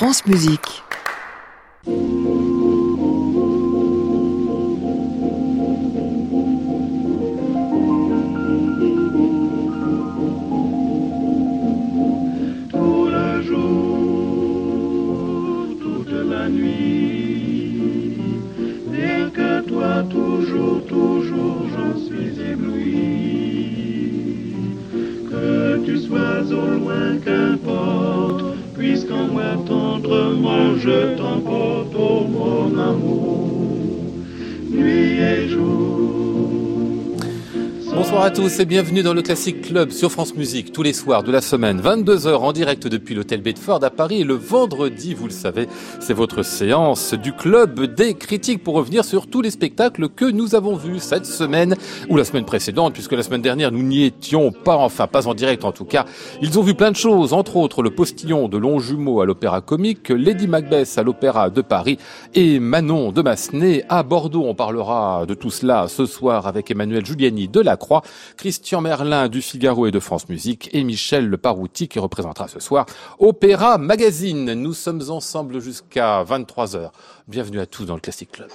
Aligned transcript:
Tout 0.00 0.06
le 13.10 13.42
jour, 13.42 14.06
toute 15.82 16.12
la 16.30 16.48
nuit. 16.48 18.16
Rien 18.90 19.28
que 19.28 19.60
toi, 19.68 20.02
toujours, 20.08 20.80
toujours, 20.86 21.68
j'en 21.74 21.94
suis 21.98 22.40
ébloui. 22.40 23.74
Que 25.30 25.76
tu 25.84 25.98
sois 25.98 26.50
au 26.50 26.70
loin, 26.78 27.18
tendrement 29.66 30.76
je 30.76 31.16
t'emporte, 31.16 31.94
oh 31.96 32.24
mon 32.28 32.78
amour, 32.78 33.29
Bonsoir 38.10 38.26
à 38.26 38.32
tous 38.32 38.58
et 38.58 38.64
bienvenue 38.64 39.04
dans 39.04 39.14
le 39.14 39.22
Classic 39.22 39.62
Club 39.62 39.90
sur 39.90 40.10
France 40.10 40.34
Musique 40.34 40.72
tous 40.72 40.82
les 40.82 40.92
soirs 40.92 41.22
de 41.22 41.30
la 41.30 41.40
semaine, 41.40 41.80
22h 41.80 42.38
en 42.38 42.52
direct 42.52 42.88
depuis 42.88 43.14
l'hôtel 43.14 43.40
Bedford 43.40 43.84
à 43.84 43.90
Paris 43.90 44.24
le 44.24 44.34
vendredi, 44.34 45.14
vous 45.14 45.26
le 45.26 45.32
savez, 45.32 45.68
c'est 46.00 46.12
votre 46.12 46.42
séance 46.42 47.14
du 47.14 47.32
club 47.32 47.94
des 47.94 48.14
critiques 48.14 48.64
pour 48.64 48.74
revenir 48.74 49.04
sur 49.04 49.28
tous 49.28 49.42
les 49.42 49.52
spectacles 49.52 50.08
que 50.08 50.24
nous 50.24 50.56
avons 50.56 50.74
vus 50.74 50.98
cette 50.98 51.24
semaine 51.24 51.76
ou 52.08 52.16
la 52.16 52.24
semaine 52.24 52.44
précédente 52.44 52.94
puisque 52.94 53.12
la 53.12 53.22
semaine 53.22 53.42
dernière 53.42 53.70
nous 53.70 53.84
n'y 53.84 54.02
étions 54.02 54.50
pas, 54.50 54.74
enfin 54.74 55.06
pas 55.06 55.28
en 55.28 55.34
direct 55.34 55.64
en 55.64 55.70
tout 55.70 55.84
cas. 55.84 56.04
Ils 56.42 56.58
ont 56.58 56.62
vu 56.62 56.74
plein 56.74 56.90
de 56.90 56.96
choses, 56.96 57.32
entre 57.32 57.54
autres 57.58 57.80
le 57.80 57.90
postillon 57.90 58.48
de 58.48 58.58
Longjumeau 58.58 59.20
à 59.20 59.24
l'opéra 59.24 59.60
comique, 59.60 60.08
Lady 60.08 60.48
Macbeth 60.48 60.94
à 60.96 61.04
l'opéra 61.04 61.48
de 61.48 61.60
Paris 61.60 61.96
et 62.34 62.58
Manon 62.58 63.12
de 63.12 63.22
Massenet 63.22 63.84
à 63.88 64.02
Bordeaux. 64.02 64.46
On 64.48 64.56
parlera 64.56 65.26
de 65.28 65.34
tout 65.34 65.52
cela 65.52 65.86
ce 65.86 66.06
soir 66.06 66.48
avec 66.48 66.72
Emmanuel 66.72 67.06
Giuliani 67.06 67.46
de 67.46 67.60
la 67.60 67.76
Croix, 67.76 67.99
Christian 68.36 68.80
Merlin 68.80 69.28
du 69.28 69.42
Figaro 69.42 69.86
et 69.86 69.90
de 69.90 70.00
France 70.00 70.28
Musique 70.28 70.68
et 70.72 70.84
Michel 70.84 71.28
Le 71.28 71.36
Parouti 71.36 71.88
qui 71.88 71.98
représentera 71.98 72.48
ce 72.48 72.60
soir 72.60 72.86
Opéra 73.18 73.78
Magazine. 73.78 74.54
Nous 74.54 74.74
sommes 74.74 75.02
ensemble 75.08 75.60
jusqu'à 75.60 76.24
23h. 76.24 76.90
Bienvenue 77.28 77.60
à 77.60 77.66
tous 77.66 77.84
dans 77.84 77.94
le 77.94 78.00
Classic 78.00 78.30
Club. 78.30 78.50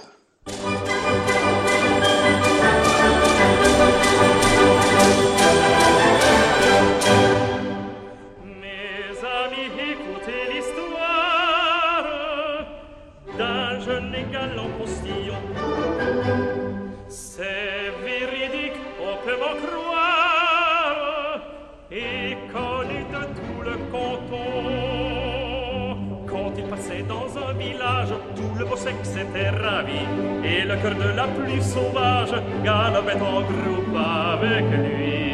Beau 28.76 28.82
sexe 28.82 29.16
était 29.16 29.50
ravi, 29.50 30.02
et 30.44 30.64
le 30.66 30.76
cœur 30.78 30.96
de 30.96 31.16
la 31.16 31.28
plus 31.28 31.62
sauvage 31.62 32.34
galopait 32.64 33.22
en 33.22 33.42
groupe 33.42 33.96
avec 33.96 34.66
lui. 34.72 35.26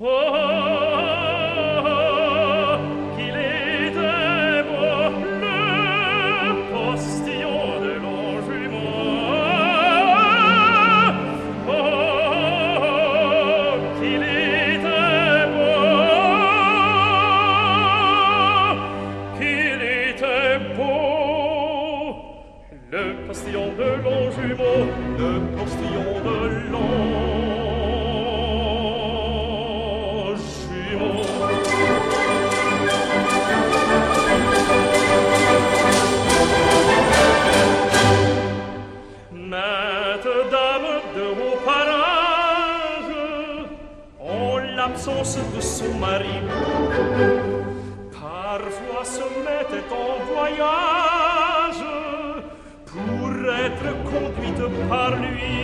Oh, 0.00 0.06
oh, 0.06 0.87
de 45.18 45.60
son 45.60 45.94
mari, 45.98 46.40
parfois 48.12 49.04
se 49.04 49.24
mettait 49.44 49.88
en 49.90 50.12
voyage 50.32 51.84
pour 52.86 53.30
être 53.66 53.88
conduite 54.04 54.62
par 54.88 55.16
lui. 55.16 55.58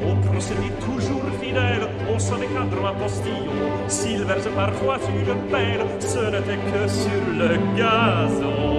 Au 0.00 0.14
procédé 0.26 0.70
toujours 0.80 1.28
fidèle, 1.42 1.86
on 2.10 2.18
se 2.18 2.34
cadre 2.34 2.86
à 2.86 2.92
postillon. 2.94 3.52
S'il 3.86 4.24
verse 4.24 4.48
parfois 4.56 4.98
une 5.06 5.50
pelle, 5.50 5.84
ce 6.00 6.20
n'était 6.30 6.56
que 6.56 6.88
sur 6.88 7.24
le 7.36 7.58
gazon. 7.76 8.77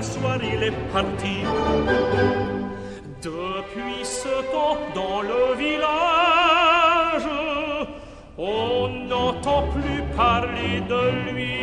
Qu'un 0.00 0.02
soir 0.02 0.38
il 0.42 0.62
est 0.62 0.78
parti. 0.92 1.36
Depuis 3.22 4.02
ce 4.04 4.34
temps, 4.52 4.78
dans 4.94 5.20
le 5.22 5.54
village, 5.58 7.28
on 8.38 8.88
n'entend 9.08 9.64
plus 9.74 10.02
parler 10.16 10.80
de 10.88 11.02
lui. 11.30 11.58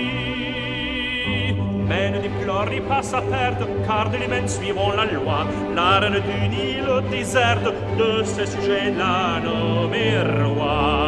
Mais 1.87 2.11
ne 2.11 2.19
déplorez 2.19 2.81
pas 2.81 3.01
sa 3.01 3.21
perte, 3.21 3.63
car 3.87 4.09
de 4.09 4.17
l'humaine 4.17 4.47
suivant 4.47 4.91
la 4.91 5.05
loi, 5.05 5.47
la 5.75 5.99
reine 5.99 6.21
du 6.29 6.49
Nil 6.49 6.87
déserte 7.09 7.73
de 7.97 8.23
ce 8.23 8.45
sujet 8.45 8.91
la 8.91 9.39
nommé 9.43 10.07
roi. 10.43 11.06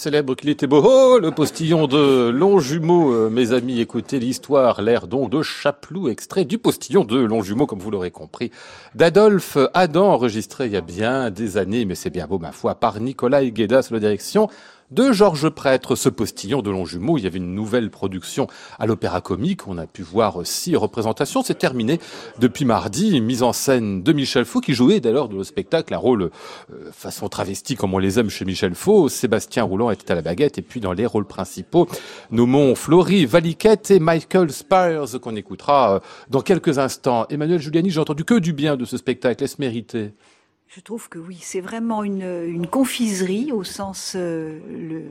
Célèbre 0.00 0.34
qu'il 0.34 0.48
était 0.48 0.66
beau, 0.66 0.82
oh, 0.82 1.18
le 1.18 1.30
postillon 1.30 1.86
de 1.86 2.30
Longjumeau, 2.30 3.12
euh, 3.12 3.28
mes 3.28 3.52
amis, 3.52 3.80
écoutez 3.80 4.18
l'histoire, 4.18 4.80
l'air 4.80 5.06
donc 5.06 5.28
de 5.28 5.42
Chaplou, 5.42 6.08
extrait 6.08 6.46
du 6.46 6.56
postillon 6.56 7.04
de 7.04 7.18
Longjumeau, 7.18 7.66
comme 7.66 7.80
vous 7.80 7.90
l'aurez 7.90 8.10
compris, 8.10 8.50
d'Adolphe 8.94 9.58
Adam, 9.74 10.06
enregistré 10.06 10.66
il 10.66 10.72
y 10.72 10.76
a 10.76 10.80
bien 10.80 11.30
des 11.30 11.58
années, 11.58 11.84
mais 11.84 11.94
c'est 11.94 12.08
bien 12.08 12.26
beau, 12.26 12.38
ma 12.38 12.50
foi, 12.50 12.76
par 12.76 12.98
Nicolas 12.98 13.44
Guédas, 13.44 13.88
la 13.90 13.98
direction 13.98 14.48
de 14.90 15.12
Georges 15.12 15.48
Prêtre, 15.48 15.94
ce 15.94 16.08
postillon 16.08 16.62
de 16.62 16.70
Longjumeau. 16.70 17.18
Il 17.18 17.24
y 17.24 17.26
avait 17.26 17.38
une 17.38 17.54
nouvelle 17.54 17.90
production 17.90 18.48
à 18.78 18.86
l'Opéra 18.86 19.20
Comique. 19.20 19.68
On 19.68 19.78
a 19.78 19.86
pu 19.86 20.02
voir 20.02 20.38
six 20.44 20.74
représentations. 20.76 21.42
C'est 21.42 21.58
terminé 21.58 22.00
depuis 22.38 22.64
mardi. 22.64 23.20
Mise 23.20 23.42
en 23.42 23.52
scène 23.52 24.02
de 24.02 24.12
Michel 24.12 24.44
Faux, 24.44 24.60
qui 24.60 24.74
jouait 24.74 25.00
d'ailleurs 25.00 25.28
dans 25.28 25.38
le 25.38 25.44
spectacle 25.44 25.94
un 25.94 25.98
rôle 25.98 26.22
euh, 26.22 26.90
façon 26.92 27.28
travesti 27.28 27.76
comme 27.76 27.94
on 27.94 27.98
les 27.98 28.18
aime 28.18 28.30
chez 28.30 28.44
Michel 28.44 28.74
Faux. 28.74 29.08
Sébastien 29.08 29.62
Roulant 29.62 29.90
était 29.90 30.10
à 30.10 30.14
la 30.14 30.22
baguette. 30.22 30.58
Et 30.58 30.62
puis 30.62 30.80
dans 30.80 30.92
les 30.92 31.06
rôles 31.06 31.26
principaux, 31.26 31.86
nommons 32.30 32.74
Florie 32.74 33.26
Valiquette 33.26 33.90
et 33.90 34.00
Michael 34.00 34.50
Spires 34.50 35.20
qu'on 35.20 35.36
écoutera 35.36 35.96
euh, 35.96 36.00
dans 36.28 36.40
quelques 36.40 36.78
instants. 36.78 37.26
Emmanuel 37.30 37.60
Giuliani, 37.60 37.90
j'ai 37.90 38.00
entendu 38.00 38.24
que 38.24 38.38
du 38.38 38.52
bien 38.52 38.76
de 38.76 38.84
ce 38.84 38.96
spectacle. 38.96 39.44
Est-ce 39.44 39.60
je 40.72 40.78
trouve 40.78 41.08
que 41.08 41.18
oui, 41.18 41.36
c'est 41.40 41.60
vraiment 41.60 42.04
une, 42.04 42.22
une, 42.46 42.68
confiserie 42.68 43.50
au 43.50 43.64
sens 43.64 44.12
euh, 44.14 44.60
le, 44.70 45.02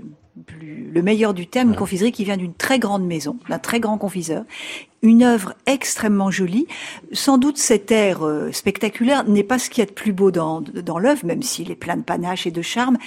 plus, 0.46 0.90
le 0.90 1.02
meilleur 1.02 1.34
du 1.34 1.48
terme, 1.48 1.72
une 1.72 1.76
confiserie 1.76 2.14
qui 2.14 2.24
vient 2.24 2.38
d'une 2.38 2.54
très 2.54 2.80
grande 2.80 3.06
maison, 3.06 3.38
d'un 3.50 3.60
très 3.60 3.82
grand 3.82 3.98
confiseur, 3.98 4.46
une 5.02 5.24
œuvre 5.24 5.54
extrêmement 5.66 6.32
jolie. 6.32 6.68
Sans 7.14 7.38
doute 7.38 7.58
cet 7.58 7.92
air 7.92 8.26
euh, 8.26 8.52
spectaculaire 8.52 9.24
n'est 9.28 9.44
pas 9.44 9.60
ce 9.60 9.70
qu'il 9.70 9.82
y 9.82 9.84
a 9.84 9.86
de 9.86 9.94
plus 9.94 10.12
beau 10.12 10.32
dans, 10.32 10.62
dans 10.62 11.00
l'œuvre, 11.00 11.26
même 11.26 11.42
s'il 11.42 11.72
est 11.72 11.76
plein 11.76 11.96
de 11.96 12.04
panache 12.04 12.46
et 12.46 12.52
de 12.52 12.62
charme, 12.62 12.98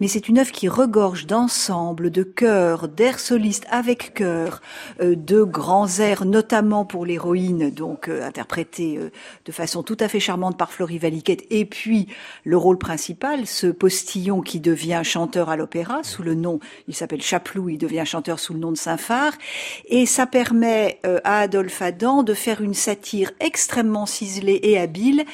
mais 0.00 0.08
c'est 0.08 0.28
une 0.28 0.38
œuvre 0.38 0.52
qui 0.52 0.68
regorge 0.68 1.26
d'ensemble, 1.26 2.10
de 2.10 2.22
chœurs, 2.22 2.88
d'airs 2.88 3.18
solistes 3.18 3.66
avec 3.70 4.14
chœur, 4.14 4.62
euh, 5.00 5.16
de 5.16 5.42
grands 5.42 5.98
airs, 5.98 6.24
notamment 6.24 6.84
pour 6.84 7.04
l'héroïne, 7.04 7.70
donc 7.70 8.08
euh, 8.08 8.26
interprétée 8.26 8.98
de 9.44 9.52
façon 9.52 9.82
tout 9.82 9.96
à 10.00 10.08
fait 10.08 10.20
charmante 10.20 10.56
par 10.56 10.72
Florie 10.72 10.98
Valiquette, 10.98 11.44
et 11.50 11.64
puis 11.64 12.06
le 12.44 12.56
rôle 12.56 12.78
principal, 12.78 13.46
ce 13.46 13.66
postillon 13.66 14.40
qui 14.40 14.60
devient 14.60 15.00
chanteur 15.02 15.48
à 15.48 15.56
l'opéra 15.56 16.02
sous 16.02 16.22
le 16.22 16.34
nom, 16.34 16.60
il 16.86 16.94
s'appelle 16.94 17.22
Chaplou, 17.22 17.68
il 17.68 17.78
devient 17.78 18.04
chanteur 18.06 18.38
sous 18.38 18.52
le 18.52 18.60
nom 18.60 18.70
de 18.70 18.76
Saint-Phar, 18.76 19.32
et 19.88 20.06
ça 20.06 20.26
permet 20.26 21.00
à 21.24 21.39
Adolphe 21.40 21.82
Adam 21.82 22.22
de 22.22 22.34
faire 22.34 22.60
une 22.60 22.74
satire 22.74 23.32
extrêmement 23.40 24.06
ciselée 24.06 24.60
et 24.62 24.78
habile 24.78 25.24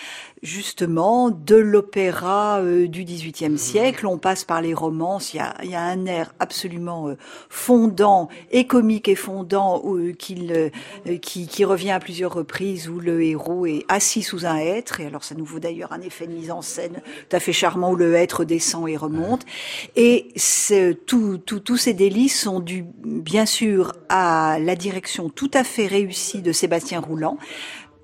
justement 0.42 1.30
de 1.30 1.56
l'opéra 1.56 2.60
euh, 2.60 2.88
du 2.88 3.04
XVIIIe 3.04 3.50
mmh. 3.50 3.58
siècle. 3.58 4.06
On 4.06 4.18
passe 4.18 4.44
par 4.44 4.60
les 4.60 4.74
romances. 4.74 5.34
Il 5.34 5.38
y 5.38 5.40
a, 5.40 5.54
il 5.62 5.70
y 5.70 5.74
a 5.74 5.82
un 5.82 6.06
air 6.06 6.34
absolument 6.38 7.08
euh, 7.08 7.16
fondant 7.48 8.28
et 8.50 8.66
comique 8.66 9.08
et 9.08 9.14
fondant 9.14 9.82
euh, 9.86 10.12
qu'il, 10.12 10.70
qui, 11.22 11.46
qui, 11.46 11.64
revient 11.64 11.90
à 11.90 12.00
plusieurs 12.00 12.32
reprises 12.32 12.88
où 12.88 13.00
le 13.00 13.22
héros 13.22 13.66
est 13.66 13.84
assis 13.88 14.22
sous 14.22 14.46
un 14.46 14.56
hêtre. 14.56 15.00
Et 15.00 15.06
alors 15.06 15.24
ça 15.24 15.34
nous 15.34 15.44
vaut 15.44 15.60
d'ailleurs 15.60 15.92
un 15.92 16.00
effet 16.00 16.26
de 16.26 16.32
mise 16.32 16.50
en 16.50 16.62
scène 16.62 17.00
tout 17.28 17.36
à 17.36 17.40
fait 17.40 17.52
charmant 17.52 17.92
où 17.92 17.96
le 17.96 18.14
hêtre 18.14 18.44
descend 18.44 18.88
et 18.88 18.96
remonte. 18.96 19.44
Et 19.96 20.28
tout, 21.06 21.38
tout, 21.38 21.60
tous 21.60 21.76
ces 21.76 21.94
délices 21.94 22.40
sont 22.40 22.60
dus 22.60 22.84
bien 23.04 23.46
sûr 23.46 23.94
à 24.08 24.58
la 24.60 24.76
direction 24.76 25.28
tout 25.28 25.50
à 25.54 25.64
fait 25.64 25.86
réussie 25.86 26.42
de 26.42 26.52
Sébastien 26.52 27.00
Roulant 27.00 27.38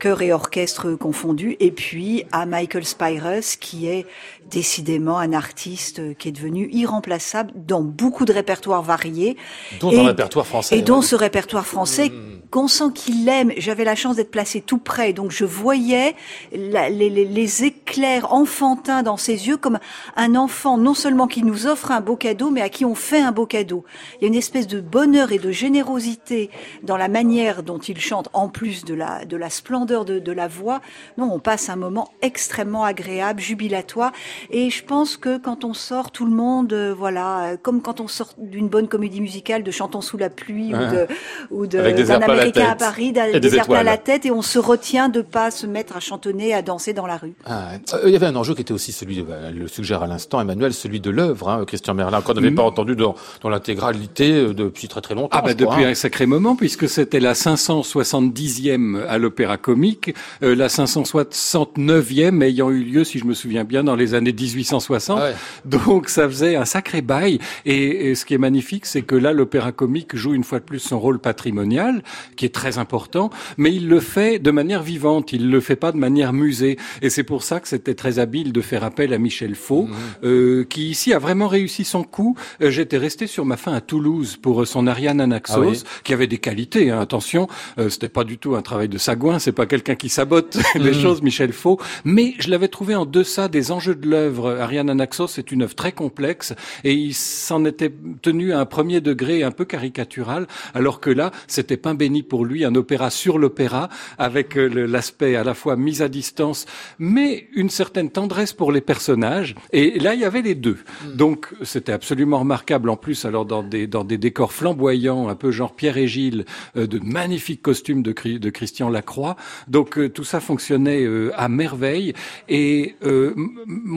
chœur 0.03 0.21
et 0.21 0.33
orchestre 0.33 0.95
confondus, 0.95 1.57
et 1.61 1.71
puis 1.71 2.25
à 2.33 2.45
Michael 2.45 2.85
Spires, 2.85 3.41
qui 3.61 3.87
est 3.87 4.05
décidément 4.51 5.19
un 5.19 5.33
artiste 5.33 6.17
qui 6.19 6.29
est 6.29 6.33
devenu 6.33 6.69
irremplaçable 6.73 7.53
dans 7.55 7.83
beaucoup 7.83 8.25
de 8.25 8.33
répertoires 8.33 8.83
variés. 8.83 9.37
Dont 9.81 9.91
et, 9.91 10.01
répertoire 10.01 10.47
français. 10.47 10.79
Et 10.79 10.83
dont 10.83 11.03
ce 11.03 11.15
répertoire 11.15 11.67
français 11.67 12.11
mmh. 12.11 12.49
qu'on 12.51 12.69
sent 12.69 12.93
qu'il 12.95 13.29
aime. 13.29 13.53
J'avais 13.57 13.85
la 13.85 13.95
chance 13.95 14.17
d'être 14.17 14.31
placé 14.31 14.61
tout 14.61 14.79
près, 14.79 15.13
donc 15.13 15.31
je 15.31 15.45
voyais 15.45 16.15
la, 16.53 16.89
les, 16.91 17.11
les, 17.11 17.25
les, 17.25 17.65
éclairs 17.65 18.33
enfantins 18.33 19.03
dans 19.03 19.17
ses 19.17 19.49
yeux 19.49 19.57
comme 19.57 19.79
un 20.17 20.35
enfant, 20.35 20.79
non 20.79 20.95
seulement 20.95 21.27
qui 21.27 21.43
nous 21.43 21.67
offre 21.67 21.91
un 21.91 22.01
beau 22.01 22.17
cadeau, 22.17 22.51
mais 22.51 22.63
à 22.63 22.69
qui 22.69 22.85
on 22.85 22.95
fait 22.95 23.21
un 23.21 23.33
beau 23.33 23.47
cadeau. 23.47 23.85
Il 24.17 24.23
y 24.23 24.25
a 24.25 24.29
une 24.29 24.35
espèce 24.35 24.67
de 24.67 24.81
bonheur 24.81 25.33
et 25.33 25.39
de 25.39 25.51
générosité 25.51 26.51
dans 26.83 26.97
la 26.97 27.09
manière 27.09 27.63
dont 27.63 27.79
il 27.79 28.01
chante, 28.01 28.29
en 28.33 28.49
plus 28.49 28.85
de 28.85 28.95
la, 28.95 29.25
de 29.25 29.37
la 29.37 29.51
splendeur 29.51 30.05
de, 30.05 30.33
la 30.33 30.49
voix. 30.49 30.81
Non, 31.19 31.31
on 31.33 31.39
passe 31.39 31.69
un 31.69 31.77
moment 31.77 32.09
extrêmement 32.23 32.85
agréable, 32.85 33.41
jubilatoire. 33.41 34.13
Et 34.51 34.71
je 34.71 34.85
pense 34.85 35.17
que 35.17 35.39
quand 35.39 35.65
on 35.65 35.75
sort, 35.75 36.11
tout 36.11 36.25
le 36.25 36.31
monde, 36.31 36.73
euh, 36.73 36.95
voilà, 36.97 37.53
euh, 37.53 37.57
comme 37.61 37.83
quand 37.83 38.01
on 38.01 38.09
sort 38.09 38.31
d'une 38.39 38.69
bonne 38.69 38.89
comédie 38.89 39.21
musicale 39.21 39.63
de 39.63 39.71
Chantons 39.71 40.01
sous 40.01 40.17
la 40.17 40.31
pluie 40.31 40.75
ou 40.75 40.79
de, 40.79 41.07
ou 41.51 41.67
d'un 41.67 42.21
Américain 42.23 42.71
à, 42.71 42.75
Paris, 42.75 43.13
des, 43.13 43.41
des 43.41 43.59
à 43.59 43.83
la 43.83 43.97
tête, 43.97 44.27
et 44.27 44.31
on 44.31 44.43
se 44.43 44.59
retient 44.59 45.09
de 45.09 45.23
pas 45.23 45.51
se 45.51 45.67
mettre 45.67 45.97
à 45.97 46.01
chantonner, 46.01 46.55
à 46.55 46.63
danser 46.63 46.93
dans 46.93 47.07
la 47.07 47.17
rue. 47.17 47.35
Ah, 47.45 47.73
euh, 47.95 48.03
il 48.07 48.13
y 48.13 48.17
avait 48.17 48.27
un 48.27 48.37
enjeu 48.37 48.55
qui 48.55 48.63
était 48.63 48.73
aussi 48.73 48.93
celui, 48.93 49.23
bah, 49.23 49.51
le 49.51 49.69
suggère 49.69 50.03
à 50.03 50.07
l'instant 50.07 50.41
Emmanuel, 50.41 50.73
celui 50.73 51.01
de 51.01 51.11
l'œuvre, 51.11 51.49
hein, 51.49 51.65
Christian 51.67 51.95
Merlin, 51.95 52.21
qu'on 52.21 52.35
n'avait 52.35 52.51
mm. 52.51 52.57
pas 52.57 52.63
entendu 52.63 52.97
dans, 52.97 53.15
dans 53.43 53.49
l'intégralité 53.49 54.53
depuis 54.55 54.89
très 54.89 55.01
très 55.01 55.15
longtemps. 55.15 55.39
Ah 55.39 55.43
bah 55.43 55.55
depuis 55.55 55.85
hein. 55.85 55.91
un 55.91 55.95
sacré 55.95 56.27
moment, 56.27 56.57
puisque 56.57 56.89
c'était 56.89 57.21
la 57.21 57.33
570e 57.35 59.05
à 59.07 59.19
l'Opéra 59.19 59.57
Comique 59.57 60.13
euh, 60.43 60.55
la 60.55 60.69
569e 60.69 62.43
ayant 62.43 62.71
eu 62.71 62.83
lieu, 62.83 63.05
si 63.05 63.19
je 63.19 63.25
me 63.25 63.35
souviens 63.35 63.65
bien, 63.65 63.85
dans 63.85 63.97
les 63.97 64.15
années 64.15 64.22
1860. 64.31 65.19
Ah 65.21 65.31
Donc 65.65 66.09
ça 66.09 66.29
faisait 66.29 66.57
un 66.57 66.65
sacré 66.65 67.03
bail. 67.03 67.39
Et, 67.65 68.15
ce 68.15 68.25
qui 68.25 68.35
est 68.35 68.39
magnifique, 68.39 68.87
c'est 68.87 69.03
que 69.03 69.17
là, 69.17 69.33
l'opéra 69.33 69.73
comique 69.73 70.15
joue 70.15 70.35
une 70.35 70.45
fois 70.45 70.59
de 70.59 70.65
plus 70.65 70.79
son 70.79 71.01
rôle 71.01 71.19
patrimonial, 71.19 72.03
qui 72.37 72.45
est 72.45 72.55
très 72.55 72.79
important, 72.79 73.31
mais 73.57 73.75
il 73.75 73.89
le 73.89 74.01
fait 74.01 74.39
de 74.39 74.51
manière 74.51 74.83
vivante. 74.83 75.33
Il 75.33 75.51
le 75.51 75.61
fait 75.61 75.77
pas 75.77 75.93
de 75.93 75.97
manière 75.97 76.33
musée. 76.33 76.79
Et 77.01 77.11
c'est 77.11 77.23
pour 77.25 77.43
ça 77.43 77.61
que 77.61 77.69
c'était 77.69 77.95
très 77.95 78.19
habile 78.19 78.53
de 78.53 78.61
faire 78.61 78.85
appel 78.85 79.13
à 79.13 79.19
Michel 79.19 79.55
Faux, 79.55 79.85
mmh. 79.85 79.95
euh, 80.25 80.65
qui 80.65 80.91
ici 80.91 81.13
a 81.13 81.19
vraiment 81.19 81.49
réussi 81.49 81.85
son 81.85 82.05
coup. 82.05 82.37
Euh, 82.61 82.71
j'étais 82.71 82.99
resté 82.99 83.27
sur 83.27 83.45
ma 83.45 83.57
fin 83.57 83.73
à 83.73 83.81
Toulouse 83.81 84.37
pour 84.41 84.67
son 84.67 84.87
Ariane 84.87 85.21
Anaxos, 85.21 85.85
ah 85.85 86.01
qui 86.05 86.13
avait 86.13 86.27
des 86.27 86.39
qualités. 86.39 86.91
Hein, 86.91 87.01
attention, 87.01 87.49
c'était 87.89 88.09
pas 88.09 88.25
du 88.25 88.39
tout 88.39 88.55
un 88.55 88.63
travail 88.63 88.89
de 88.89 88.99
sagouin. 88.99 89.39
C'est 89.39 89.53
pas 89.53 89.67
quelqu'un 89.67 89.95
qui 89.95 90.09
sabote 90.09 90.59
les 90.75 90.91
mm. 90.91 91.01
choses, 91.01 91.23
Michel 91.23 91.53
Faux. 91.53 91.79
Mais 92.05 92.35
je 92.39 92.51
l'avais 92.51 92.69
trouvé 92.69 92.95
en 92.95 93.07
deçà 93.07 93.49
des 93.49 93.73
enjeux 93.73 93.95
de 93.95 94.09
l'œuvre. 94.13 94.45
Ariane 94.61 94.91
Anaxos 94.91 95.29
c'est 95.29 95.51
une 95.53 95.63
œuvre 95.63 95.75
très 95.75 95.93
complexe 95.93 96.55
et 96.85 96.93
il 96.93 97.15
s'en 97.15 97.65
était 97.65 97.93
tenu 98.21 98.53
à 98.53 98.61
un 98.61 98.67
premier 98.67 99.01
degré 99.01 99.43
un 99.43 99.51
peu 99.51 99.65
caricatural, 99.65 100.47
alors 100.75 101.01
que 101.01 101.11
là, 101.11 101.33
c'était 101.47 101.77
pain 101.77 101.95
béni 101.95 102.23
pour 102.23 102.45
lui, 102.45 102.65
un 102.65 102.75
opéra 102.75 103.11
sur 103.11 103.39
l'opéra, 103.39 103.89
avec 104.19 104.57
euh, 104.57 104.87
l'aspect 104.87 105.35
à 105.37 105.45
la 105.45 105.55
fois 105.55 105.77
mis 105.77 106.03
à 106.03 106.09
distance, 106.09 106.67
mais 106.99 107.49
une 107.55 107.71
certaine 107.71 108.11
tendresse 108.11 108.53
pour 108.53 108.71
les 108.73 108.81
personnages. 108.81 109.55
Et 109.73 109.99
là, 109.99 110.15
il 110.15 110.21
y 110.21 110.25
avait 110.25 110.43
les 110.43 110.55
deux. 110.55 110.79
Mm. 111.05 111.17
Donc, 111.17 111.49
c'était 111.63 111.93
absolument 111.93 112.41
remarquable. 112.41 112.89
En 112.91 112.97
plus, 112.97 113.25
alors 113.25 113.47
dans 113.47 113.63
des, 113.63 113.87
dans 113.87 114.05
des 114.05 114.19
décors 114.19 114.53
flamboyants, 114.53 115.29
un 115.29 115.35
peu 115.35 115.51
genre 115.51 115.75
Pierre 115.75 115.97
et 115.97 116.09
Gilles, 116.09 116.45
euh, 116.77 116.87
de 116.87 116.99
magnifiques 116.99 117.63
costumes 117.63 118.03
de, 118.03 118.13
de 118.13 118.51
Christian 118.51 118.89
Lacroix. 118.91 119.37
Donc 119.69 119.99
euh, 119.99 120.09
tout 120.09 120.25
ça 120.25 120.41
fonctionnait 120.41 121.05
euh, 121.05 121.31
à 121.37 121.49
merveille. 121.49 122.13
Et 122.49 122.95
euh, 123.05 123.35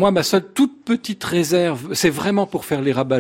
moi, 0.06 0.12
ma 0.12 0.22
seule 0.22 0.46
toute 0.54 0.84
petite 0.86 1.24
réserve, 1.24 1.96
c'est 1.96 2.12
vraiment 2.12 2.46
pour 2.46 2.66
faire 2.66 2.80
les 2.80 2.92
rabat 2.92 3.16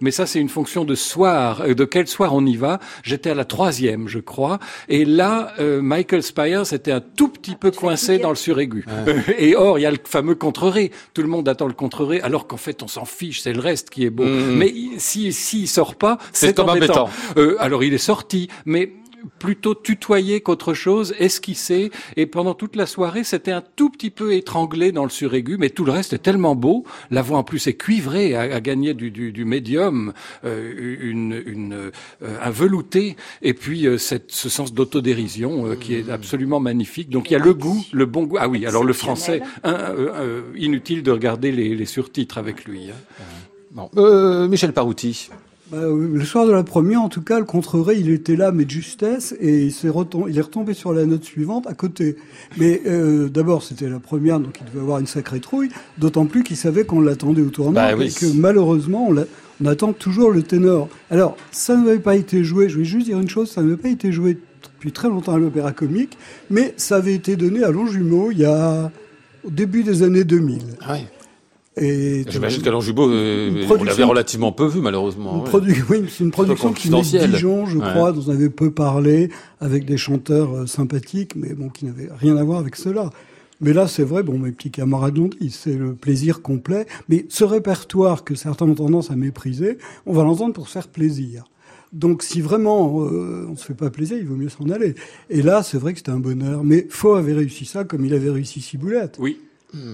mais 0.00 0.12
ça 0.12 0.26
c'est 0.26 0.38
une 0.38 0.48
fonction 0.48 0.84
de 0.84 0.94
soir, 0.94 1.64
de 1.66 1.84
quel 1.84 2.06
soir 2.06 2.34
on 2.36 2.46
y 2.46 2.54
va. 2.54 2.78
J'étais 3.02 3.30
à 3.30 3.34
la 3.34 3.44
troisième, 3.44 4.06
je 4.06 4.20
crois. 4.20 4.60
Et 4.88 5.04
là, 5.04 5.52
Michael 5.58 6.22
Spires 6.22 6.72
était 6.72 6.92
un 6.92 7.00
tout 7.00 7.26
petit 7.26 7.56
peu 7.56 7.72
coincé 7.72 8.18
dans 8.18 8.28
le 8.28 8.36
suraigu. 8.36 8.84
et 9.38 9.56
or, 9.56 9.80
il 9.80 9.82
y 9.82 9.86
a 9.86 9.90
le 9.90 9.98
fameux 10.04 10.36
contre-ré. 10.36 10.92
Tout 11.12 11.22
le 11.22 11.28
monde 11.28 11.48
attend 11.48 11.66
le 11.66 11.72
contre-ré, 11.72 12.20
alors 12.20 12.46
qu'en 12.46 12.56
fait, 12.56 12.84
on 12.84 12.88
s'en 12.88 13.04
fiche. 13.04 13.40
C'est 13.40 13.52
le 13.52 13.60
reste 13.60 13.90
qui 13.90 14.04
est 14.04 14.10
beau. 14.10 14.24
Mmh. 14.24 14.54
Mais 14.54 14.72
si 14.98 15.32
s'il 15.32 15.66
sort 15.66 15.96
pas, 15.96 16.18
c'est 16.32 16.60
embêtant. 16.60 17.10
Euh, 17.38 17.56
alors 17.58 17.82
il 17.82 17.92
est 17.92 17.98
sorti, 17.98 18.48
mais 18.66 18.92
plutôt 19.38 19.74
tutoyer 19.74 20.40
qu'autre 20.40 20.74
chose, 20.74 21.14
esquisser. 21.18 21.90
Et 22.16 22.26
pendant 22.26 22.54
toute 22.54 22.76
la 22.76 22.86
soirée, 22.86 23.24
c'était 23.24 23.52
un 23.52 23.62
tout 23.76 23.90
petit 23.90 24.10
peu 24.10 24.34
étranglé 24.34 24.92
dans 24.92 25.04
le 25.04 25.10
suraigu, 25.10 25.56
mais 25.58 25.70
tout 25.70 25.84
le 25.84 25.92
reste 25.92 26.12
est 26.12 26.18
tellement 26.18 26.54
beau. 26.54 26.84
La 27.10 27.22
voix 27.22 27.38
en 27.38 27.44
plus 27.44 27.66
est 27.66 27.74
cuivrée, 27.74 28.34
a, 28.34 28.60
gagné 28.60 28.94
du, 28.94 29.10
du, 29.10 29.32
du 29.32 29.44
médium, 29.44 30.12
euh, 30.44 30.98
une, 31.00 31.42
une, 31.46 31.74
euh, 31.74 31.90
un 32.42 32.50
velouté, 32.50 33.16
et 33.42 33.54
puis 33.54 33.86
euh, 33.86 33.98
cette, 33.98 34.32
ce 34.32 34.48
sens 34.48 34.72
d'autodérision 34.72 35.66
euh, 35.66 35.74
qui 35.74 35.94
est 35.94 36.08
mmh. 36.08 36.10
absolument 36.10 36.60
magnifique. 36.60 37.10
Donc 37.10 37.30
il 37.30 37.34
y 37.34 37.36
a 37.36 37.40
le 37.40 37.54
goût, 37.54 37.84
le 37.92 38.06
bon 38.06 38.24
goût. 38.24 38.36
Ah 38.38 38.48
oui, 38.48 38.66
alors 38.66 38.84
le 38.84 38.92
français, 38.92 39.42
inutile 40.56 41.02
de 41.02 41.10
regarder 41.10 41.52
les, 41.52 41.74
les 41.74 41.86
surtitres 41.86 42.38
avec 42.38 42.64
lui. 42.64 42.90
Hein. 42.90 43.22
Bon. 43.72 43.90
Michel 44.48 44.72
Parouti. 44.72 45.30
Bah, 45.70 45.78
le 45.86 46.24
soir 46.24 46.46
de 46.46 46.52
la 46.52 46.64
première, 46.64 47.00
en 47.00 47.08
tout 47.08 47.22
cas, 47.22 47.38
le 47.38 47.44
contre 47.44 47.92
il 47.96 48.10
était 48.10 48.36
là, 48.36 48.50
mais 48.50 48.64
de 48.64 48.70
justesse, 48.70 49.34
et 49.40 49.62
il, 49.62 49.68
est 49.68 49.84
il 50.28 50.38
est 50.38 50.40
retombé 50.40 50.74
sur 50.74 50.92
la 50.92 51.06
note 51.06 51.24
suivante 51.24 51.66
à 51.66 51.74
côté. 51.74 52.16
Mais 52.56 52.82
euh, 52.86 53.28
d'abord, 53.28 53.62
c'était 53.62 53.88
la 53.88 54.00
première, 54.00 54.40
donc 54.40 54.58
il 54.60 54.66
devait 54.66 54.80
avoir 54.80 54.98
une 54.98 55.06
sacrée 55.06 55.40
trouille, 55.40 55.68
d'autant 55.98 56.26
plus 56.26 56.42
qu'il 56.42 56.56
savait 56.56 56.84
qu'on 56.84 57.00
l'attendait 57.00 57.42
au 57.42 57.50
tournant, 57.50 57.72
bah 57.72 57.92
et 57.92 58.10
que 58.10 58.26
malheureusement, 58.34 59.06
on 59.08 59.24
on 59.62 59.66
attend 59.66 59.92
toujours 59.92 60.30
le 60.30 60.42
ténor. 60.42 60.88
Alors, 61.10 61.36
ça 61.52 61.76
n'avait 61.76 61.98
pas 61.98 62.16
été 62.16 62.44
joué, 62.44 62.68
je 62.68 62.78
vais 62.78 62.84
juste 62.84 63.06
dire 63.06 63.20
une 63.20 63.28
chose, 63.28 63.50
ça 63.50 63.62
n'avait 63.62 63.76
pas 63.76 63.90
été 63.90 64.10
joué 64.10 64.38
depuis 64.62 64.92
très 64.92 65.08
longtemps 65.08 65.34
à 65.34 65.38
l'opéra 65.38 65.72
comique, 65.72 66.16
mais 66.48 66.72
ça 66.78 66.96
avait 66.96 67.14
été 67.14 67.36
donné 67.36 67.62
à 67.62 67.70
Longjumeau 67.70 68.30
il 68.30 68.38
y 68.38 68.44
a 68.44 68.90
au 69.44 69.50
début 69.50 69.82
des 69.82 70.02
années 70.02 70.24
2000. 70.24 70.62
Ah 70.80 70.94
oui. 70.94 71.06
Et 71.76 72.24
J'imagine 72.28 72.62
qu'Alain 72.62 72.80
Jubo, 72.80 73.08
euh, 73.08 73.64
on 73.70 73.84
l'avait 73.84 74.02
relativement 74.02 74.50
peu 74.50 74.66
vu, 74.66 74.80
malheureusement. 74.80 75.44
Une 75.46 75.68
ouais. 75.68 75.82
oui, 75.88 76.04
c'est 76.08 76.24
une 76.24 76.32
production 76.32 76.72
qui 76.72 76.88
venait 76.88 77.02
de 77.02 77.32
Dijon, 77.32 77.66
je 77.66 77.78
crois, 77.78 78.12
dont 78.12 78.22
on 78.26 78.30
avait 78.30 78.50
peu 78.50 78.72
parlé, 78.72 79.30
avec 79.60 79.84
des 79.84 79.96
chanteurs 79.96 80.54
euh, 80.54 80.66
sympathiques, 80.66 81.36
mais 81.36 81.54
bon, 81.54 81.68
qui 81.68 81.84
n'avaient 81.84 82.08
rien 82.18 82.36
à 82.36 82.42
voir 82.42 82.58
avec 82.58 82.74
cela. 82.74 83.10
Mais 83.60 83.72
là, 83.72 83.86
c'est 83.86 84.02
vrai, 84.02 84.22
bon, 84.22 84.38
mes 84.38 84.50
petits 84.50 84.70
camarades 84.70 85.16
l'ont 85.16 85.28
dit, 85.28 85.50
c'est 85.50 85.74
le 85.74 85.94
plaisir 85.94 86.42
complet. 86.42 86.86
Mais 87.08 87.26
ce 87.28 87.44
répertoire 87.44 88.24
que 88.24 88.34
certains 88.34 88.66
ont 88.66 88.74
tendance 88.74 89.10
à 89.10 89.16
mépriser, 89.16 89.78
on 90.06 90.12
va 90.12 90.24
l'entendre 90.24 90.54
pour 90.54 90.66
se 90.66 90.72
faire 90.72 90.88
plaisir. 90.88 91.44
Donc, 91.92 92.22
si 92.22 92.40
vraiment 92.40 93.04
euh, 93.04 93.46
on 93.50 93.56
se 93.56 93.64
fait 93.64 93.74
pas 93.74 93.90
plaisir, 93.90 94.16
il 94.16 94.26
vaut 94.26 94.36
mieux 94.36 94.48
s'en 94.48 94.68
aller. 94.70 94.94
Et 95.28 95.42
là, 95.42 95.62
c'est 95.62 95.78
vrai 95.78 95.92
que 95.92 95.98
c'était 95.98 96.10
un 96.10 96.20
bonheur. 96.20 96.64
Mais 96.64 96.86
Faux 96.88 97.14
avait 97.14 97.34
réussi 97.34 97.64
ça 97.64 97.84
comme 97.84 98.04
il 98.04 98.14
avait 98.14 98.30
réussi 98.30 98.60
Ciboulette. 98.60 99.16
Oui. 99.18 99.40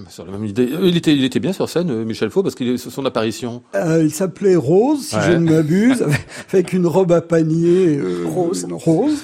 Sur 0.09 0.25
la 0.25 0.31
même 0.31 0.45
idée. 0.45 0.69
Euh, 0.73 0.87
Il 0.87 0.97
était, 0.97 1.13
il 1.15 1.23
était 1.23 1.39
bien 1.39 1.53
sur 1.53 1.69
scène, 1.69 1.89
euh, 1.91 2.03
Michel 2.05 2.29
Faux, 2.29 2.41
parce 2.43 2.55
qu'il 2.55 2.67
est 2.69 2.77
son 2.77 3.05
apparition. 3.05 3.61
Euh, 3.75 4.01
il 4.03 4.11
s'appelait 4.11 4.55
Rose, 4.55 5.01
si 5.07 5.15
Ouais. 5.15 5.21
je 5.27 5.31
ne 5.33 5.51
m'abuse, 5.51 6.01
avec- 6.01 6.27
avec 6.53 6.73
une 6.73 6.87
robe 6.87 7.11
à 7.11 7.21
panier 7.21 7.97
euh, 7.97 8.23
Rose. 8.25 8.65
rose, 8.71 9.19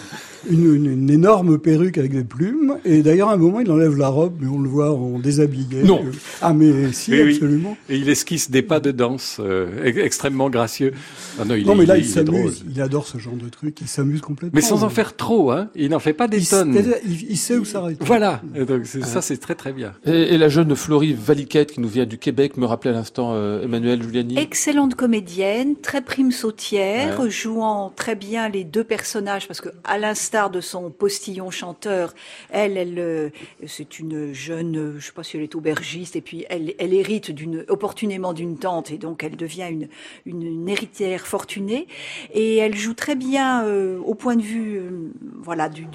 une, 0.49 0.75
une- 0.75 0.91
une 0.91 1.09
énorme 1.09 1.57
perruque 1.59 1.97
avec 1.97 2.11
des 2.13 2.23
plumes. 2.23 2.75
Et 2.85 3.01
d'ailleurs, 3.03 3.29
à 3.29 3.33
un 3.33 3.37
moment, 3.37 3.59
il 3.59 3.71
enlève 3.71 3.97
la 3.97 4.07
robe, 4.09 4.35
mais 4.39 4.47
on 4.47 4.59
le 4.59 4.69
voit 4.69 4.91
en 4.91 5.19
déshabillé. 5.19 5.83
Non. 5.83 6.01
Ah, 6.41 6.53
mais 6.53 6.91
si, 6.91 7.11
oui. 7.11 7.33
absolument. 7.33 7.77
Et 7.89 7.97
il 7.97 8.09
esquisse 8.09 8.51
des 8.51 8.61
pas 8.61 8.79
de 8.79 8.91
danse 8.91 9.37
euh, 9.39 9.67
ex- 9.83 9.97
extrêmement 9.99 10.49
gracieux. 10.49 10.93
Ah 11.39 11.45
non, 11.45 11.55
il 11.55 11.65
non, 11.65 11.73
est- 11.73 11.77
mais 11.77 11.85
là, 11.85 11.97
il, 11.97 12.05
s'amuse. 12.05 12.63
Il 12.69 12.81
adore 12.81 13.07
ce 13.07 13.17
genre 13.17 13.35
de 13.35 13.49
truc. 13.49 13.79
Il 13.81 13.87
s'amuse 13.87 14.21
complètement. 14.21 14.55
Mais 14.55 14.61
sans 14.61 14.83
en 14.83 14.89
faire 14.89 15.15
trop, 15.15 15.51
hein. 15.51 15.69
Il 15.75 15.89
n'en 15.89 15.99
fait 15.99 16.13
pas 16.13 16.27
des 16.27 16.39
il, 16.43 16.47
tonnes. 16.47 16.73
c'est-à-dire, 16.73 16.95
il, 17.05 17.31
il 17.31 17.37
sait 17.37 17.57
où 17.57 17.65
s'arrêter. 17.65 18.03
Voilà. 18.05 18.41
Et 18.55 18.65
donc 18.65 18.85
ça, 18.85 19.21
c'est 19.21 19.37
très 19.37 19.55
très 19.55 19.73
bien. 19.73 19.93
Et, 20.05 20.33
et 20.33 20.37
la 20.37 20.49
jeune 20.49 20.75
Florie 20.75 21.13
Valiquette, 21.13 21.71
qui 21.73 21.79
nous 21.81 21.87
vient 21.87 22.05
du 22.05 22.17
Québec, 22.17 22.57
me 22.57 22.65
rappelait 22.65 22.91
à 22.91 22.93
l'instant 22.93 23.31
euh, 23.33 23.63
Emmanuel 23.63 24.01
Giuliani. 24.01 24.37
Excellente 24.37 24.95
comédienne, 24.95 25.75
très 25.81 26.01
prime 26.01 26.31
sautière, 26.31 27.19
Ouais. 27.19 27.29
jouant 27.29 27.91
très 27.95 28.15
bien 28.15 28.49
les 28.49 28.63
deux 28.63 28.83
personnages, 28.83 29.47
parce 29.47 29.61
que 29.61 29.69
à 29.83 29.97
de 30.33 30.61
son 30.61 30.89
postillon 30.89 31.51
chanteur, 31.51 32.15
elle, 32.49 32.75
elle, 32.77 32.97
euh, 32.97 33.29
c'est 33.67 33.99
une 33.99 34.33
jeune, 34.33 34.77
euh, 34.77 34.99
je 34.99 35.05
sais 35.05 35.11
pas 35.11 35.21
si 35.21 35.37
elle 35.37 35.43
est 35.43 35.53
aubergiste, 35.53 36.15
et 36.15 36.21
puis 36.21 36.45
elle, 36.49 36.73
hérite 36.79 37.29
d'une 37.29 37.65
opportunément 37.67 38.33
d'une 38.33 38.57
tante, 38.57 38.89
et 38.89 38.97
donc 38.97 39.23
elle 39.23 39.35
devient 39.35 39.69
une, 40.25 40.67
héritière 40.67 41.27
fortunée, 41.27 41.87
et 42.33 42.57
elle 42.57 42.75
joue 42.75 42.95
très 42.95 43.15
bien 43.15 43.63
euh, 43.63 43.99
au 43.99 44.15
point 44.15 44.35
de 44.35 44.41
vue, 44.41 44.81
voilà, 45.39 45.69
du, 45.69 45.87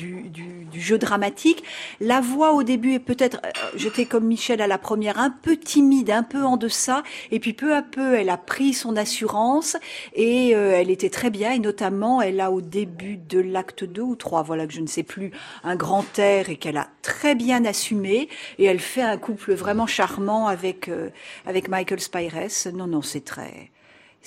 jeu 0.73 0.99
dramatique. 0.99 1.64
La 2.00 2.21
voix 2.21 2.52
au 2.52 2.62
début 2.62 2.95
est 2.95 3.00
peut-être, 3.00 3.40
j'étais 3.75 4.04
comme 4.04 4.26
Michel 4.26 4.62
à 4.62 4.68
la 4.68 4.78
première, 4.78 5.18
un 5.18 5.30
peu 5.30 5.57
timide, 5.57 6.11
un 6.11 6.23
peu 6.23 6.45
en 6.45 6.57
deçà, 6.57 7.02
et 7.33 7.40
puis 7.40 7.54
peu 7.54 7.75
à 7.75 7.83
peu, 7.83 8.14
elle 8.14 8.30
a 8.30 8.37
pris 8.37 8.73
son 8.73 8.95
assurance 8.97 9.76
et 10.14 10.50
elle 10.50 10.90
était 10.90 11.11
très 11.11 11.30
bien, 11.30 11.50
et 11.50 11.59
notamment, 11.59 12.23
elle 12.23 12.40
a 12.40 12.52
au 12.52 12.61
début 12.61 13.16
de 13.16 13.40
l'acte 13.40 13.83
2 13.85 14.02
ou 14.02 14.14
3, 14.14 14.27
voilà 14.44 14.66
que 14.66 14.73
je 14.73 14.80
ne 14.80 14.87
sais 14.87 15.02
plus, 15.02 15.30
un 15.64 15.76
grand 15.76 16.18
air 16.18 16.49
et 16.50 16.56
qu'elle 16.56 16.76
a 16.76 16.88
très 17.02 17.35
bien 17.35 17.64
assumé, 17.64 18.28
et 18.58 18.64
elle 18.64 18.80
fait 18.80 19.02
un 19.02 19.16
couple 19.16 19.54
vraiment 19.54 19.87
charmant 19.87 20.47
avec 20.47 20.88
euh, 20.88 21.08
avec 21.47 21.68
Michael 21.68 22.00
Spires. 22.00 22.49
Non, 22.75 22.87
non, 22.87 23.02
c'est 23.02 23.25
très. 23.25 23.70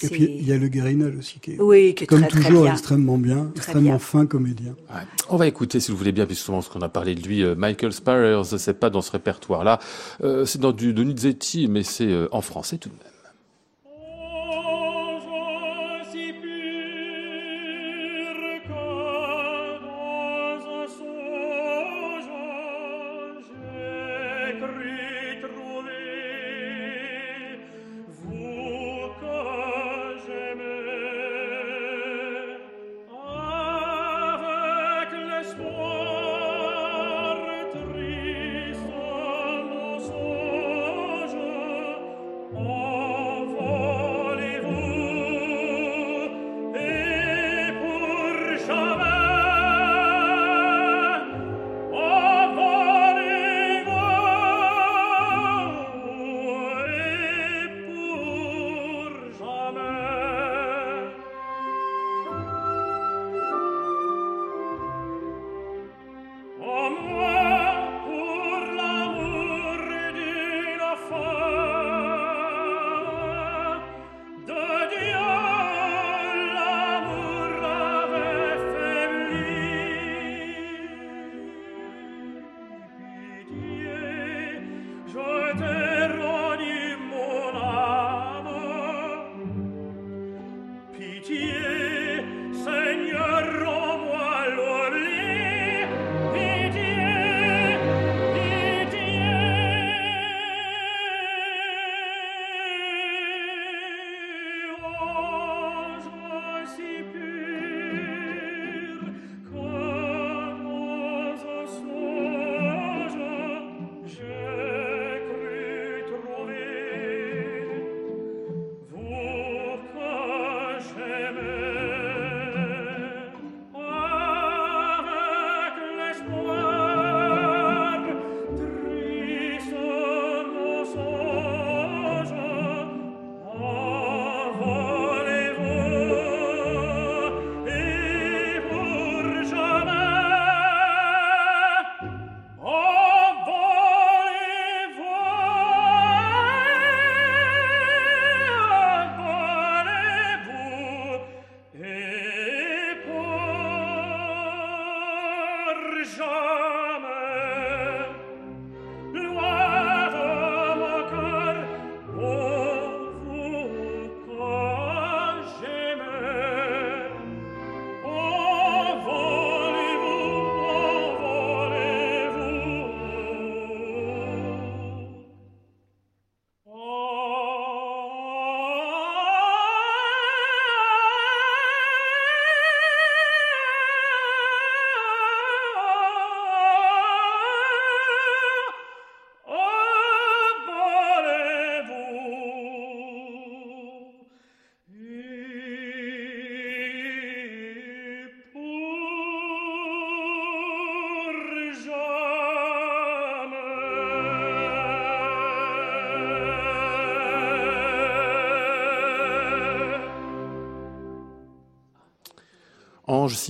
Et 0.03 0.07
puis, 0.07 0.23
il 0.23 0.47
y 0.47 0.53
a 0.53 0.57
le 0.57 0.67
Guérinal 0.67 1.15
aussi, 1.17 1.39
qui 1.39 1.51
est, 1.51 1.59
oui, 1.61 1.93
qui 1.93 2.05
est 2.05 2.07
comme 2.07 2.21
très, 2.21 2.29
très 2.29 2.43
toujours, 2.49 2.63
bien. 2.63 2.71
extrêmement 2.71 3.17
bien, 3.19 3.51
Très 3.53 3.57
extrêmement 3.57 3.89
bien. 3.89 3.99
fin 3.99 4.25
comédien. 4.25 4.73
Ouais. 4.89 5.01
On 5.29 5.35
va 5.35 5.45
écouter, 5.47 5.79
si 5.79 5.91
vous 5.91 5.97
voulez 5.97 6.13
bien, 6.13 6.25
puisque 6.25 6.45
ce 6.45 6.69
qu'on 6.69 6.81
a 6.81 6.89
parlé 6.89 7.13
de 7.13 7.21
lui, 7.21 7.43
euh, 7.43 7.55
Michael 7.55 7.91
Spires, 7.91 8.43
c'est 8.45 8.79
pas 8.79 8.89
dans 8.89 9.01
ce 9.01 9.11
répertoire-là, 9.11 9.79
Euh, 10.23 10.45
c'est 10.45 10.59
dans 10.59 10.71
du 10.71 10.93
Donizetti, 10.93 11.67
mais 11.67 11.83
c'est 11.83 12.07
euh, 12.07 12.27
en 12.31 12.41
français 12.41 12.77
tout 12.77 12.89
de 12.89 12.95
même. 12.95 13.10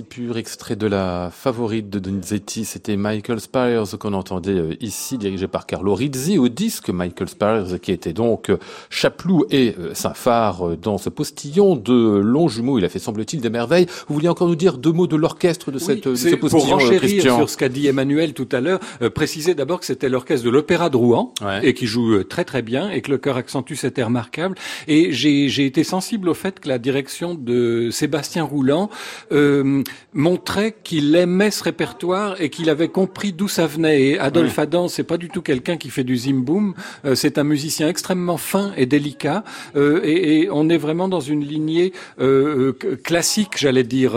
Si 0.01 0.07
pur, 0.07 0.37
extrait 0.37 0.75
de 0.75 0.87
la 0.87 1.29
favorite 1.31 1.91
de 1.91 1.99
Donizetti, 1.99 2.65
c'était 2.65 2.95
Michael 2.95 3.39
Spires 3.39 3.83
qu'on 3.99 4.13
entendait 4.13 4.51
euh, 4.51 4.75
ici, 4.79 5.19
dirigé 5.19 5.47
par 5.47 5.67
Carlo 5.67 5.93
Rizzi, 5.93 6.39
au 6.39 6.47
disque 6.47 6.89
Michael 6.89 7.29
Spires, 7.29 7.79
qui 7.79 7.91
était 7.91 8.13
donc 8.13 8.49
euh, 8.49 8.57
Chaplou 8.89 9.45
et 9.51 9.75
euh, 9.77 9.93
Saint-Phare 9.93 10.77
dans 10.77 10.97
ce 10.97 11.09
postillon 11.09 11.75
de 11.75 12.17
long 12.17 12.47
jumeau. 12.47 12.79
Il 12.79 12.85
a 12.85 12.89
fait, 12.89 12.97
semble-t-il, 12.97 13.41
des 13.41 13.51
merveilles. 13.51 13.85
Vous 14.07 14.15
vouliez 14.15 14.29
encore 14.29 14.47
nous 14.47 14.55
dire 14.55 14.79
deux 14.79 14.91
mots 14.91 15.05
de 15.05 15.15
l'orchestre 15.15 15.71
de, 15.71 15.77
cette, 15.77 16.07
de 16.07 16.15
ce 16.15 16.33
postillon, 16.33 16.79
pour 16.79 16.89
Christian 16.89 17.37
sur 17.37 17.49
ce 17.49 17.57
qu'a 17.57 17.69
dit 17.69 17.85
Emmanuel 17.85 18.33
tout 18.33 18.49
à 18.53 18.59
l'heure, 18.59 18.79
préciser 19.13 19.53
d'abord 19.53 19.81
que 19.81 19.85
c'était 19.85 20.09
l'orchestre 20.09 20.45
de 20.45 20.49
l'Opéra 20.49 20.89
de 20.89 20.97
Rouen, 20.97 21.33
et 21.61 21.75
qui 21.75 21.85
joue 21.85 22.23
très 22.23 22.45
très 22.45 22.63
bien, 22.63 22.89
et 22.89 23.01
que 23.01 23.11
le 23.11 23.19
chœur 23.19 23.37
Accentus 23.37 23.83
était 23.83 24.03
remarquable. 24.03 24.55
Et 24.87 25.11
j'ai 25.11 25.65
été 25.65 25.83
sensible 25.83 26.27
au 26.27 26.33
fait 26.33 26.59
que 26.59 26.69
la 26.69 26.79
direction 26.79 27.35
de 27.35 27.89
Sébastien 27.91 28.43
Roulant 28.43 28.89
euh, 29.31 29.83
montrait 30.13 30.75
qu'il 30.83 31.15
aimait 31.15 31.51
ce 31.51 31.63
répertoire 31.63 32.39
et 32.41 32.49
qu'il 32.49 32.69
avait 32.69 32.89
compris 32.89 33.33
d'où 33.33 33.47
ça 33.47 33.67
venait. 33.67 34.01
Et 34.01 34.19
Adolphe 34.19 34.59
Adam, 34.59 34.87
c'est 34.87 35.03
pas 35.03 35.17
du 35.17 35.29
tout 35.29 35.41
quelqu'un 35.41 35.77
qui 35.77 35.89
fait 35.89 36.03
du 36.03 36.17
zimboum. 36.17 36.73
Euh, 37.05 37.15
c'est 37.15 37.37
un 37.37 37.43
musicien 37.43 37.87
extrêmement 37.87 38.37
fin 38.37 38.71
et 38.77 38.85
délicat. 38.85 39.43
Euh, 39.75 40.01
et, 40.03 40.41
et, 40.41 40.49
on 40.51 40.69
est 40.69 40.77
vraiment 40.77 41.07
dans 41.07 41.19
une 41.19 41.43
lignée 41.43 41.93
euh, 42.19 42.73
classique, 43.03 43.53
j'allais 43.57 43.83
dire, 43.83 44.11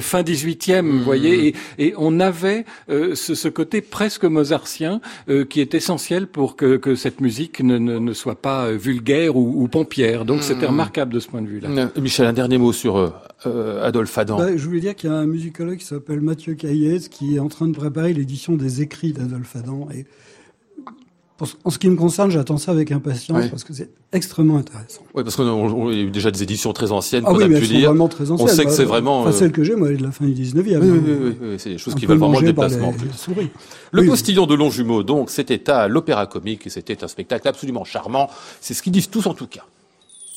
fin 0.00 0.22
18e, 0.22 0.86
vous 0.86 1.00
voyez. 1.00 1.48
Et, 1.48 1.54
et, 1.78 1.94
on 1.96 2.20
avait 2.20 2.64
ce, 2.88 3.14
ce, 3.14 3.48
côté 3.48 3.80
presque 3.80 4.24
mozartien 4.24 5.00
qui 5.48 5.60
est 5.60 5.74
essentiel 5.74 6.26
pour 6.26 6.56
que, 6.56 6.76
que 6.76 6.94
cette 6.94 7.20
musique 7.20 7.60
ne, 7.60 7.78
ne, 7.78 7.98
ne, 7.98 8.12
soit 8.12 8.40
pas 8.40 8.70
vulgaire 8.70 9.36
ou, 9.36 9.62
ou 9.62 9.68
pompière. 9.68 10.24
Donc 10.24 10.42
c'était 10.42 10.66
mmh. 10.66 10.70
remarquable 10.70 11.12
de 11.12 11.20
ce 11.20 11.28
point 11.28 11.42
de 11.42 11.48
vue-là. 11.48 11.90
Michel, 11.96 12.26
un 12.26 12.32
dernier 12.32 12.58
mot 12.58 12.72
sur 12.72 13.12
Adolphe 13.44 14.16
Adam. 14.18 14.38
Bah, 14.38 14.56
je 14.56 14.64
voulais 14.64 14.80
dire 14.80 14.94
qu'il 14.94 15.10
y 15.10 15.12
a 15.12 15.16
un 15.16 15.26
musicologue 15.26 15.78
qui 15.78 15.84
s'appelle 15.84 16.20
Mathieu 16.20 16.54
Caillez 16.54 17.00
qui 17.10 17.36
est 17.36 17.38
en 17.38 17.48
train 17.48 17.68
de 17.68 17.74
préparer 17.74 18.12
l'édition 18.12 18.54
des 18.54 18.82
écrits 18.82 19.12
d'Adolphe 19.12 19.56
Adam. 19.56 19.88
Et 19.94 20.06
en 21.64 21.70
ce 21.70 21.78
qui 21.78 21.88
me 21.88 21.96
concerne, 21.96 22.30
j'attends 22.30 22.58
ça 22.58 22.72
avec 22.72 22.92
impatience 22.92 23.48
parce 23.48 23.64
que 23.64 23.72
c'est 23.72 23.90
extrêmement 24.12 24.58
intéressant. 24.58 25.02
Oui, 25.14 25.24
parce 25.24 25.38
y 25.38 25.42
a 25.42 26.02
eu 26.02 26.10
déjà 26.10 26.30
des 26.30 26.42
éditions 26.42 26.72
très 26.72 26.92
anciennes 26.92 27.24
ah 27.26 27.30
qu'on 27.30 27.38
oui, 27.38 27.44
a 27.44 27.48
mais 27.48 27.60
pu 27.60 27.66
lire. 27.66 27.88
Vraiment 27.88 28.08
très 28.08 28.30
anciennes. 28.30 28.48
On 28.48 28.52
sait 28.52 28.64
que 28.64 28.70
c'est 28.70 28.84
vraiment. 28.84 29.20
Enfin, 29.20 29.30
euh, 29.30 29.32
celle 29.32 29.52
que 29.52 29.64
j'ai, 29.64 29.74
moi, 29.74 29.88
elle 29.88 29.94
est 29.94 29.98
de 29.98 30.02
la 30.02 30.12
fin 30.12 30.26
du 30.26 30.32
19e. 30.32 30.60
Oui, 30.60 30.90
oui, 30.90 31.00
oui, 31.06 31.36
oui, 31.40 31.54
c'est 31.58 31.70
des 31.70 31.78
choses 31.78 31.94
qui 31.94 32.04
valent 32.06 32.20
vraiment 32.20 32.40
le 32.40 32.46
déplacement. 32.46 32.92
Le 33.92 34.06
postillon 34.06 34.46
de 34.46 34.54
Longjumeau, 34.54 35.02
donc, 35.02 35.30
c'était 35.30 35.70
à 35.70 35.88
l'Opéra 35.88 36.26
Comique 36.26 36.66
et 36.66 36.70
c'était 36.70 37.02
un 37.02 37.08
spectacle 37.08 37.48
absolument 37.48 37.84
charmant. 37.84 38.28
C'est 38.60 38.74
ce 38.74 38.82
qu'ils 38.82 38.92
disent 38.92 39.10
tous 39.10 39.26
en 39.26 39.34
tout 39.34 39.46
cas. 39.46 39.64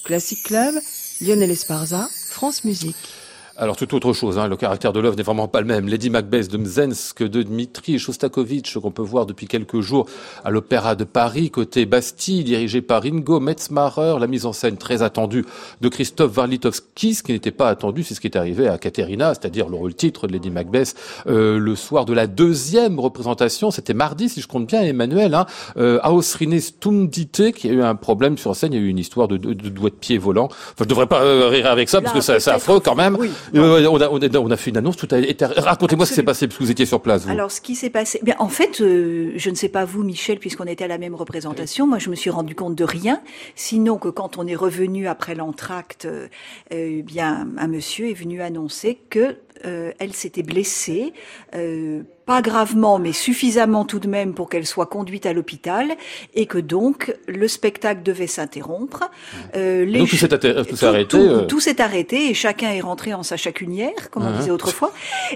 Classic 0.06 0.42
Club, 0.44 0.76
Lionel 1.24 1.52
Esparza, 1.52 2.10
France 2.12 2.66
Musique. 2.66 3.23
Alors 3.56 3.78
tout 3.78 3.94
autre 3.94 4.14
chose, 4.14 4.40
hein, 4.40 4.48
le 4.48 4.58
caractère 4.58 4.94
de 4.94 5.00
l'œuvre 5.00 5.16
n'est 5.16 5.22
vraiment 5.22 5.48
pas 5.48 5.62
le 5.62 5.68
même. 5.68 5.88
Lady 5.88 6.10
Macbeth 6.10 6.50
de 6.50 6.58
Mzensk 6.58 7.22
de 7.22 7.44
Dmitri 7.44 8.00
Shostakovich 8.00 8.80
qu'on 8.80 8.90
peut 8.90 9.04
voir 9.04 9.28
depuis 9.28 9.46
quelques 9.46 9.80
jours 9.80 10.08
à 10.44 10.50
l'Opéra 10.50 10.96
de 10.96 11.04
Paris, 11.04 11.52
côté 11.52 11.86
Bastille, 11.86 12.44
dirigé 12.44 12.82
par 12.82 13.06
Ingo 13.06 13.40
Metzmacher, 13.40 14.16
la 14.20 14.26
mise 14.26 14.48
en 14.48 14.54
scène 14.54 14.78
très 14.78 15.04
attendue 15.04 15.46
de 15.82 15.88
Christophe 15.88 16.32
Varlitovski, 16.32 17.14
ce 17.14 17.22
qui 17.22 17.32
n'était 17.32 17.52
pas 17.52 17.70
attendu, 17.70 18.02
c'est 18.02 18.16
ce 18.16 18.22
qui 18.22 18.26
est 18.26 18.36
arrivé 18.36 18.68
à 18.68 18.80
Katerina, 18.80 19.36
c'est-à-dire 19.36 19.70
le 19.70 19.76
rôle-titre 19.76 20.26
de 20.26 20.34
Lady 20.34 20.50
Macbeth, 20.50 20.96
euh, 21.28 21.60
le 21.60 21.76
soir 21.76 22.06
de 22.06 22.14
la 22.14 22.26
deuxième 22.26 23.00
représentation, 23.00 23.70
c'était 23.70 23.94
mardi 23.94 24.30
si 24.30 24.42
je 24.42 24.48
compte 24.48 24.66
bien, 24.66 24.82
Emmanuel, 24.82 25.36
hein, 25.36 25.46
euh, 25.78 26.00
Stundite, 26.22 27.52
qui 27.52 27.70
a 27.70 27.72
eu 27.72 27.84
un 27.84 27.94
problème 27.94 28.36
sur 28.40 28.56
scène, 28.56 28.74
il 28.74 28.80
y 28.80 28.82
a 28.82 28.84
eu 28.84 28.90
une 28.90 28.98
histoire 28.98 29.28
de, 29.28 29.38
de, 29.38 29.54
de 29.54 29.70
doigts 29.70 29.92
de 29.92 29.96
pied 29.96 30.18
volants. 30.18 30.46
Enfin, 30.46 30.74
je 30.80 30.86
devrais 30.86 31.06
pas 31.06 31.22
euh, 31.22 31.50
rire 31.50 31.68
avec 31.68 31.88
ça, 31.88 32.02
parce 32.02 32.16
que 32.16 32.22
c'est 32.22 32.50
affreux 32.50 32.80
quand 32.80 32.96
même. 32.96 33.16
Euh, 33.56 33.88
on, 33.88 34.02
a, 34.02 34.10
on, 34.10 34.52
a, 34.52 34.58
fait 34.58 34.70
une 34.70 34.78
annonce, 34.78 34.98
tout 34.98 35.08
a 35.12 35.20
été... 35.20 35.46
Racontez-moi 35.46 36.06
ce 36.06 36.12
qui 36.12 36.16
s'est 36.16 36.24
passé, 36.24 36.48
parce 36.48 36.58
que 36.58 36.64
vous 36.64 36.72
étiez 36.72 36.86
sur 36.86 37.02
place. 37.02 37.26
Vous. 37.26 37.32
Alors, 37.32 37.52
ce 37.52 37.62
qui 37.62 37.76
s'est 37.76 37.90
passé... 37.90 38.20
Bien, 38.24 38.36
en 38.40 38.50
fait, 38.50 38.82
euh, 38.82 39.32
je 39.36 39.50
ne 39.50 39.56
sais 39.56 39.70
pas 39.70 39.86
vous, 39.86 40.04
Michel, 40.04 40.40
puisqu'on 40.40 40.66
était 40.66 40.84
à 40.84 40.88
la 40.88 40.98
même 40.98 41.16
représentation, 41.16 41.88
moi 41.88 42.00
je 42.00 42.10
me 42.10 42.16
suis 42.16 42.30
rendu 42.30 42.56
compte 42.56 42.76
de 42.76 42.84
rien, 42.84 43.22
sinon 43.56 43.98
que 43.98 44.10
quand 44.10 44.38
on 44.38 44.48
est 44.48 44.56
revenu 44.56 45.08
après 45.08 45.36
l'entracte, 45.36 46.06
euh, 46.06 46.28
eh 46.72 47.02
bien, 47.04 47.48
un 47.58 47.68
monsieur 47.68 48.10
est 48.10 48.14
venu 48.14 48.42
annoncer 48.42 49.00
que 49.10 49.38
euh, 49.66 49.92
elle 50.00 50.14
s'était 50.14 50.44
blessée, 50.44 51.14
euh, 51.56 52.02
pas 52.26 52.42
gravement, 52.42 53.00
mais 53.00 53.12
suffisamment 53.12 53.86
tout 53.86 54.00
de 54.00 54.08
même 54.08 54.34
pour 54.34 54.50
qu'elle 54.50 54.66
soit 54.66 54.86
conduite 54.86 55.26
à 55.26 55.34
l'hôpital, 55.34 55.94
et 56.34 56.46
que 56.46 56.58
donc 56.58 57.16
le 57.28 57.48
spectacle 57.48 58.04
devait 58.04 58.28
s'interrompre. 58.28 59.10
Euh, 59.56 59.86
les 59.86 60.00
donc 60.00 60.10
tout 60.10 60.16
s'est 60.16 60.86
arrêté. 60.86 61.28
Tout, 61.48 61.60
s'est 61.60 61.82
arrêté 61.82 62.30
et 62.30 62.34
chacun 62.34 62.72
est 62.72 62.82
rentré 62.82 63.14
en 63.14 63.24
sa 63.24 63.38
chacunière, 63.38 64.10
comme 64.10 64.24
on 64.24 64.32
uh-huh. 64.32 64.38
disait 64.38 64.52
autrefois. 64.52 64.94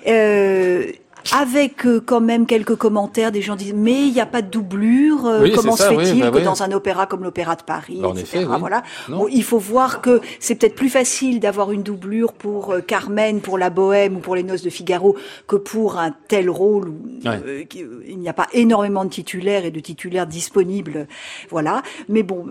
Euh, 0.08 0.92
avec 1.34 1.86
euh, 1.86 2.02
quand 2.04 2.22
même 2.22 2.46
quelques 2.46 2.76
commentaires 2.76 3.32
des 3.32 3.42
gens 3.42 3.56
disent 3.56 3.74
mais 3.74 4.08
il 4.08 4.14
n'y 4.14 4.22
a 4.22 4.26
pas 4.26 4.42
de 4.42 4.50
doublure 4.50 5.26
euh, 5.26 5.48
comment 5.56 5.76
se 5.76 5.84
fait-il 5.84 6.22
bah 6.22 6.32
que 6.32 6.40
dans 6.40 6.64
un 6.64 6.72
opéra 6.72 7.06
comme 7.06 7.24
l'opéra 7.24 7.56
de 7.56 7.64
Paris 7.64 8.00
bah, 8.02 8.14
etc. 8.18 8.46
voilà. 8.60 8.84
Bon, 9.08 9.28
il 9.28 9.44
faut 9.44 9.58
voir 9.58 10.02
que 10.02 10.22
c'est 10.40 10.56
peut-être 10.56 10.76
plus 10.76 10.90
facile 10.90 11.40
d'avoir 11.40 11.72
une 11.72 11.84
doublure 11.84 12.34
pour 12.34 12.72
euh, 12.72 12.82
Carmen 12.82 13.42
pour 13.42 13.58
la 13.58 13.70
Bohème 13.70 14.18
ou 14.18 14.20
pour 14.20 14.36
les 14.36 14.44
Noces 14.44 14.64
de 14.64 14.70
Figaro 14.70 15.16
que 15.48 15.56
pour 15.56 15.98
un 15.98 16.12
tel 16.28 16.50
rôle 16.50 16.90
où 16.90 17.00
il 17.24 18.20
n'y 18.20 18.30
a 18.30 18.34
pas 18.34 18.48
énormément 18.54 19.06
de 19.06 19.10
titulaires 19.10 19.66
et 19.66 19.72
de 19.72 19.80
titulaires 19.80 20.28
disponibles. 20.28 21.08
Voilà. 21.50 21.82
Mais 22.10 22.24
bon 22.24 22.46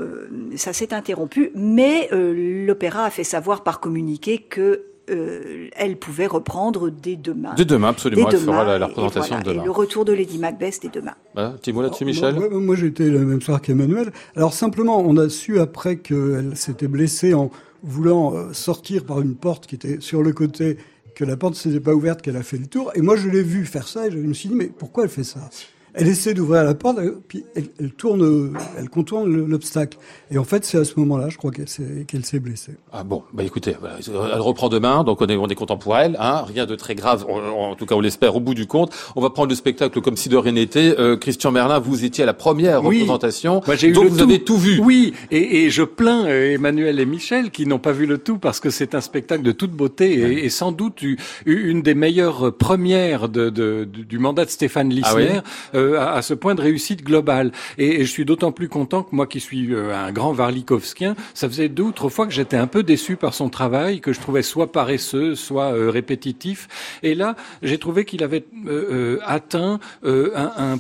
ça 0.57 0.73
s'est 0.73 0.93
interrompu. 0.93 1.51
Mais 1.55 2.09
l'opéra 2.13 3.05
a 3.05 3.11
fait 3.11 3.25
savoir 3.25 3.63
par 3.63 3.81
communiqué 3.81 4.39
que 4.39 4.83
euh, 5.09 5.69
elle 5.77 5.97
pouvait 5.97 6.27
reprendre 6.27 6.91
dès 6.91 7.17
demain. 7.17 7.55
Dès 7.57 7.65
demain, 7.65 7.89
absolument. 7.89 8.29
elle 8.29 8.39
fera 8.39 8.79
la, 8.79 8.87
représentation 8.87 9.39
de 9.39 9.45
demain. 9.45 9.63
Et 9.63 9.65
le 9.65 9.71
retour 9.71 10.05
de 10.05 10.13
Lady 10.13 10.39
Macbeth 10.39 10.81
dès 10.83 10.89
demain. 10.89 11.15
Voilà, 11.35 11.51
petit 11.51 11.73
mot 11.73 11.83
là-dessus, 11.83 12.05
Michel 12.05 12.35
Moi, 12.35 12.49
moi 12.51 12.75
j'étais 12.75 13.09
le 13.09 13.25
même 13.25 13.41
soir 13.41 13.61
qu'Emmanuel. 13.61 14.13
Alors 14.35 14.53
simplement, 14.53 14.99
on 15.01 15.17
a 15.17 15.29
su 15.29 15.61
après 15.61 15.97
qu'elle 15.97 16.57
s'était 16.57 16.89
blessée 16.89 17.35
en 17.35 17.51
voulant 17.83 18.35
euh, 18.35 18.53
sortir 18.53 19.05
par 19.05 19.21
une 19.21 19.37
porte 19.37 19.67
qui 19.67 19.77
était 19.77 20.01
sur 20.01 20.23
le 20.23 20.33
côté, 20.33 20.79
que 21.15 21.25
la 21.25 21.37
porte 21.37 21.55
ne 21.55 21.59
s'était 21.59 21.81
pas 21.81 21.95
ouverte, 21.95 22.21
qu'elle 22.21 22.37
a 22.37 22.43
fait 22.43 22.59
le 22.59 22.67
tour. 22.67 22.91
Et 22.95 23.01
moi, 23.01 23.17
je 23.17 23.29
l'ai 23.29 23.43
vu 23.43 23.65
faire 23.65 23.87
ça 23.87 24.09
et 24.09 24.11
je 24.11 24.19
me 24.19 24.35
suis 24.35 24.49
dit, 24.49 24.55
mais 24.55 24.67
pourquoi 24.67 25.05
elle 25.05 25.11
fait 25.11 25.25
ça? 25.25 25.49
Elle 25.97 26.09
essaie 26.09 26.35
d'ouvrir 26.35 26.63
la 26.63 26.75
porte, 26.75 26.99
puis 27.27 27.45
elle, 27.55 27.91
tourne, 27.93 28.57
elle 28.79 28.91
contourne 28.91 29.35
l'obstacle. 29.47 29.99
Et 30.31 30.37
en 30.37 30.45
fait, 30.45 30.65
c'est 30.65 30.77
à 30.77 30.85
ce 30.85 30.93
moment-là, 31.01 31.31
je 31.31 31.39
crois 31.39 31.51
qu'elle 31.51 31.67
s'est 32.25 32.39
blessée. 32.39 32.73
Ah 32.93 33.03
bon, 33.03 33.23
bah 33.33 33.43
écoutez, 33.45 33.75
elle 34.07 34.41
reprend 34.41 34.69
demain, 34.69 35.05
donc 35.05 35.23
on 35.23 35.27
est, 35.27 35.37
on 35.37 35.47
est 35.47 35.55
content 35.55 35.79
pour 35.79 35.97
elle, 35.97 36.17
hein, 36.21 36.45
rien 36.47 36.67
de 36.67 36.75
très 36.75 36.95
grave, 36.95 37.25
en 37.29 37.75
tout 37.75 37.87
cas 37.87 37.95
on 37.95 38.01
l'espère 38.01 38.37
au 38.37 38.41
bout 38.41 38.53
du 38.53 38.67
compte. 38.67 38.93
On 39.17 39.23
va 39.23 39.31
prendre 39.31 39.49
le 39.49 39.55
spectacle 39.55 40.01
comme 40.03 40.17
si 40.19 40.29
de 40.29 40.37
rien 40.37 40.53
n'était. 40.53 40.95
Euh, 40.99 41.17
Christian 41.17 41.51
Merlin, 41.51 41.79
vous 41.79 42.05
étiez 42.05 42.25
à 42.25 42.27
la 42.27 42.35
première 42.35 42.83
représentation, 42.83 43.63
Moi, 43.67 43.83
eu 43.83 43.93
donc 43.93 44.09
vous 44.09 44.23
avez 44.23 44.45
tout 44.45 44.59
vu. 44.59 44.79
Oui, 44.83 45.15
et, 45.31 45.65
et 45.65 45.71
je 45.71 45.83
plains 45.83 46.27
euh, 46.27 46.53
Emmanuel 46.55 47.01
et 47.01 47.07
Michel 47.07 47.51
qui 47.51 47.65
n'ont 47.65 47.79
pas 47.79 47.93
vu 47.93 48.05
le 48.05 48.19
tout 48.19 48.37
parce 48.37 48.61
que 48.61 48.69
c'est 48.69 48.95
un 48.95 49.01
spectacle 49.01 49.43
de 49.43 49.53
toute 49.53 49.73
beauté 49.73 50.13
et, 50.13 50.45
et, 50.45 50.51
sans 50.51 50.73
doute 50.73 51.03
une 51.47 51.81
des 51.81 51.95
meilleures 51.95 52.55
premières 52.55 53.31
de, 53.31 53.49
de, 53.49 53.85
du 53.85 54.19
mandat 54.19 54.45
de 54.45 54.51
Stéphane 54.51 54.91
Lissner. 54.91 55.41
Ah 55.73 55.79
euh, 55.95 56.17
à, 56.17 56.23
ce 56.23 56.35
point 56.35 56.55
de 56.55 56.61
réussite 56.61 57.05
globale. 57.05 57.53
Et, 57.79 58.05
je 58.05 58.11
suis 58.11 58.25
d'autant 58.25 58.53
plus 58.53 58.69
content 58.69 59.03
que 59.03 59.15
moi 59.15 59.27
qui 59.27 59.41
suis 59.41 59.73
euh, 59.73 59.95
un 59.95 60.13
grand 60.13 60.33
Varlikovskien, 60.33 61.17
ça 61.35 61.49
faisait 61.49 61.69
deux 61.69 61.85
ou 61.85 61.93
trois 61.93 62.11
fois 62.11 62.27
que 62.27 62.33
j'étais 62.33 62.57
un 62.57 62.67
peu 62.67 62.83
déçu 62.83 63.17
par 63.17 63.35
son 63.35 63.49
travail, 63.49 64.01
que 64.01 64.13
je 64.13 64.21
trouvais 64.21 64.43
soit 64.43 64.73
paresseux, 64.73 65.35
soit 65.35 65.73
euh, 65.73 65.91
répétitif. 65.91 66.69
Et 67.03 67.15
là, 67.15 67.37
j'ai 67.63 67.79
trouvé 67.79 68.05
qu'il 68.05 68.23
avait 68.23 68.45
atteint 69.25 69.81
un, 70.05 70.53
un 70.57 70.79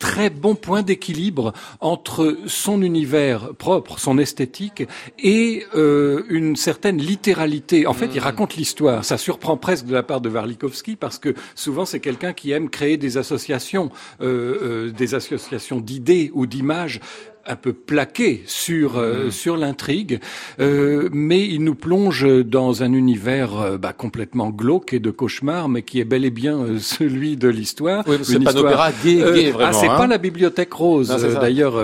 très 0.00 0.30
bon 0.30 0.56
point 0.56 0.82
d'équilibre 0.82 1.52
entre 1.78 2.38
son 2.46 2.82
univers 2.82 3.54
propre, 3.54 4.00
son 4.00 4.18
esthétique, 4.18 4.82
et 5.20 5.64
euh, 5.76 6.24
une 6.28 6.56
certaine 6.56 6.98
littéralité. 6.98 7.86
En 7.86 7.92
fait, 7.92 8.06
il 8.06 8.20
hmm. 8.20 8.24
raconte 8.24 8.56
l'histoire. 8.56 9.04
Ça 9.04 9.18
surprend 9.18 9.56
presque 9.56 9.86
de 9.86 9.92
la 9.92 10.02
part 10.02 10.20
de 10.20 10.28
Varlikovski 10.28 10.96
parce 10.96 11.18
que 11.18 11.34
souvent 11.54 11.84
c'est 11.84 12.00
quelqu'un 12.00 12.32
qui 12.32 12.50
aime 12.50 12.70
créer 12.70 12.96
des 12.96 13.18
associations, 13.18 13.90
euh, 14.20 14.88
euh, 14.88 14.90
des 14.90 15.14
associations 15.14 15.80
d'idées 15.80 16.30
ou 16.34 16.46
d'images 16.46 17.00
un 17.46 17.56
peu 17.56 17.72
plaqué 17.72 18.42
sur 18.46 18.98
euh, 18.98 19.26
mm. 19.26 19.30
sur 19.30 19.56
l'intrigue, 19.56 20.20
euh, 20.60 21.08
mais 21.12 21.46
il 21.46 21.64
nous 21.64 21.74
plonge 21.74 22.26
dans 22.44 22.82
un 22.82 22.92
univers 22.92 23.58
euh, 23.58 23.78
bah, 23.78 23.92
complètement 23.92 24.50
glauque 24.50 24.92
et 24.92 24.98
de 24.98 25.10
cauchemar, 25.10 25.68
mais 25.68 25.82
qui 25.82 26.00
est 26.00 26.04
bel 26.04 26.24
et 26.24 26.30
bien 26.30 26.58
euh, 26.58 26.78
celui 26.78 27.36
de 27.36 27.48
l'histoire. 27.48 28.04
Oui, 28.06 28.16
c'est 28.22 28.40
pas 28.40 28.52
un 28.52 28.56
opéra 28.56 28.90
gay, 29.04 29.16
gay 29.16 29.50
vraiment. 29.50 29.70
Ah, 29.70 29.72
c'est 29.72 29.88
hein. 29.88 29.96
pas 29.96 30.06
la 30.06 30.18
bibliothèque 30.18 30.72
rose. 30.72 31.08
D'ailleurs, 31.40 31.82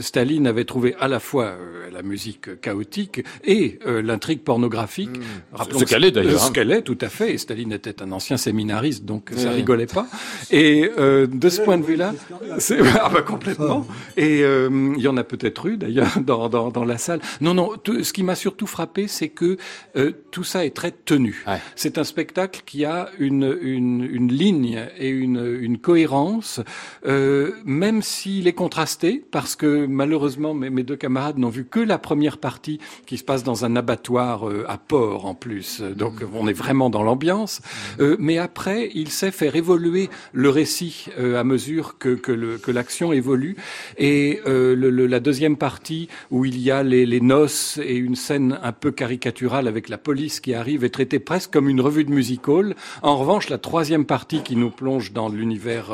Staline 0.00 0.46
avait 0.46 0.64
trouvé 0.64 0.94
à 0.98 1.08
la 1.08 1.20
fois 1.20 1.56
la 1.92 2.02
musique 2.02 2.60
chaotique 2.60 3.24
et 3.44 3.78
l'intrigue 3.86 4.40
pornographique. 4.40 5.10
Mm. 5.18 5.78
ce 5.78 5.84
qu'elle 5.84 6.04
est 6.04 6.10
d'ailleurs. 6.10 6.40
Ce 6.40 6.48
hein. 6.48 6.52
qu'elle 6.52 6.72
est, 6.72 6.82
tout 6.82 6.98
à 7.00 7.08
fait. 7.08 7.34
Et 7.34 7.38
Staline 7.38 7.72
était 7.72 8.02
un 8.02 8.12
ancien 8.12 8.36
séminariste, 8.36 9.04
donc 9.04 9.30
ça 9.36 9.50
rigolait 9.50 9.86
pas. 9.86 10.06
Et 10.50 10.90
de 10.98 11.48
ce 11.48 11.60
point 11.60 11.78
de 11.78 11.84
vue-là, 11.84 12.14
c'est 12.58 12.78
ah 13.00 13.10
bah 13.12 13.22
complètement. 13.22 13.86
Et 14.16 14.42
Euh, 14.58 14.87
il 14.96 15.02
y 15.02 15.08
en 15.08 15.16
a 15.16 15.24
peut-être 15.24 15.66
eu 15.66 15.76
d'ailleurs 15.76 16.18
dans, 16.20 16.48
dans, 16.48 16.70
dans, 16.70 16.84
la 16.84 16.98
salle. 16.98 17.20
Non, 17.40 17.54
non. 17.54 17.72
ce 17.84 18.12
qui 18.12 18.22
m'a 18.22 18.34
surtout 18.34 18.66
frappé, 18.66 19.08
c'est 19.08 19.28
que 19.28 19.56
euh, 19.96 20.12
tout 20.30 20.44
ça 20.44 20.64
est 20.64 20.74
très 20.74 20.92
tenu. 20.92 21.44
C'est 21.74 21.98
un 21.98 22.04
spectacle 22.04 22.62
qui 22.66 22.84
a 22.84 23.10
une, 23.18 23.56
une, 23.60 24.08
une 24.10 24.32
ligne 24.32 24.86
et 24.98 25.08
une, 25.08 25.58
une 25.60 25.78
cohérence, 25.78 26.60
euh, 27.06 27.52
même 27.64 28.02
s'il 28.02 28.46
est 28.46 28.52
contrasté, 28.52 29.24
parce 29.30 29.56
que 29.56 29.86
malheureusement 29.86 30.54
mes, 30.54 30.70
mes 30.70 30.82
deux 30.82 30.96
camarades 30.96 31.38
n'ont 31.38 31.48
vu 31.48 31.64
que 31.64 31.80
la 31.80 31.98
première 31.98 32.38
partie 32.38 32.78
qui 33.06 33.18
se 33.18 33.24
passe 33.24 33.42
dans 33.44 33.64
un 33.64 33.76
abattoir 33.76 34.48
euh, 34.48 34.64
à 34.68 34.78
Port 34.78 35.26
en 35.26 35.34
plus. 35.34 35.80
Donc 35.80 36.14
on 36.34 36.48
est 36.48 36.52
vraiment 36.52 36.90
dans 36.90 37.02
l'ambiance. 37.02 37.60
Euh, 38.00 38.16
mais 38.18 38.38
après, 38.38 38.90
il 38.94 39.10
sait 39.10 39.30
faire 39.30 39.56
évoluer 39.56 40.10
le 40.32 40.50
récit 40.50 41.06
à 41.18 41.44
mesure 41.44 41.98
que, 41.98 42.10
que 42.14 42.70
l'action 42.70 43.12
évolue. 43.12 43.56
Et 43.96 44.40
la 44.86 45.20
deuxième 45.20 45.56
partie 45.56 46.08
où 46.30 46.44
il 46.44 46.58
y 46.58 46.70
a 46.70 46.82
les, 46.82 47.20
noces 47.20 47.78
et 47.82 47.96
une 47.96 48.14
scène 48.14 48.58
un 48.62 48.72
peu 48.72 48.90
caricaturale 48.90 49.68
avec 49.68 49.88
la 49.88 49.98
police 49.98 50.40
qui 50.40 50.54
arrive 50.54 50.84
est 50.84 50.90
traitée 50.90 51.18
presque 51.18 51.50
comme 51.50 51.68
une 51.68 51.80
revue 51.80 52.04
de 52.04 52.10
music 52.10 52.48
hall. 52.48 52.74
En 53.02 53.16
revanche, 53.16 53.48
la 53.48 53.58
troisième 53.58 54.04
partie 54.04 54.42
qui 54.42 54.56
nous 54.56 54.70
plonge 54.70 55.12
dans 55.12 55.28
l'univers 55.28 55.92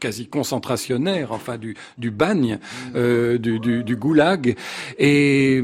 quasi 0.00 0.26
concentrationnaire, 0.26 1.32
enfin 1.32 1.58
du, 1.58 1.76
bagne, 2.10 2.58
du, 2.94 3.58
du, 3.60 3.84
du, 3.84 3.96
goulag, 3.96 4.56
et 4.98 5.62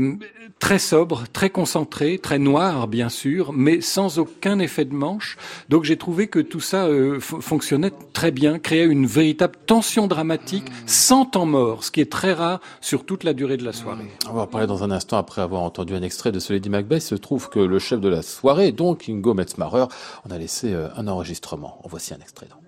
très 0.63 0.79
sobre, 0.79 1.25
très 1.33 1.51
concentré, 1.51 2.19
très 2.19 2.39
noir 2.39 2.87
bien 2.87 3.09
sûr, 3.09 3.53
mais 3.53 3.81
sans 3.81 4.21
aucun 4.21 4.61
effet 4.61 4.85
de 4.85 4.95
manche. 4.95 5.37
Donc 5.69 5.83
j'ai 5.83 5.97
trouvé 5.97 6.29
que 6.29 6.39
tout 6.39 6.61
ça 6.61 6.87
euh, 6.87 7.19
fonctionnait 7.19 7.91
très 8.13 8.31
bien, 8.31 8.61
créait 8.61 8.85
une 8.85 9.05
véritable 9.05 9.57
tension 9.67 10.07
dramatique 10.07 10.67
sans 10.87 11.25
temps 11.25 11.47
mort, 11.47 11.83
ce 11.83 11.91
qui 11.91 12.01
est 12.01 12.11
très 12.11 12.33
rare 12.33 12.42
sur 12.81 13.05
toute 13.05 13.25
la 13.25 13.33
durée 13.35 13.57
de 13.57 13.65
la 13.65 13.73
soirée. 13.73 14.11
On 14.29 14.33
va 14.33 14.43
en 14.43 14.47
parler 14.47 14.67
dans 14.67 14.85
un 14.85 14.91
instant 14.91 15.19
après 15.19 15.43
avoir 15.43 15.63
entendu 15.63 15.95
un 15.95 16.03
extrait 16.03 16.33
de 16.33 16.39
ce 16.39 16.53
Lady 16.53 16.71
Macbeth. 16.71 17.03
Il 17.03 17.07
se 17.07 17.15
trouve 17.15 17.49
que 17.49 17.61
le 17.61 17.79
chef 17.79 18.01
de 18.01 18.09
la 18.09 18.23
soirée, 18.23 18.73
donc 18.73 19.09
Ingo 19.09 19.35
Metzmacher, 19.35 19.87
on 20.27 20.31
a 20.31 20.39
laissé 20.39 20.73
euh, 20.73 20.89
un 20.97 21.09
enregistrement. 21.09 21.79
En 21.85 21.89
voici 21.89 22.15
un 22.15 22.19
extrait. 22.19 22.47
Donc. 22.47 22.62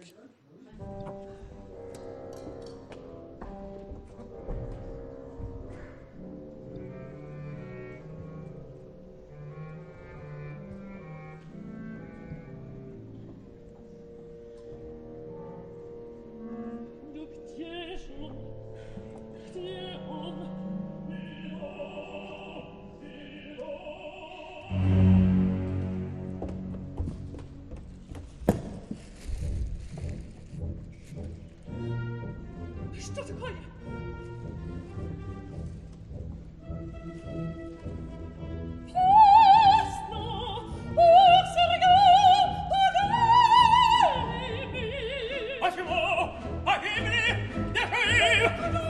Что 33.00 33.22
такое? 33.22 33.52
Почему 45.61 46.35
погибли? 46.64 47.50
Не 47.72 47.83
жив! 47.87 48.84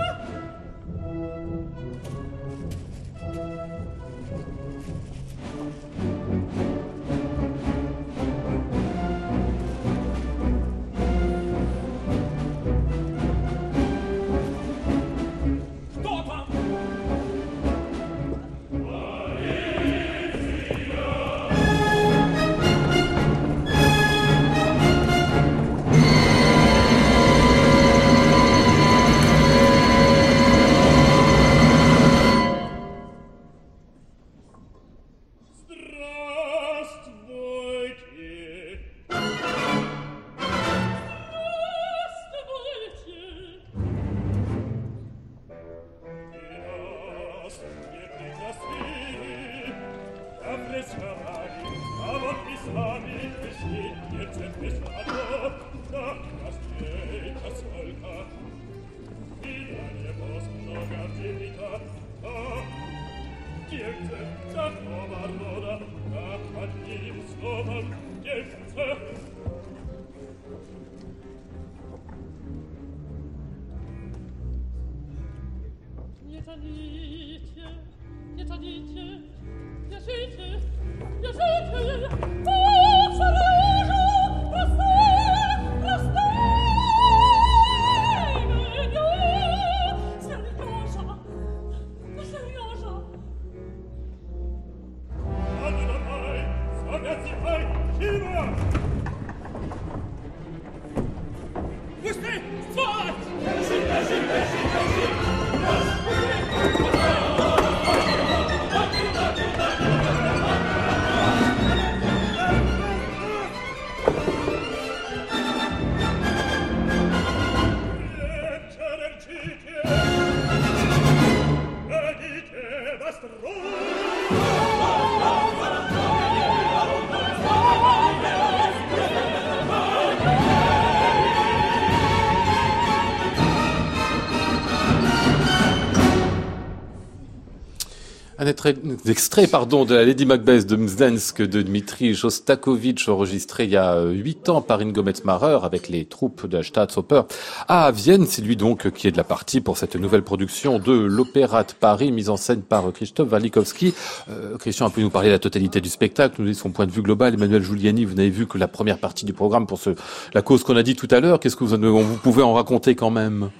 Un 138.66 139.10
extrait 139.10 139.46
pardon, 139.46 139.84
de 139.84 139.94
la 139.94 140.04
Lady 140.04 140.26
Macbeth 140.26 140.66
de 140.66 140.76
Mzdensk 140.76 141.42
de 141.42 141.62
Dmitri 141.62 142.14
Shostakovich, 142.14 143.08
enregistré 143.08 143.64
il 143.64 143.70
y 143.70 143.76
a 143.76 144.02
huit 144.02 144.48
ans 144.48 144.62
par 144.62 144.80
Ingo 144.80 145.02
Metzmacher 145.02 145.58
avec 145.62 145.88
les 145.88 146.04
troupes 146.04 146.46
de 146.46 146.56
la 146.58 146.62
Staatsoper 146.62 147.22
à 147.68 147.90
Vienne. 147.90 148.26
C'est 148.26 148.42
lui 148.42 148.56
donc 148.56 148.90
qui 148.90 149.08
est 149.08 149.12
de 149.12 149.16
la 149.16 149.24
partie 149.24 149.60
pour 149.60 149.76
cette 149.76 149.96
nouvelle 149.96 150.22
production 150.22 150.78
de 150.78 150.92
l'Opéra 150.92 151.64
de 151.64 151.72
Paris, 151.78 152.12
mise 152.12 152.30
en 152.30 152.36
scène 152.36 152.62
par 152.62 152.92
Christophe 152.92 153.30
Walikowski. 153.32 153.94
Euh, 154.30 154.56
Christian 154.58 154.86
a 154.86 154.90
pu 154.90 155.02
nous 155.02 155.10
parler 155.10 155.28
de 155.28 155.34
la 155.34 155.38
totalité 155.38 155.80
du 155.80 155.88
spectacle, 155.88 156.36
nous 156.40 156.48
dit 156.48 156.54
son 156.54 156.70
point 156.70 156.86
de 156.86 156.92
vue 156.92 157.02
global? 157.02 157.34
Emmanuel 157.34 157.62
Giuliani, 157.62 158.04
vous 158.04 158.14
n'avez 158.14 158.30
vu 158.30 158.46
que 158.46 158.58
la 158.58 158.68
première 158.68 158.98
partie 158.98 159.24
du 159.24 159.32
programme 159.32 159.66
pour 159.66 159.78
ce, 159.78 159.90
la 160.32 160.42
cause 160.42 160.64
qu'on 160.64 160.76
a 160.76 160.82
dit 160.82 160.96
tout 160.96 161.08
à 161.10 161.20
l'heure. 161.20 161.40
Qu'est-ce 161.40 161.56
que 161.56 161.64
vous, 161.64 161.76
vous 161.76 162.16
pouvez 162.16 162.42
en 162.42 162.54
raconter 162.54 162.94
quand 162.94 163.10
même? 163.10 163.50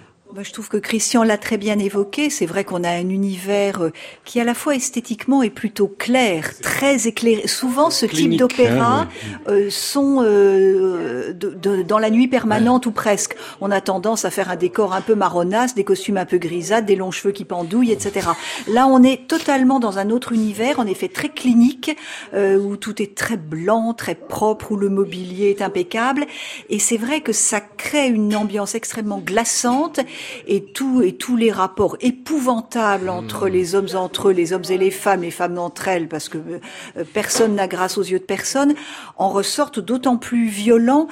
Je 0.43 0.53
trouve 0.53 0.69
que 0.69 0.79
Christian 0.79 1.23
l'a 1.23 1.39
très 1.39 1.59
bien 1.59 1.79
évoqué. 1.79 2.29
C'est 2.29 2.47
vrai 2.47 2.65
qu'on 2.65 2.83
a 2.83 2.91
un 2.91 3.09
univers 3.09 3.83
euh, 3.83 3.93
qui, 4.25 4.41
à 4.41 4.45
la 4.45 4.55
fois 4.55 4.75
esthétiquement, 4.75 5.43
est 5.43 5.51
plutôt 5.51 5.87
clair, 5.87 6.51
très 6.61 7.07
éclairé. 7.07 7.47
Souvent, 7.47 7.91
ce 7.91 8.07
type 8.07 8.37
d'opéra 8.37 9.03
hein, 9.03 9.09
euh, 9.49 9.69
sont 9.71 10.23
euh, 10.23 11.33
de, 11.33 11.83
dans 11.83 11.99
la 11.99 12.11
nuit 12.11 12.27
permanente 12.27 12.87
ou 12.87 12.91
presque. 12.91 13.37
On 13.61 13.71
a 13.71 13.81
tendance 13.81 14.25
à 14.25 14.31
faire 14.31 14.51
un 14.51 14.57
décor 14.57 14.93
un 14.93 15.03
peu 15.03 15.15
marronasse, 15.15 15.75
des 15.75 15.85
costumes 15.85 16.17
un 16.17 16.25
peu 16.25 16.39
grisâtres, 16.39 16.87
des 16.87 16.97
longs 16.97 17.13
cheveux 17.13 17.33
qui 17.33 17.45
pendouillent, 17.45 17.93
etc. 17.93 18.29
Là, 18.67 18.87
on 18.89 19.03
est 19.03 19.29
totalement 19.29 19.79
dans 19.79 19.99
un 19.99 20.11
autre 20.11 20.33
univers, 20.33 20.81
en 20.81 20.87
effet 20.87 21.09
très 21.09 21.29
clinique, 21.29 21.97
où 22.35 22.77
tout 22.77 23.01
est 23.01 23.15
très 23.15 23.37
blanc, 23.37 23.95
très 23.95 24.15
propre, 24.15 24.73
où 24.73 24.77
le 24.77 24.89
mobilier 24.89 25.51
est 25.51 25.63
impeccable. 25.63 26.27
Et 26.71 26.79
c'est 26.79 26.97
vrai 26.97 27.21
que 27.21 27.33
ça 27.33 27.61
crée 27.61 28.09
une 28.09 28.35
ambiance 28.35 28.75
extrêmement 28.75 29.19
glaçante 29.19 30.01
et 30.47 30.63
tout 30.63 31.03
et 31.03 31.13
tous 31.13 31.37
les 31.37 31.51
rapports 31.51 31.97
épouvantables 32.01 33.09
entre 33.09 33.49
hmm. 33.49 33.53
les 33.53 33.75
hommes 33.75 33.89
entre 33.95 34.29
eux, 34.29 34.33
les 34.33 34.53
hommes 34.53 34.65
et 34.71 34.79
les 34.79 34.91
femmes, 34.91 35.23
les 35.23 35.31
femmes 35.31 35.59
entre 35.59 35.89
elles, 35.89 36.09
parce 36.09 36.29
que 36.29 36.39
euh, 36.39 37.05
personne 37.13 37.55
n'a 37.55 37.69
grâce 37.69 37.99
aux 37.99 38.03
yeux 38.03 38.19
de 38.19 38.25
personne, 38.25 38.75
en 39.17 39.29
ressortent 39.29 39.81
d'autant 39.81 40.17
plus 40.17 40.47
violents. 40.47 41.09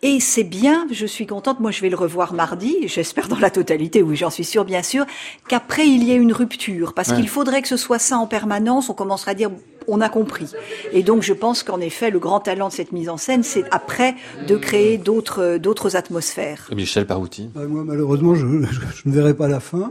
Et 0.00 0.20
c'est 0.20 0.44
bien, 0.44 0.86
je 0.92 1.06
suis 1.06 1.26
contente, 1.26 1.58
moi 1.58 1.72
je 1.72 1.80
vais 1.80 1.88
le 1.88 1.96
revoir 1.96 2.32
mardi, 2.32 2.86
j'espère 2.86 3.26
dans 3.26 3.38
la 3.40 3.50
totalité, 3.50 4.00
oui 4.00 4.14
j'en 4.14 4.30
suis 4.30 4.44
sûre 4.44 4.64
bien 4.64 4.84
sûr, 4.84 5.04
qu'après 5.48 5.88
il 5.88 6.04
y 6.04 6.12
ait 6.12 6.16
une 6.16 6.32
rupture, 6.32 6.94
parce 6.94 7.12
qu'il 7.12 7.28
faudrait 7.28 7.62
que 7.62 7.68
ce 7.68 7.76
soit 7.76 7.98
ça 7.98 8.16
en 8.16 8.28
permanence, 8.28 8.90
on 8.90 8.94
commencera 8.94 9.32
à 9.32 9.34
dire 9.34 9.50
on 9.88 10.00
a 10.00 10.08
compris. 10.08 10.52
Et 10.92 11.02
donc 11.02 11.22
je 11.22 11.32
pense 11.32 11.62
qu'en 11.62 11.80
effet 11.80 12.10
le 12.10 12.18
grand 12.18 12.40
talent 12.40 12.68
de 12.68 12.72
cette 12.72 12.92
mise 12.92 13.08
en 13.08 13.16
scène, 13.16 13.42
c'est 13.42 13.64
après 13.70 14.14
de 14.46 14.56
créer 14.56 14.98
d'autres 14.98 15.58
d'autres 15.58 15.96
atmosphères. 15.96 16.70
Michel 16.74 17.06
Parouti. 17.06 17.50
Bah, 17.54 17.66
moi 17.66 17.84
malheureusement 17.84 18.34
je, 18.34 18.46
je, 18.46 19.08
ne 19.08 19.12
verrai 19.12 19.34
pas 19.34 19.48
la 19.48 19.60
fin. 19.60 19.90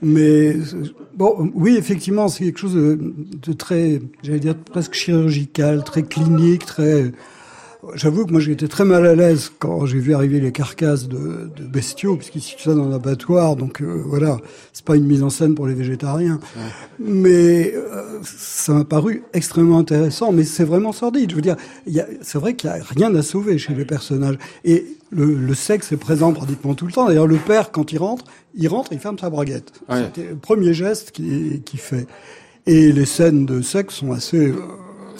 Mais 0.00 0.54
bon, 1.16 1.50
oui, 1.54 1.76
effectivement, 1.76 2.28
c'est 2.28 2.44
quelque 2.44 2.60
chose 2.60 2.74
de, 2.74 3.14
de 3.42 3.52
très, 3.52 4.00
j'allais 4.22 4.38
dire 4.38 4.54
presque 4.56 4.94
chirurgical, 4.94 5.82
très 5.82 6.04
clinique, 6.04 6.66
très 6.66 7.10
J'avoue 7.94 8.26
que 8.26 8.32
moi 8.32 8.40
j'ai 8.40 8.52
été 8.52 8.66
très 8.66 8.84
mal 8.84 9.06
à 9.06 9.14
l'aise 9.14 9.52
quand 9.58 9.86
j'ai 9.86 10.00
vu 10.00 10.12
arriver 10.12 10.40
les 10.40 10.50
carcasses 10.50 11.06
de, 11.06 11.48
de 11.56 11.64
bestiaux, 11.64 12.16
puisqu'ils 12.16 12.42
situent 12.42 12.64
ça 12.64 12.74
dans 12.74 12.88
l'abattoir, 12.88 13.54
donc 13.54 13.80
euh, 13.80 14.02
voilà, 14.04 14.38
c'est 14.72 14.84
pas 14.84 14.96
une 14.96 15.06
mise 15.06 15.22
en 15.22 15.30
scène 15.30 15.54
pour 15.54 15.68
les 15.68 15.74
végétariens. 15.74 16.40
Mais 16.98 17.72
euh, 17.74 18.18
ça 18.24 18.74
m'a 18.74 18.84
paru 18.84 19.22
extrêmement 19.32 19.78
intéressant, 19.78 20.32
mais 20.32 20.42
c'est 20.42 20.64
vraiment 20.64 20.92
sordide. 20.92 21.30
Je 21.30 21.36
veux 21.36 21.42
dire, 21.42 21.56
c'est 22.20 22.38
vrai 22.38 22.54
qu'il 22.54 22.68
y 22.68 22.72
a 22.72 22.78
rien 22.82 23.14
à 23.14 23.22
sauver 23.22 23.58
chez 23.58 23.74
les 23.74 23.84
personnages. 23.84 24.38
Et 24.64 24.86
le, 25.10 25.34
le, 25.34 25.54
sexe 25.54 25.92
est 25.92 25.96
présent 25.96 26.32
pratiquement 26.32 26.74
tout 26.74 26.86
le 26.86 26.92
temps. 26.92 27.06
D'ailleurs, 27.06 27.28
le 27.28 27.36
père, 27.36 27.70
quand 27.70 27.92
il 27.92 27.98
rentre, 27.98 28.24
il 28.54 28.66
rentre, 28.66 28.92
il 28.92 28.98
ferme 28.98 29.18
sa 29.18 29.30
braguette. 29.30 29.72
C'était 29.88 30.30
le 30.30 30.36
premier 30.36 30.74
geste 30.74 31.12
qu'il 31.12 31.80
fait. 31.80 32.06
Et 32.66 32.92
les 32.92 33.06
scènes 33.06 33.46
de 33.46 33.62
sexe 33.62 33.94
sont 33.94 34.12
assez... 34.12 34.48
Euh, 34.48 34.56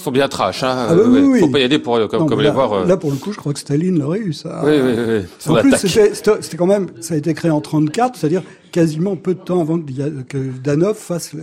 sont 0.00 0.10
bien 0.10 0.28
trash. 0.28 0.62
Hein. 0.62 0.86
Ah 0.90 0.94
bah 0.94 1.02
oui, 1.06 1.40
Faut 1.40 1.48
pas 1.48 1.60
y 1.60 1.64
aller 1.64 1.78
pour 1.78 1.98
comme, 2.08 2.28
comme 2.28 2.40
les 2.40 2.50
voir. 2.50 2.72
Euh. 2.72 2.86
Là, 2.86 2.96
pour 2.96 3.10
le 3.10 3.16
coup, 3.16 3.32
je 3.32 3.38
crois 3.38 3.52
que 3.52 3.58
Staline 3.58 3.98
l'aurait 3.98 4.20
eu 4.20 4.32
ça. 4.32 4.62
Oui, 4.64 4.80
oui, 4.82 4.92
oui. 4.96 5.52
En 5.52 5.56
plus, 5.56 5.76
c'était 5.76 6.56
quand 6.56 6.66
même, 6.66 6.88
ça 7.00 7.14
a 7.14 7.16
été 7.16 7.34
créé 7.34 7.50
en 7.50 7.60
34, 7.60 8.16
c'est-à-dire 8.16 8.42
quasiment 8.70 9.16
peu 9.16 9.34
de 9.34 9.40
temps 9.40 9.60
avant 9.60 9.78
que 9.78 10.38
Danov 10.62 10.96
fasse 10.96 11.34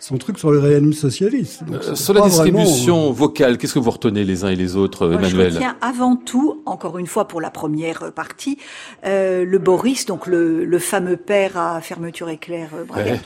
son 0.00 0.18
truc 0.18 0.38
sur 0.38 0.50
le 0.50 0.58
réalisme 0.58 0.92
socialiste. 0.92 1.62
Euh, 1.70 1.94
sur 1.94 2.14
la 2.14 2.22
distribution 2.22 3.08
euh, 3.08 3.12
vocale, 3.12 3.58
qu'est-ce 3.58 3.74
que 3.74 3.78
vous 3.78 3.90
retenez 3.90 4.24
les 4.24 4.44
uns 4.44 4.48
et 4.48 4.56
les 4.56 4.76
autres, 4.76 5.12
Emmanuel 5.12 5.50
Je 5.50 5.54
retiens 5.56 5.76
avant 5.80 6.16
tout, 6.16 6.62
encore 6.66 6.98
une 6.98 7.06
fois 7.06 7.28
pour 7.28 7.40
la 7.40 7.50
première 7.50 8.12
partie, 8.12 8.58
euh, 9.04 9.44
le 9.44 9.58
Boris, 9.58 10.06
donc 10.06 10.26
le, 10.26 10.64
le, 10.64 10.78
fameux 10.78 11.16
père 11.16 11.56
à 11.56 11.80
fermeture 11.80 12.28
éclair, 12.28 12.70
euh, 12.74 13.16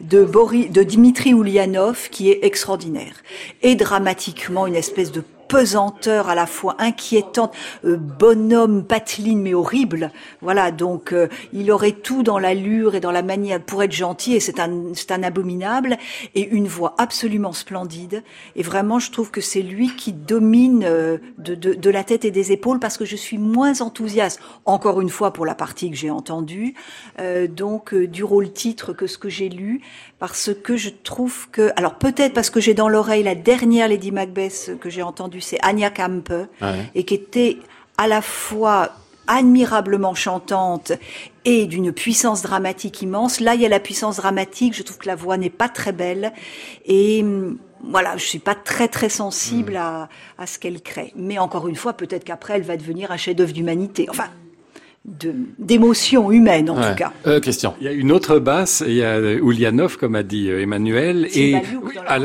de, 0.00 0.24
Boris, 0.24 0.70
de 0.70 0.82
Dimitri 0.82 1.34
Oulianov, 1.34 2.08
qui 2.10 2.30
est 2.30 2.40
extraordinaire. 2.42 3.14
Et 3.62 3.74
dramatiquement 3.74 4.66
une 4.66 4.76
espèce 4.76 5.12
de 5.12 5.22
pesanteur 5.48 6.28
à 6.28 6.34
la 6.34 6.46
fois 6.46 6.76
inquiétante, 6.78 7.54
euh, 7.84 7.96
bonhomme 7.96 8.84
pateline 8.84 9.40
mais 9.40 9.54
horrible. 9.54 10.10
Voilà, 10.40 10.70
donc 10.70 11.12
euh, 11.12 11.28
il 11.52 11.70
aurait 11.70 11.92
tout 11.92 12.22
dans 12.22 12.38
l'allure 12.38 12.94
et 12.94 13.00
dans 13.00 13.10
la 13.12 13.22
manière 13.22 13.60
pour 13.60 13.82
être 13.82 13.92
gentil 13.92 14.34
et 14.34 14.40
c'est 14.40 14.60
un 14.60 14.92
c'est 14.94 15.12
un 15.12 15.22
abominable 15.22 15.96
et 16.34 16.48
une 16.48 16.66
voix 16.66 16.94
absolument 16.98 17.52
splendide. 17.52 18.22
Et 18.56 18.62
vraiment, 18.62 18.98
je 18.98 19.10
trouve 19.10 19.30
que 19.30 19.40
c'est 19.40 19.62
lui 19.62 19.94
qui 19.96 20.12
domine 20.12 20.84
euh, 20.84 21.18
de, 21.38 21.54
de, 21.54 21.74
de, 21.74 21.90
la 21.90 22.04
tête 22.04 22.24
et 22.24 22.30
des 22.30 22.52
épaules 22.52 22.78
parce 22.78 22.96
que 22.96 23.04
je 23.04 23.16
suis 23.16 23.38
moins 23.38 23.80
enthousiaste. 23.80 24.40
Encore 24.64 25.00
une 25.00 25.10
fois 25.10 25.32
pour 25.32 25.46
la 25.46 25.54
partie 25.54 25.90
que 25.90 25.96
j'ai 25.96 26.10
entendue, 26.10 26.74
donc 27.50 27.94
du 27.94 28.24
rôle 28.24 28.52
titre 28.52 28.92
que 28.92 29.06
ce 29.06 29.18
que 29.18 29.28
j'ai 29.28 29.48
lu 29.48 29.80
parce 30.26 30.54
que 30.54 30.78
je 30.78 30.88
trouve 30.88 31.50
que, 31.50 31.70
alors 31.76 31.96
peut-être 31.96 32.32
parce 32.32 32.48
que 32.48 32.58
j'ai 32.58 32.72
dans 32.72 32.88
l'oreille 32.88 33.22
la 33.22 33.34
dernière 33.34 33.88
Lady 33.88 34.10
Macbeth 34.10 34.72
que 34.80 34.88
j'ai 34.88 35.02
entendue, 35.02 35.42
c'est 35.42 35.58
Anya 35.60 35.90
Kampe, 35.90 36.32
et 36.94 37.04
qui 37.04 37.12
était 37.12 37.58
à 37.98 38.08
la 38.08 38.22
fois 38.22 38.92
admirablement 39.26 40.14
chantante 40.14 40.92
et 41.44 41.66
d'une 41.66 41.92
puissance 41.92 42.40
dramatique 42.40 43.02
immense. 43.02 43.40
Là, 43.40 43.54
il 43.54 43.60
y 43.60 43.66
a 43.66 43.68
la 43.68 43.80
puissance 43.80 44.16
dramatique. 44.16 44.72
Je 44.72 44.82
trouve 44.82 44.96
que 44.96 45.08
la 45.08 45.14
voix 45.14 45.36
n'est 45.36 45.50
pas 45.50 45.68
très 45.68 45.92
belle 45.92 46.32
et 46.86 47.20
hum, 47.22 47.58
voilà, 47.82 48.16
je 48.16 48.24
suis 48.24 48.38
pas 48.38 48.54
très 48.54 48.88
très 48.88 49.10
sensible 49.10 49.74
hmm. 49.74 49.76
à, 49.76 50.08
à 50.38 50.46
ce 50.46 50.58
qu'elle 50.58 50.80
crée. 50.80 51.12
Mais 51.16 51.38
encore 51.38 51.68
une 51.68 51.76
fois, 51.76 51.92
peut-être 51.92 52.24
qu'après, 52.24 52.54
elle 52.54 52.62
va 52.62 52.78
devenir 52.78 53.12
un 53.12 53.18
chef-d'œuvre 53.18 53.52
d'humanité. 53.52 54.06
Enfin, 54.08 54.30
d'émotions 55.04 56.32
humaines 56.32 56.70
en 56.70 56.76
tout 56.76 56.96
cas. 56.96 57.12
Euh, 57.26 57.38
question. 57.38 57.74
Il 57.78 57.84
y 57.84 57.88
a 57.88 57.92
une 57.92 58.10
autre 58.10 58.38
basse, 58.38 58.82
il 58.86 58.94
y 58.94 59.04
a 59.04 59.20
Ulianov 59.20 59.98
comme 59.98 60.14
a 60.14 60.22
dit 60.22 60.48
euh, 60.48 60.62
Emmanuel 60.62 61.28
et 61.34 61.56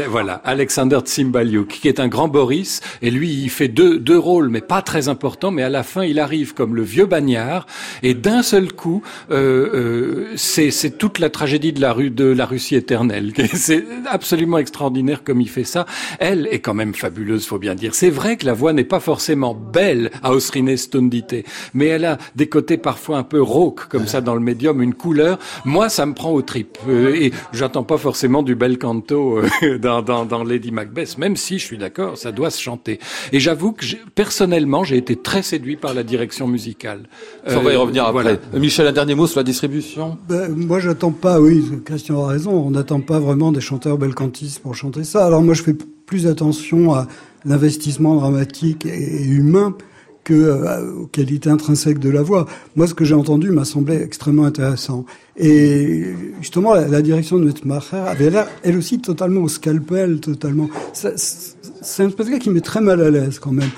voilà 0.08 0.36
Alexander 0.46 1.00
Tsimbaliuk 1.04 1.68
qui 1.68 1.90
est 1.90 2.00
un 2.00 2.08
grand 2.08 2.30
Boris 2.30 2.80
et 3.02 3.12
lui 3.12 3.30
il 3.34 3.50
fait 3.50 3.68
deux 3.68 4.00
deux 4.00 4.18
rôles 4.18 4.48
mais 4.48 4.62
pas 4.62 4.82
très 4.82 5.10
importants 5.10 5.52
mais 5.52 5.64
à 5.64 5.68
la 5.68 5.84
fin 5.84 6.06
il 6.06 6.20
arrive 6.20 6.54
comme 6.54 6.74
le 6.74 6.84
vieux 6.84 7.06
bagnard 7.06 7.66
et 8.02 8.14
d'un 8.14 8.44
seul 8.44 8.72
coup 8.72 9.04
euh, 9.30 9.36
euh 9.74 10.34
c'est 10.38 10.72
c'est 10.72 10.98
toute 10.98 11.20
la 11.20 11.30
tragédie 11.30 11.74
de 11.74 11.82
la 11.82 11.92
rue 11.92 12.12
de 12.12 12.26
la 12.26 12.46
Russie 12.46 12.76
éternelle. 12.76 13.34
C'est 13.54 13.84
absolument 14.06 14.58
extraordinaire 14.58 15.24
comme 15.24 15.42
il 15.42 15.50
fait 15.50 15.64
ça. 15.64 15.86
Elle 16.20 16.48
est 16.52 16.60
quand 16.60 16.74
même 16.74 16.94
fabuleuse 16.94 17.46
faut 17.46 17.60
bien 17.60 17.76
dire. 17.76 17.94
C'est 17.94 18.10
vrai 18.10 18.38
que 18.38 18.46
la 18.46 18.54
voix 18.54 18.72
n'est 18.72 18.84
pas 18.86 19.02
forcément 19.02 19.54
belle 19.54 20.12
à 20.24 20.32
Osrine 20.32 20.78
Stondite 20.78 21.36
mais 21.74 21.88
elle 21.88 22.06
a 22.06 22.18
des 22.36 22.48
côtés 22.48 22.69
parfois 22.78 23.18
un 23.18 23.24
peu 23.24 23.42
rauque 23.42 23.88
comme 23.88 24.08
ça 24.08 24.22
dans 24.22 24.36
le 24.36 24.40
médium, 24.40 24.82
une 24.82 24.94
couleur. 24.94 25.40
Moi, 25.66 25.90
ça 25.90 26.06
me 26.06 26.14
prend 26.14 26.32
aux 26.32 26.42
tripes. 26.42 26.78
Euh, 26.88 27.14
et 27.16 27.32
j'attends 27.54 27.84
pas 27.84 27.98
forcément 27.98 28.44
du 28.44 28.56
bel 28.56 28.78
canto 28.78 29.40
euh, 29.64 29.78
dans, 29.80 30.02
dans, 30.02 30.26
dans, 30.26 30.44
Lady 30.44 30.72
Macbeth, 30.72 31.18
même 31.18 31.36
si 31.36 31.60
je 31.60 31.66
suis 31.66 31.78
d'accord, 31.78 32.18
ça 32.18 32.32
doit 32.32 32.50
se 32.50 32.62
chanter. 32.62 33.00
Et 33.32 33.40
j'avoue 33.40 33.72
que 33.72 33.86
personnellement, 34.16 34.84
j'ai 34.84 34.98
été 34.98 35.16
très 35.16 35.42
séduit 35.42 35.76
par 35.76 35.94
la 35.94 36.04
direction 36.04 36.48
musicale. 36.48 37.04
on 37.46 37.60
va 37.60 37.72
y 37.72 37.76
euh, 37.76 37.80
revenir 37.80 38.06
après. 38.06 38.40
Michel, 38.54 38.88
un 38.88 38.92
dernier 38.92 39.16
mot 39.16 39.28
sur 39.28 39.40
la 39.40 39.44
distribution? 39.44 40.18
Ben, 40.28 40.50
Moi, 40.56 40.80
j'attends 40.80 41.12
pas, 41.12 41.40
oui, 41.40 41.64
Christian 41.86 42.26
a 42.26 42.28
raison, 42.28 42.52
on 42.52 42.72
n'attend 42.72 43.02
pas 43.02 43.20
vraiment 43.20 43.52
des 43.52 43.62
chanteurs 43.62 43.98
belcantistes 43.98 44.60
pour 44.60 44.76
chanter 44.76 45.04
ça. 45.04 45.26
Alors 45.26 45.42
moi, 45.42 45.54
je 45.54 45.64
fais 45.64 45.76
plus 46.06 46.28
attention 46.28 46.94
à 46.94 47.08
l'investissement 47.46 48.16
dramatique 48.16 48.86
et 48.86 49.24
humain 49.24 49.76
que 50.24 50.34
euh, 50.34 50.94
aux 50.94 51.08
qualités 51.08 51.50
intrinsèques 51.50 52.00
de 52.00 52.10
la 52.10 52.22
voix. 52.22 52.46
Moi, 52.76 52.88
ce 52.88 52.94
que 52.94 53.06
j'ai 53.06 53.16
entendu 53.16 53.50
m'a 53.52 53.66
semblé 53.66 53.96
extrêmement 54.02 54.46
intéressant. 54.46 55.06
Et 55.38 56.06
justement, 56.40 56.74
la, 56.74 57.02
direction 57.02 57.38
de 57.38 57.46
Metmacher 57.46 57.98
avait 57.98 58.30
l'air, 58.30 58.48
elle 58.64 58.78
aussi, 58.78 59.00
totalement 59.00 59.42
au 59.42 59.48
scalpel, 59.48 60.20
totalement. 60.20 60.70
C'est 60.94 62.04
un 62.04 62.10
spectacle 62.10 62.40
qui 62.40 62.50
met 62.50 62.62
très 62.62 62.82
mal 62.82 63.02
à 63.02 63.10
l'aise 63.10 63.40
quand 63.40 63.54
même, 63.54 63.70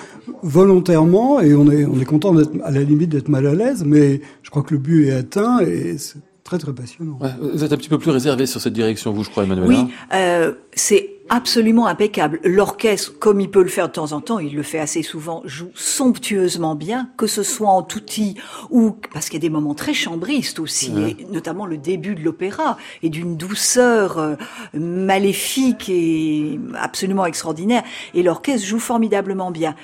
volontairement, 0.42 1.40
et 1.40 1.54
on 1.54 1.70
est, 1.70 1.86
on 1.86 2.00
est 2.00 2.06
content 2.06 2.34
d'être 2.34 2.52
à 2.64 2.72
la 2.72 2.82
limite 2.82 3.10
d'être 3.10 3.30
mal 3.30 3.46
à 3.46 3.54
l'aise, 3.54 3.84
mais 3.86 4.22
je 4.42 4.50
crois 4.50 4.64
que 4.64 4.74
le 4.74 4.80
but 4.80 5.08
est 5.08 5.14
atteint 5.14 5.60
et 5.60 5.98
c'est 6.00 6.20
très 6.44 6.58
très 6.58 6.74
passionnant. 6.74 7.20
vous 7.40 7.64
êtes 7.64 7.72
un 7.72 7.78
petit 7.78 7.90
peu 7.90 8.00
plus 8.00 8.12
réservé 8.12 8.46
sur 8.46 8.60
cette 8.60 8.74
direction, 8.74 9.14
vous, 9.14 9.24
je 9.24 9.30
crois, 9.30 9.44
Emmanuel. 9.44 9.68
Oui, 9.68 9.78
hein? 9.78 9.90
euh, 10.16 10.54
c'est 10.74 11.10
absolument 11.32 11.88
impeccable. 11.88 12.42
L'orchestre, 12.44 13.18
comme 13.18 13.40
il 13.40 13.50
peut 13.50 13.64
le 13.64 13.70
faire 13.70 13.88
de 13.88 13.94
temps 13.94 14.12
en 14.12 14.20
temps, 14.20 14.38
il 14.38 14.54
le 14.54 14.64
fait 14.64 14.80
assez 14.80 15.02
souvent, 15.02 15.42
joue 15.46 15.72
somptueusement 15.74 16.76
bien, 16.76 17.10
que 17.16 17.26
ce 17.26 17.42
soit 17.42 17.70
en 17.70 17.84
touti 17.84 18.36
ou 18.70 18.92
parce 19.14 19.30
qu'il 19.30 19.36
y 19.36 19.42
a 19.42 19.48
des 19.48 19.50
moments 19.50 19.74
très 19.74 19.94
chambristes 19.94 20.60
aussi, 20.60 20.92
et 21.00 21.26
notamment 21.32 21.66
le 21.66 21.78
début 21.78 22.16
de 22.16 22.22
l'opéra 22.22 22.78
et 23.02 23.10
d'une 23.10 23.38
douceur 23.38 24.20
euh, 24.20 24.36
maléfique 24.74 25.88
et 25.88 26.60
absolument 26.76 27.26
extraordinaire. 27.26 27.84
Et 28.14 28.24
l'orchestre 28.24 28.68
joue 28.68 28.80
formidablement 28.80 29.52
bien. 29.52 29.76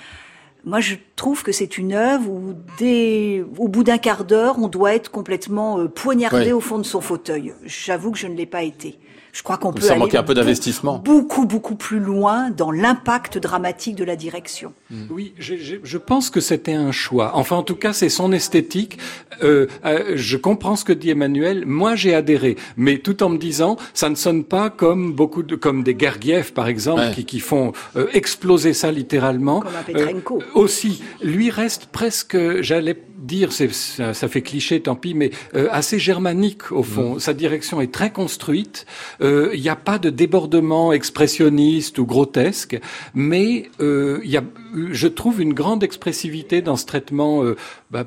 Moi, 0.66 0.82
je 0.82 0.96
trouve 1.16 1.44
que 1.44 1.54
c'est 1.54 1.78
une 1.78 1.94
œuvre 1.94 2.30
où, 2.30 2.56
dès, 2.78 3.46
au 3.58 3.70
bout 3.70 3.86
d'un 3.86 3.98
quart 3.98 4.26
d'heure, 4.26 4.58
on 4.60 4.68
doit 4.68 4.94
être 4.94 5.12
complètement 5.12 5.80
euh, 5.80 5.88
poignardé 5.88 6.52
au 6.52 6.60
fond 6.60 6.78
de 6.78 6.84
son 6.84 7.00
fauteuil. 7.00 7.54
J'avoue 7.64 8.12
que 8.12 8.18
je 8.18 8.28
ne 8.28 8.36
l'ai 8.36 8.46
pas 8.46 8.64
été. 8.64 9.00
Je 9.38 9.43
crois 9.43 9.58
qu'on 9.58 9.71
peut 9.71 9.82
ça 9.82 9.93
aller 9.93 10.17
un 10.17 10.23
peu 10.23 10.34
d'investissement. 10.34 10.97
Beaucoup, 10.97 11.45
beaucoup 11.45 11.76
plus 11.76 12.00
loin 12.00 12.50
dans 12.50 12.71
l'impact 12.71 13.38
dramatique 13.38 13.95
de 13.95 14.04
la 14.04 14.15
direction. 14.15 14.73
Hmm. 14.89 15.04
Oui, 15.12 15.36
je, 15.38 15.54
je, 15.58 15.76
je 15.84 15.97
pense 16.00 16.32
que 16.32 16.39
c'était 16.39 16.73
un 16.73 16.91
choix. 16.91 17.34
Enfin, 17.36 17.56
en 17.56 17.62
tout 17.62 17.76
cas, 17.76 17.93
c'est 17.93 18.10
son 18.10 18.32
esthétique. 18.32 18.97
Euh, 19.43 19.67
euh, 19.86 20.13
je 20.15 20.38
comprends 20.38 20.76
ce 20.76 20.84
que 20.84 20.91
dit 20.91 21.12
Emmanuel. 21.12 21.67
Moi, 21.67 21.93
j'ai 21.93 22.15
adhéré, 22.15 22.58
mais 22.78 22.97
tout 22.97 23.21
en 23.21 23.30
me 23.30 23.38
disant, 23.38 23.78
ça 23.93 24.10
ne 24.10 24.15
sonne 24.15 24.43
pas 24.43 24.71
comme 24.71 25.13
beaucoup 25.13 25.43
de, 25.43 25.56
comme 25.56 25.84
des 25.84 25.95
Gergiev, 25.95 26.52
par 26.54 26.67
exemple, 26.67 27.12
qui, 27.13 27.23
qui, 27.23 27.39
font 27.39 27.73
euh, 27.95 28.08
exploser 28.13 28.73
ça 28.73 28.91
littéralement. 28.91 29.60
Comme 29.60 29.76
un 29.76 29.84
Petrenko. 29.84 30.41
Euh, 30.41 30.60
aussi, 30.60 31.04
lui 31.21 31.52
reste 31.52 31.86
presque, 31.91 32.36
j'allais 32.62 32.97
dire, 33.18 33.52
ça, 33.52 34.14
ça, 34.14 34.28
fait 34.28 34.42
cliché, 34.42 34.80
tant 34.82 34.96
pis, 34.96 35.14
mais 35.14 35.32
euh, 35.56 35.68
assez 35.72 36.00
germanique 36.00 36.72
au 36.72 36.84
fond. 36.84 37.16
Mm. 37.16 37.20
Sa 37.20 37.34
direction 37.34 37.82
est 37.82 37.92
très 37.92 38.12
construite. 38.12 38.86
Euh, 39.22 39.52
il 39.54 39.62
n'y 39.62 39.70
a 39.70 39.76
pas 39.76 40.00
de 40.00 40.10
débordement 40.10 40.94
expressionniste 40.94 41.98
ou 42.00 42.06
grotesque, 42.06 42.80
mais 43.14 43.70
euh, 43.80 44.20
il 44.24 44.30
y 44.30 44.38
a, 44.38 44.44
je 44.92 45.08
trouve 45.08 45.42
une 45.42 45.54
grande 45.54 45.84
expressivité 45.84 46.62
dans 46.62 46.76
ce 46.76 46.86
traitement. 46.86 47.44
Bah, 47.92 48.06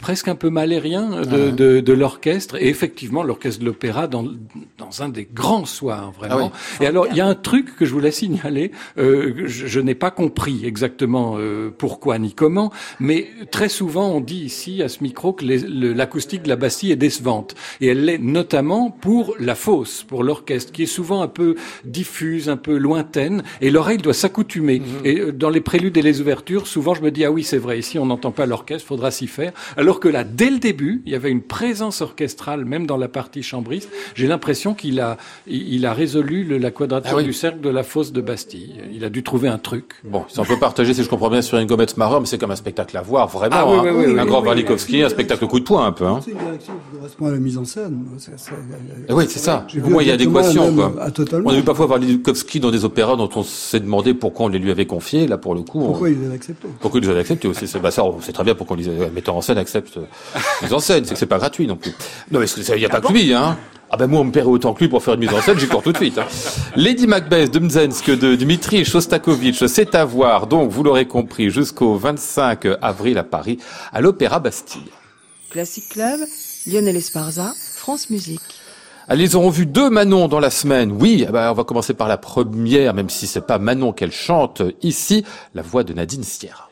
presque 0.00 0.28
un 0.28 0.34
peu 0.34 0.50
malérien 0.50 1.22
de, 1.22 1.50
de, 1.50 1.80
de 1.80 1.92
l'orchestre 1.92 2.56
et 2.60 2.68
effectivement 2.68 3.22
l'orchestre 3.22 3.60
de 3.60 3.66
l'opéra 3.66 4.06
dans, 4.06 4.24
dans 4.78 5.02
un 5.02 5.08
des 5.08 5.28
grands 5.32 5.66
soirs 5.66 6.12
vraiment. 6.12 6.52
Ah 6.54 6.84
et 6.84 6.86
alors 6.86 7.06
il 7.10 7.16
y 7.16 7.20
a 7.20 7.26
un 7.26 7.34
truc 7.34 7.76
que 7.76 7.84
je 7.84 7.92
voulais 7.92 8.10
signaler, 8.10 8.72
euh, 8.98 9.34
je, 9.46 9.66
je 9.66 9.80
n'ai 9.80 9.94
pas 9.94 10.10
compris 10.10 10.64
exactement 10.64 11.36
euh, 11.38 11.70
pourquoi 11.76 12.18
ni 12.18 12.32
comment, 12.32 12.72
mais 12.98 13.28
très 13.50 13.68
souvent 13.68 14.08
on 14.08 14.20
dit 14.20 14.42
ici 14.44 14.82
à 14.82 14.88
ce 14.88 15.02
micro 15.02 15.32
que 15.32 15.44
l'acoustique 15.44 16.42
de 16.42 16.48
la 16.48 16.56
Bastille 16.56 16.92
est 16.92 16.96
décevante 16.96 17.54
et 17.80 17.88
elle 17.88 18.04
l'est 18.06 18.18
notamment 18.18 18.90
pour 18.90 19.34
la 19.38 19.54
fosse, 19.54 20.04
pour 20.04 20.24
l'orchestre 20.24 20.72
qui 20.72 20.84
est 20.84 20.86
souvent 20.86 21.20
un 21.22 21.28
peu 21.28 21.56
diffuse, 21.84 22.48
un 22.48 22.56
peu 22.56 22.76
lointaine 22.78 23.42
et 23.60 23.70
l'oreille 23.70 23.98
doit 23.98 24.14
s'accoutumer. 24.14 24.80
Mhm. 24.80 24.86
Et 25.04 25.20
euh, 25.20 25.32
dans 25.32 25.50
les 25.50 25.60
préludes 25.60 25.96
et 25.98 26.02
les 26.02 26.20
ouvertures, 26.20 26.66
souvent 26.66 26.94
je 26.94 27.02
me 27.02 27.10
dis 27.10 27.24
ah 27.24 27.30
oui 27.30 27.44
c'est 27.44 27.58
vrai 27.58 27.78
ici 27.78 27.98
on 27.98 28.06
n'entend 28.06 28.30
pas 28.30 28.46
l'orchestre, 28.46 28.86
faudra 28.86 29.10
s'y 29.10 29.26
faire. 29.26 29.52
Alors 29.76 29.89
alors 29.90 29.98
que 29.98 30.08
là, 30.08 30.22
dès 30.22 30.50
le 30.50 30.58
début, 30.60 31.02
il 31.04 31.10
y 31.10 31.16
avait 31.16 31.32
une 31.32 31.42
présence 31.42 32.00
orchestrale, 32.00 32.64
même 32.64 32.86
dans 32.86 32.96
la 32.96 33.08
partie 33.08 33.42
chambriste. 33.42 33.88
J'ai 34.14 34.28
l'impression 34.28 34.72
qu'il 34.72 35.00
a, 35.00 35.16
il 35.48 35.84
a 35.84 35.92
résolu 35.92 36.44
la 36.60 36.70
quadrature 36.70 37.18
ah 37.18 37.22
du 37.24 37.32
cercle 37.32 37.60
de 37.60 37.70
la 37.70 37.82
fosse 37.82 38.12
de 38.12 38.20
Bastille. 38.20 38.76
Il 38.94 39.04
a 39.04 39.08
dû 39.10 39.24
trouver 39.24 39.48
un 39.48 39.58
truc. 39.58 39.94
Bon, 40.04 40.24
si 40.28 40.38
on 40.38 40.44
peut 40.44 40.60
partager, 40.60 40.94
si 40.94 41.02
je 41.02 41.08
comprends 41.08 41.28
bien, 41.28 41.42
sur 41.42 41.58
une 41.58 41.66
gommette 41.66 41.96
marron, 41.96 42.20
mais 42.20 42.26
c'est 42.26 42.38
comme 42.38 42.52
un 42.52 42.56
spectacle 42.56 42.96
à 42.96 43.02
voir, 43.02 43.26
vraiment. 43.26 43.56
Ah 43.56 43.64
hein. 43.66 44.16
un 44.16 44.26
grand 44.26 44.44
Walikowski, 44.44 45.02
un 45.02 45.08
spectacle 45.08 45.44
coup 45.48 45.58
de 45.58 45.64
poing, 45.64 45.84
un 45.84 45.90
peu. 45.90 46.06
Hein. 46.06 46.20
C'est 46.24 46.30
une 46.30 46.38
direction 46.38 46.74
qui 46.74 46.96
correspond 46.96 47.26
à 47.26 47.30
la 47.32 47.38
mise 47.38 47.58
en 47.58 47.64
scène. 47.64 48.04
oui, 49.08 49.24
c'est 49.28 49.40
ça. 49.40 49.66
Au 49.84 49.88
moins, 49.88 50.02
il 50.02 50.08
y 50.08 50.12
a 50.12 50.14
adéquation. 50.14 50.72
Quoi. 50.72 50.94
On 51.44 51.48
a 51.48 51.54
vu 51.56 51.64
parfois 51.64 51.86
Walikowski 51.86 52.60
dans 52.60 52.70
des 52.70 52.84
opéras 52.84 53.16
dont 53.16 53.30
on 53.34 53.42
s'est 53.42 53.80
demandé 53.80 54.14
pourquoi 54.14 54.46
on 54.46 54.48
les 54.50 54.60
lui 54.60 54.70
avait 54.70 54.86
confiés. 54.86 55.26
Là, 55.26 55.36
pour 55.36 55.56
le 55.56 55.62
coup. 55.62 55.80
Pourquoi 55.80 56.10
il 56.10 56.20
les 56.20 56.26
avait 56.26 56.36
acceptés 56.36 56.68
Pourquoi 56.78 57.00
il 57.00 57.02
les 57.02 57.10
avait 57.10 57.20
acceptés 57.22 57.48
aussi. 57.48 57.66
C'est 57.66 57.80
bah, 57.80 57.90
ça, 57.90 58.04
c'est 58.20 58.32
très 58.32 58.44
bien 58.44 58.54
pour 58.54 58.68
qu'on 58.68 58.76
les 58.76 58.86
metteur 59.12 59.34
en 59.34 59.40
scène 59.40 59.58
accepte 59.80 59.98
mise 60.62 60.72
en 60.72 60.80
scène, 60.80 61.04
c'est 61.04 61.14
que 61.14 61.18
c'est 61.18 61.26
pas 61.26 61.38
gratuit 61.38 61.66
non 61.66 61.76
plus. 61.76 61.92
Non, 62.30 62.40
mais 62.40 62.46
il 62.46 62.76
n'y 62.76 62.84
a 62.84 62.88
pas 62.88 63.00
que 63.00 63.12
lui, 63.12 63.34
hein. 63.34 63.56
Ah 63.92 63.96
ben 63.96 64.06
moi, 64.06 64.20
on 64.20 64.24
me 64.24 64.30
paierait 64.30 64.46
autant 64.46 64.72
que 64.72 64.80
lui 64.80 64.88
pour 64.88 65.02
faire 65.02 65.14
une 65.14 65.20
mise 65.20 65.34
en 65.34 65.42
scène, 65.42 65.58
j'y 65.58 65.66
cours 65.66 65.82
tout 65.82 65.90
de 65.90 65.96
suite. 65.96 66.16
Hein. 66.16 66.26
Lady 66.76 67.08
Macbeth 67.08 67.52
de 67.52 67.58
Mzensk 67.58 68.10
de 68.10 68.36
Dmitri 68.36 68.84
Shostakovich, 68.84 69.66
c'est 69.66 69.96
à 69.96 70.04
voir, 70.04 70.46
donc 70.46 70.70
vous 70.70 70.84
l'aurez 70.84 71.08
compris, 71.08 71.50
jusqu'au 71.50 71.96
25 71.96 72.68
avril 72.80 73.18
à 73.18 73.24
Paris, 73.24 73.58
à 73.92 74.00
l'Opéra 74.00 74.38
Bastille. 74.38 74.92
Classic 75.50 75.88
Club, 75.88 76.20
Lionel 76.68 76.96
Esparza, 76.96 77.52
France 77.74 78.10
Musique. 78.10 78.40
Allez, 79.08 79.24
ils 79.24 79.36
auront 79.36 79.50
vu 79.50 79.66
deux 79.66 79.90
Manon 79.90 80.28
dans 80.28 80.38
la 80.38 80.50
semaine. 80.50 80.92
Oui, 80.92 81.24
eh 81.28 81.32
ben, 81.32 81.50
on 81.50 81.54
va 81.54 81.64
commencer 81.64 81.94
par 81.94 82.06
la 82.06 82.16
première, 82.16 82.94
même 82.94 83.10
si 83.10 83.26
c'est 83.26 83.40
pas 83.40 83.58
Manon 83.58 83.92
qu'elle 83.92 84.12
chante 84.12 84.62
ici, 84.82 85.24
la 85.52 85.62
voix 85.62 85.82
de 85.82 85.92
Nadine 85.92 86.22
Sierra. 86.22 86.69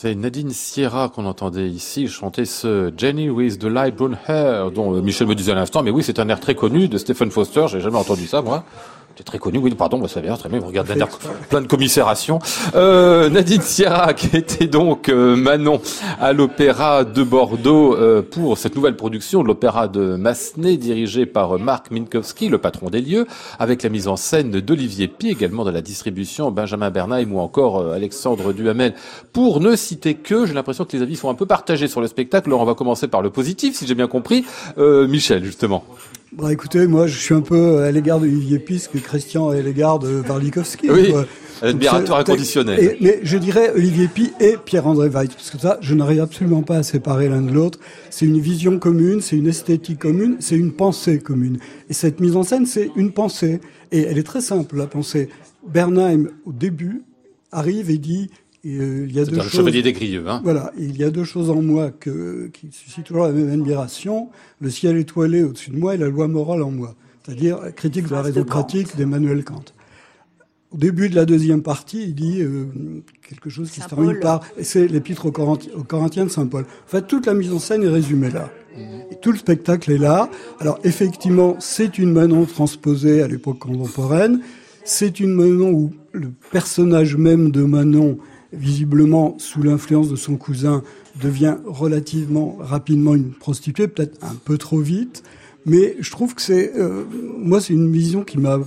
C'est 0.00 0.14
Nadine 0.14 0.50
Sierra 0.50 1.08
qu'on 1.08 1.26
entendait 1.26 1.68
ici 1.68 2.06
chanter 2.06 2.44
ce 2.44 2.92
Jenny 2.96 3.30
with 3.30 3.58
the 3.58 3.64
light 3.64 3.96
brown 3.96 4.16
hair, 4.28 4.70
dont 4.70 4.94
euh, 4.94 5.00
Michel 5.00 5.26
me 5.26 5.34
disait 5.34 5.50
à 5.50 5.56
l'instant, 5.56 5.82
mais 5.82 5.90
oui, 5.90 6.04
c'est 6.04 6.20
un 6.20 6.28
air 6.28 6.38
très 6.38 6.54
connu 6.54 6.86
de 6.86 6.96
Stephen 6.98 7.32
Foster, 7.32 7.66
j'ai 7.66 7.80
jamais 7.80 7.98
entendu 7.98 8.28
ça, 8.28 8.40
moi. 8.40 8.62
C'est 9.18 9.24
très 9.24 9.40
connu, 9.40 9.58
oui, 9.58 9.74
pardon, 9.74 9.98
bah, 9.98 10.06
ça 10.06 10.20
vient 10.20 10.36
très 10.36 10.48
bien, 10.48 10.60
vous 10.60 10.68
regardez 10.68 10.94
plein 11.50 11.60
de 11.60 11.66
commisération. 11.66 12.38
Euh, 12.76 13.28
Nadine 13.28 13.62
Sierra, 13.62 14.14
qui 14.14 14.36
était 14.36 14.68
donc 14.68 15.08
euh, 15.08 15.34
Manon 15.34 15.80
à 16.20 16.32
l'Opéra 16.32 17.02
de 17.02 17.24
Bordeaux 17.24 17.96
euh, 17.96 18.22
pour 18.22 18.56
cette 18.58 18.76
nouvelle 18.76 18.94
production 18.94 19.42
de 19.42 19.48
l'Opéra 19.48 19.88
de 19.88 20.14
Massenet, 20.14 20.76
dirigée 20.76 21.26
par 21.26 21.58
Marc 21.58 21.90
Minkowski, 21.90 22.48
le 22.48 22.58
patron 22.58 22.90
des 22.90 23.00
lieux, 23.00 23.26
avec 23.58 23.82
la 23.82 23.88
mise 23.88 24.06
en 24.06 24.14
scène 24.14 24.52
d'Olivier 24.52 25.08
Pi, 25.08 25.30
également 25.30 25.64
de 25.64 25.72
la 25.72 25.80
distribution 25.80 26.52
Benjamin 26.52 26.90
Bernheim 26.90 27.32
ou 27.32 27.40
encore 27.40 27.90
Alexandre 27.90 28.52
Duhamel. 28.52 28.94
Pour 29.32 29.58
ne 29.58 29.74
citer 29.74 30.14
que, 30.14 30.46
j'ai 30.46 30.54
l'impression 30.54 30.84
que 30.84 30.96
les 30.96 31.02
avis 31.02 31.16
sont 31.16 31.28
un 31.28 31.34
peu 31.34 31.46
partagés 31.46 31.88
sur 31.88 32.00
le 32.00 32.06
spectacle. 32.06 32.50
Alors 32.50 32.60
on 32.60 32.66
va 32.66 32.74
commencer 32.74 33.08
par 33.08 33.22
le 33.22 33.30
positif, 33.30 33.74
si 33.74 33.84
j'ai 33.84 33.96
bien 33.96 34.06
compris. 34.06 34.44
Michel, 34.76 35.44
justement. 35.44 35.82
Bah 36.32 36.52
écoutez, 36.52 36.86
moi 36.86 37.06
je 37.06 37.18
suis 37.18 37.34
un 37.34 37.40
peu 37.40 37.78
à 37.78 37.90
l'égard 37.90 38.20
d'Olivier 38.20 38.58
Pis 38.58 38.86
que 38.92 38.98
Christian 38.98 39.50
est 39.52 39.60
à 39.60 39.62
l'égard 39.62 39.98
de 39.98 40.08
Varlikovski. 40.08 40.90
Oui, 40.90 41.14
admirateur 41.62 42.18
inconditionnel. 42.18 42.98
mais 43.00 43.20
je 43.22 43.38
dirais 43.38 43.72
Olivier 43.74 44.08
Pi 44.08 44.32
et 44.38 44.56
Pierre-André 44.62 45.08
Weitz, 45.08 45.34
parce 45.34 45.50
que 45.50 45.58
ça, 45.58 45.78
je 45.80 45.94
n'arrive 45.94 46.20
absolument 46.20 46.62
pas 46.62 46.76
à 46.76 46.82
séparer 46.82 47.30
l'un 47.30 47.40
de 47.40 47.50
l'autre. 47.50 47.78
C'est 48.10 48.26
une 48.26 48.38
vision 48.40 48.78
commune, 48.78 49.22
c'est 49.22 49.36
une 49.36 49.46
esthétique 49.46 50.00
commune, 50.00 50.36
c'est 50.40 50.56
une 50.56 50.72
pensée 50.72 51.18
commune. 51.18 51.58
Et 51.88 51.94
cette 51.94 52.20
mise 52.20 52.36
en 52.36 52.42
scène, 52.42 52.66
c'est 52.66 52.90
une 52.94 53.12
pensée. 53.12 53.62
Et 53.90 54.02
elle 54.02 54.18
est 54.18 54.26
très 54.26 54.42
simple, 54.42 54.76
la 54.76 54.86
pensée. 54.86 55.30
Bernheim, 55.66 56.28
au 56.44 56.52
début, 56.52 57.04
arrive 57.52 57.90
et 57.90 57.98
dit 57.98 58.30
euh, 58.66 59.06
il 59.08 59.14
y 59.14 59.20
a 59.20 59.24
deux 59.24 59.36
choses. 59.36 59.52
Chevalier 59.52 59.82
des 59.82 59.92
Grieux, 59.92 60.24
hein. 60.28 60.40
Voilà, 60.42 60.72
il 60.78 60.96
y 60.96 61.04
a 61.04 61.10
deux 61.10 61.24
choses 61.24 61.48
en 61.50 61.62
moi 61.62 61.90
que, 61.90 62.50
qui 62.52 62.68
suscitent 62.72 63.04
toujours 63.04 63.24
la 63.24 63.32
même 63.32 63.50
admiration 63.50 64.30
le 64.60 64.70
ciel 64.70 64.96
étoilé 64.96 65.42
au-dessus 65.42 65.70
de 65.70 65.78
moi 65.78 65.94
et 65.94 65.98
la 65.98 66.08
loi 66.08 66.26
morale 66.28 66.62
en 66.62 66.70
moi, 66.70 66.94
c'est-à-dire 67.22 67.60
la 67.60 67.72
critique 67.72 68.06
de 68.08 68.12
la 68.12 68.22
raison 68.22 68.44
pratique 68.44 68.96
d'Emmanuel 68.96 69.44
Kant. 69.44 69.64
Au 70.70 70.76
début 70.76 71.08
de 71.08 71.14
la 71.14 71.24
deuxième 71.24 71.62
partie, 71.62 72.02
il 72.02 72.14
dit 72.14 72.42
euh, 72.42 72.66
quelque 73.26 73.48
chose 73.48 73.70
qui 73.70 73.80
se 73.80 73.88
termine 73.88 74.18
par, 74.20 74.42
et 74.58 74.64
c'est 74.64 74.86
l'épître 74.86 75.26
aux, 75.26 75.32
Corinthiens 75.32 76.26
de 76.26 76.30
Saint 76.30 76.46
Paul. 76.46 76.64
En 76.64 76.90
fait, 76.90 77.06
toute 77.06 77.26
la 77.26 77.34
mise 77.34 77.52
en 77.52 77.58
scène 77.58 77.82
est 77.84 77.88
résumée 77.88 78.30
là. 78.30 78.50
Et 79.10 79.16
tout 79.16 79.32
le 79.32 79.38
spectacle 79.38 79.90
est 79.90 79.98
là. 79.98 80.28
Alors 80.60 80.78
effectivement, 80.84 81.56
c'est 81.58 81.98
une 81.98 82.12
Manon 82.12 82.44
transposée 82.44 83.22
à 83.22 83.28
l'époque 83.28 83.60
contemporaine. 83.60 84.40
C'est 84.84 85.20
une 85.20 85.32
Manon 85.32 85.70
où 85.70 85.92
le 86.12 86.30
personnage 86.50 87.16
même 87.16 87.50
de 87.50 87.62
Manon 87.62 88.18
visiblement 88.52 89.36
sous 89.38 89.62
l'influence 89.62 90.08
de 90.08 90.16
son 90.16 90.36
cousin, 90.36 90.82
devient 91.20 91.56
relativement 91.64 92.56
rapidement 92.60 93.14
une 93.14 93.32
prostituée, 93.32 93.88
peut-être 93.88 94.24
un 94.24 94.34
peu 94.44 94.56
trop 94.58 94.78
vite. 94.78 95.22
Mais 95.66 95.96
je 96.00 96.10
trouve 96.10 96.34
que 96.34 96.42
c'est, 96.42 96.72
euh, 96.76 97.04
moi, 97.38 97.60
c'est 97.60 97.74
une 97.74 97.90
vision 97.92 98.24
qui 98.24 98.38
m'a 98.38 98.58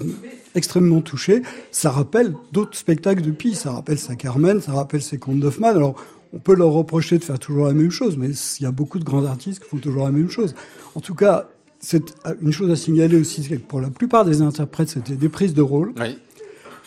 extrêmement 0.54 1.02
touché. 1.02 1.42
Ça 1.72 1.90
rappelle 1.90 2.34
d'autres 2.52 2.78
spectacles 2.78 3.22
de 3.22 3.32
Pi. 3.32 3.56
Ça 3.56 3.72
rappelle 3.72 3.98
sa 3.98 4.16
Carmen, 4.16 4.62
ça 4.62 4.74
rappelle 4.74 5.02
ses 5.02 5.18
contes 5.18 5.40
d'Hoffmann. 5.40 5.76
Alors, 5.76 5.96
on 6.34 6.40
peut 6.40 6.56
leur 6.56 6.72
reprocher 6.72 7.18
de 7.18 7.24
faire 7.24 7.40
toujours 7.40 7.68
la 7.68 7.74
même 7.74 7.92
chose, 7.92 8.18
mais 8.18 8.30
il 8.30 8.64
y 8.64 8.66
a 8.66 8.72
beaucoup 8.72 9.00
de 9.00 9.04
grands 9.04 9.26
artistes 9.26 9.64
qui 9.64 9.70
font 9.70 9.78
toujours 9.78 10.06
la 10.06 10.12
même 10.12 10.30
chose. 10.30 10.56
En 10.96 11.00
tout 11.00 11.16
cas, 11.16 11.50
c'est 11.80 12.14
une 12.42 12.52
chose 12.52 12.70
à 12.70 12.76
signaler 12.76 13.18
aussi, 13.18 13.44
c'est 13.44 13.58
que 13.58 13.62
pour 13.62 13.82
la 13.82 13.90
plupart 13.90 14.24
des 14.24 14.42
interprètes, 14.42 14.90
c'était 14.90 15.16
des 15.16 15.30
prises 15.30 15.54
de 15.54 15.62
rôle. 15.62 15.94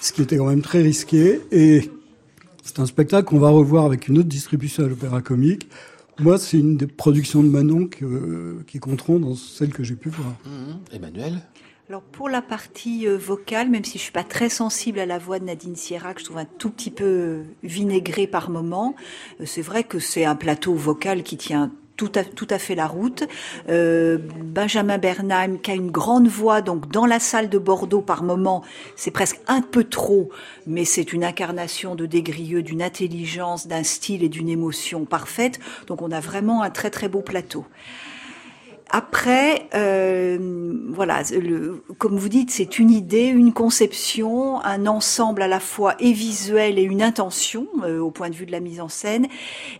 Ce 0.01 0.13
qui 0.13 0.23
était 0.23 0.37
quand 0.37 0.47
même 0.47 0.63
très 0.63 0.83
risqué. 0.83 1.41
Et 1.51 1.91
c'est 2.65 2.81
un 2.81 2.87
spectacle 2.87 3.29
qu'on 3.29 3.39
va 3.39 3.51
revoir 3.51 3.85
avec 3.85 4.09
une 4.09 4.19
autre 4.19 4.29
distribution 4.29 4.85
à 4.85 4.89
l'Opéra 4.89 5.23
Comique. 5.23 5.69
Moi, 6.19 6.39
c'est 6.39 6.59
une 6.59 6.77
des 6.77 6.87
productions 6.87 7.43
de 7.43 7.49
Manon 7.49 7.89
qui 8.67 8.79
compteront 8.81 9.19
dans 9.19 9.35
celles 9.35 9.73
que 9.73 9.85
j'ai 9.85 9.97
pu 9.97 10.09
voir. 10.09 10.35
Mmh. 10.45 10.95
Emmanuel? 10.95 11.43
Alors 11.91 12.01
pour 12.01 12.31
la 12.31 12.41
partie 12.41 13.07
euh, 13.07 13.19
vocale, 13.19 13.69
même 13.69 13.85
si 13.85 13.99
je 13.99 14.05
suis 14.05 14.13
pas 14.13 14.25
très 14.25 14.49
sensible 14.49 14.99
à 14.99 15.05
la 15.05 15.19
voix 15.19 15.39
de 15.39 15.45
Nadine 15.45 15.77
Sierra, 15.77 16.15
que 16.15 16.21
je 16.21 16.25
trouve 16.25 16.39
un 16.39 16.47
tout 16.47 16.71
petit 16.71 16.91
peu 16.91 17.05
euh, 17.05 17.43
vinaigrée 17.63 18.27
par 18.27 18.49
moment, 18.49 18.95
euh, 19.41 19.45
c'est 19.45 19.61
vrai 19.61 19.85
que 19.85 19.99
c'est 19.99 20.25
un 20.25 20.35
plateau 20.35 20.75
vocal 20.75 21.23
qui 21.23 21.37
tient 21.37 21.73
tout 21.97 22.13
à, 22.15 22.25
tout 22.25 22.47
à 22.51 22.59
fait 22.59 22.75
la 22.75 22.87
route. 22.87 23.25
Euh, 23.69 24.19
Benjamin 24.43 24.99
Bernheim, 24.99 25.59
qui 25.59 25.71
a 25.71 25.75
une 25.75 25.91
grande 25.91 26.29
voix, 26.29 26.61
donc 26.61 26.91
dans 26.91 27.07
la 27.07 27.21
salle 27.21 27.49
de 27.49 27.59
Bordeaux 27.59 28.01
par 28.01 28.23
moment, 28.23 28.63
c'est 28.97 29.11
presque 29.11 29.41
un 29.47 29.63
peu 29.63 29.85
trop, 29.85 30.31
mais 30.67 30.85
c'est 30.85 31.13
une 31.13 31.25
incarnation 31.25 31.95
de 31.95 32.07
Desgrieux, 32.07 32.63
d'une 32.63 32.83
intelligence, 32.83 33.67
d'un 33.67 33.83
style 33.83 34.23
et 34.23 34.29
d'une 34.29 34.49
émotion 34.49 35.05
parfaite. 35.05 35.61
Donc 35.87 36.03
on 36.03 36.11
a 36.11 36.21
vraiment 36.21 36.63
un 36.63 36.71
très 36.71 36.91
très 36.91 37.09
beau 37.09 37.21
plateau. 37.21 37.65
Après, 38.97 39.69
euh, 39.75 40.39
voilà, 40.91 41.23
le, 41.33 41.83
comme 41.99 42.17
vous 42.17 42.29
dites, 42.29 42.53
c'est 42.53 42.79
une 42.79 42.93
idée, 42.93 43.25
une 43.25 43.53
conception, 43.53 44.65
un 44.65 44.87
ensemble 44.87 45.43
à 45.43 45.49
la 45.49 45.59
fois 45.59 45.97
et 45.99 46.13
visuel 46.13 46.79
et 46.79 46.83
une 46.83 47.03
intention 47.03 47.67
euh, 47.83 47.99
au 47.99 48.13
point 48.13 48.31
de 48.31 48.37
vue 48.37 48.47
de 48.47 48.53
la 48.53 48.61
mise 48.61 48.81
en 48.81 48.89
scène. 48.89 49.27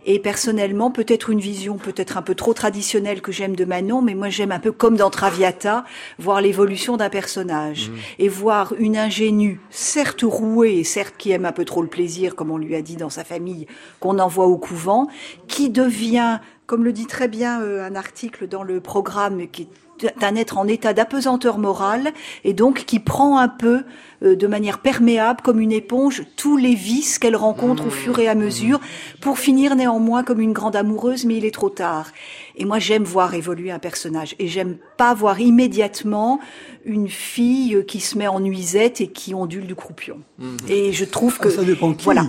Et 0.05 0.19
personnellement, 0.19 0.91
peut-être 0.91 1.29
une 1.29 1.39
vision 1.39 1.77
peut-être 1.77 2.17
un 2.17 2.21
peu 2.21 2.35
trop 2.35 2.53
traditionnelle 2.53 3.21
que 3.21 3.31
j'aime 3.31 3.55
de 3.55 3.63
Manon, 3.63 4.01
mais 4.01 4.15
moi 4.15 4.27
j'aime 4.27 4.51
un 4.51 4.59
peu 4.59 4.73
comme 4.73 4.97
dans 4.97 5.09
Traviata, 5.09 5.85
voir 6.19 6.41
l'évolution 6.41 6.97
d'un 6.97 7.09
personnage 7.09 7.91
mmh. 7.91 7.93
et 8.19 8.27
voir 8.27 8.73
une 8.77 8.97
ingénue, 8.97 9.61
certes 9.69 10.23
rouée 10.23 10.79
et 10.79 10.83
certes 10.83 11.15
qui 11.17 11.31
aime 11.31 11.45
un 11.45 11.53
peu 11.53 11.63
trop 11.63 11.81
le 11.81 11.87
plaisir, 11.87 12.35
comme 12.35 12.51
on 12.51 12.57
lui 12.57 12.75
a 12.75 12.81
dit 12.81 12.97
dans 12.97 13.09
sa 13.09 13.23
famille, 13.23 13.65
qu'on 14.01 14.19
envoie 14.19 14.47
au 14.47 14.57
couvent, 14.57 15.07
qui 15.47 15.69
devient 15.69 16.39
comme 16.65 16.83
le 16.83 16.93
dit 16.93 17.07
très 17.07 17.27
bien 17.27 17.61
euh, 17.61 17.85
un 17.85 17.95
article 17.95 18.47
dans 18.47 18.63
le 18.63 18.79
programme 18.79 19.47
qui 19.47 19.67
est 20.03 20.23
un 20.23 20.35
être 20.35 20.57
en 20.57 20.67
état 20.67 20.93
d'apesanteur 20.93 21.57
morale 21.57 22.11
et 22.43 22.53
donc 22.53 22.85
qui 22.85 22.99
prend 22.99 23.37
un 23.37 23.47
peu 23.47 23.83
euh, 24.25 24.35
de 24.35 24.47
manière 24.47 24.79
perméable 24.79 25.41
comme 25.41 25.59
une 25.59 25.71
éponge 25.71 26.23
tous 26.35 26.57
les 26.57 26.75
vices 26.75 27.19
qu'elle 27.19 27.35
rencontre 27.35 27.87
au 27.87 27.89
fur 27.89 28.19
et 28.19 28.27
à 28.27 28.35
mesure 28.35 28.79
pour 29.21 29.37
finir 29.39 29.75
néanmoins 29.75 30.23
comme 30.23 30.41
une 30.41 30.53
grande 30.53 30.75
amoureuse 30.75 31.25
mais 31.25 31.37
il 31.37 31.45
est 31.45 31.53
trop 31.53 31.69
tard. 31.69 32.07
Et 32.57 32.65
moi 32.65 32.79
j'aime 32.79 33.03
voir 33.03 33.33
évoluer 33.33 33.71
un 33.71 33.79
personnage 33.79 34.35
et 34.39 34.47
j'aime 34.47 34.77
pas 34.97 35.13
voir 35.13 35.39
immédiatement 35.39 36.39
une 36.85 37.09
fille 37.09 37.83
qui 37.87 37.99
se 37.99 38.17
met 38.17 38.27
en 38.27 38.39
nuisette 38.39 39.01
et 39.01 39.07
qui 39.07 39.33
ondule 39.33 39.67
du 39.67 39.75
croupion. 39.75 40.19
Mmh. 40.39 40.57
Et 40.69 40.93
je 40.93 41.05
trouve 41.05 41.39
que 41.39 41.47
ah, 41.47 41.51
ça 41.51 41.63
dépend 41.63 41.93
qui. 41.93 42.03
voilà. 42.03 42.25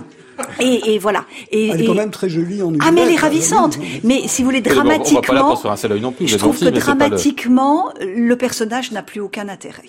Et, 0.59 0.93
et 0.93 0.99
voilà. 0.99 1.25
Et, 1.51 1.69
elle 1.69 1.81
est 1.81 1.85
quand 1.85 1.93
même 1.93 2.11
très 2.11 2.29
jolie 2.29 2.61
en 2.61 2.71
Ah, 2.79 2.91
mais 2.91 3.01
elle 3.01 3.11
est 3.11 3.17
ravissante. 3.17 3.77
Mais 4.03 4.27
si 4.27 4.41
vous 4.41 4.49
voulez, 4.49 4.61
dramatiquement. 4.61 5.55
je 5.55 6.37
trouve 6.37 6.59
que 6.59 6.69
dramatiquement, 6.69 7.91
le... 8.01 8.35
personnage 8.35 8.91
n'a 8.91 9.01
plus 9.01 9.19
aucun 9.19 9.49
intérêt. 9.49 9.83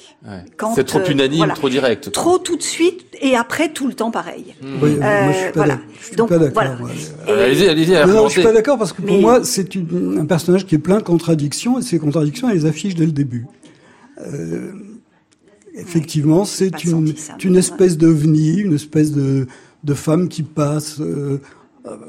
C'est 0.74 0.84
trop 0.84 1.00
euh, 1.00 1.10
unanime, 1.10 1.52
trop 1.54 1.68
direct. 1.68 1.97
Trop 2.12 2.38
tout 2.38 2.56
de 2.56 2.62
suite, 2.62 3.04
et 3.20 3.36
après 3.36 3.72
tout 3.72 3.86
le 3.86 3.94
temps 3.94 4.10
pareil. 4.10 4.54
Oui, 4.62 4.96
moi, 4.96 5.32
je 5.32 5.36
suis 5.38 5.46
pas 5.46 5.52
voilà. 5.54 5.80
Donc, 6.16 6.28
pas 6.28 6.38
d'accord. 6.38 6.88
Allez-y, 7.26 7.68
allez-y. 7.68 7.92
Non, 8.06 8.28
je 8.28 8.32
suis 8.32 8.42
pas 8.42 8.52
d'accord 8.52 8.78
parce 8.78 8.92
que 8.92 9.02
pour 9.02 9.18
moi, 9.18 9.44
c'est 9.44 9.68
un 9.76 10.26
personnage 10.26 10.66
qui 10.66 10.74
est 10.74 10.78
plein 10.78 10.98
de 10.98 11.02
contradictions, 11.02 11.78
et 11.78 11.82
ces 11.82 11.98
contradictions, 11.98 12.48
elle 12.48 12.56
les 12.56 12.66
affiche 12.66 12.94
dès 12.94 13.06
le 13.06 13.12
début. 13.12 13.46
Euh, 14.20 14.72
effectivement, 15.74 16.44
c'est 16.44 16.84
une, 16.84 17.14
une 17.44 17.56
espèce 17.56 17.96
d'ovni, 17.96 18.58
une 18.58 18.74
espèce 18.74 19.12
de, 19.12 19.46
de 19.84 19.94
femmes 19.94 20.28
qui 20.28 20.42
passent 20.42 21.00
euh, 21.00 21.38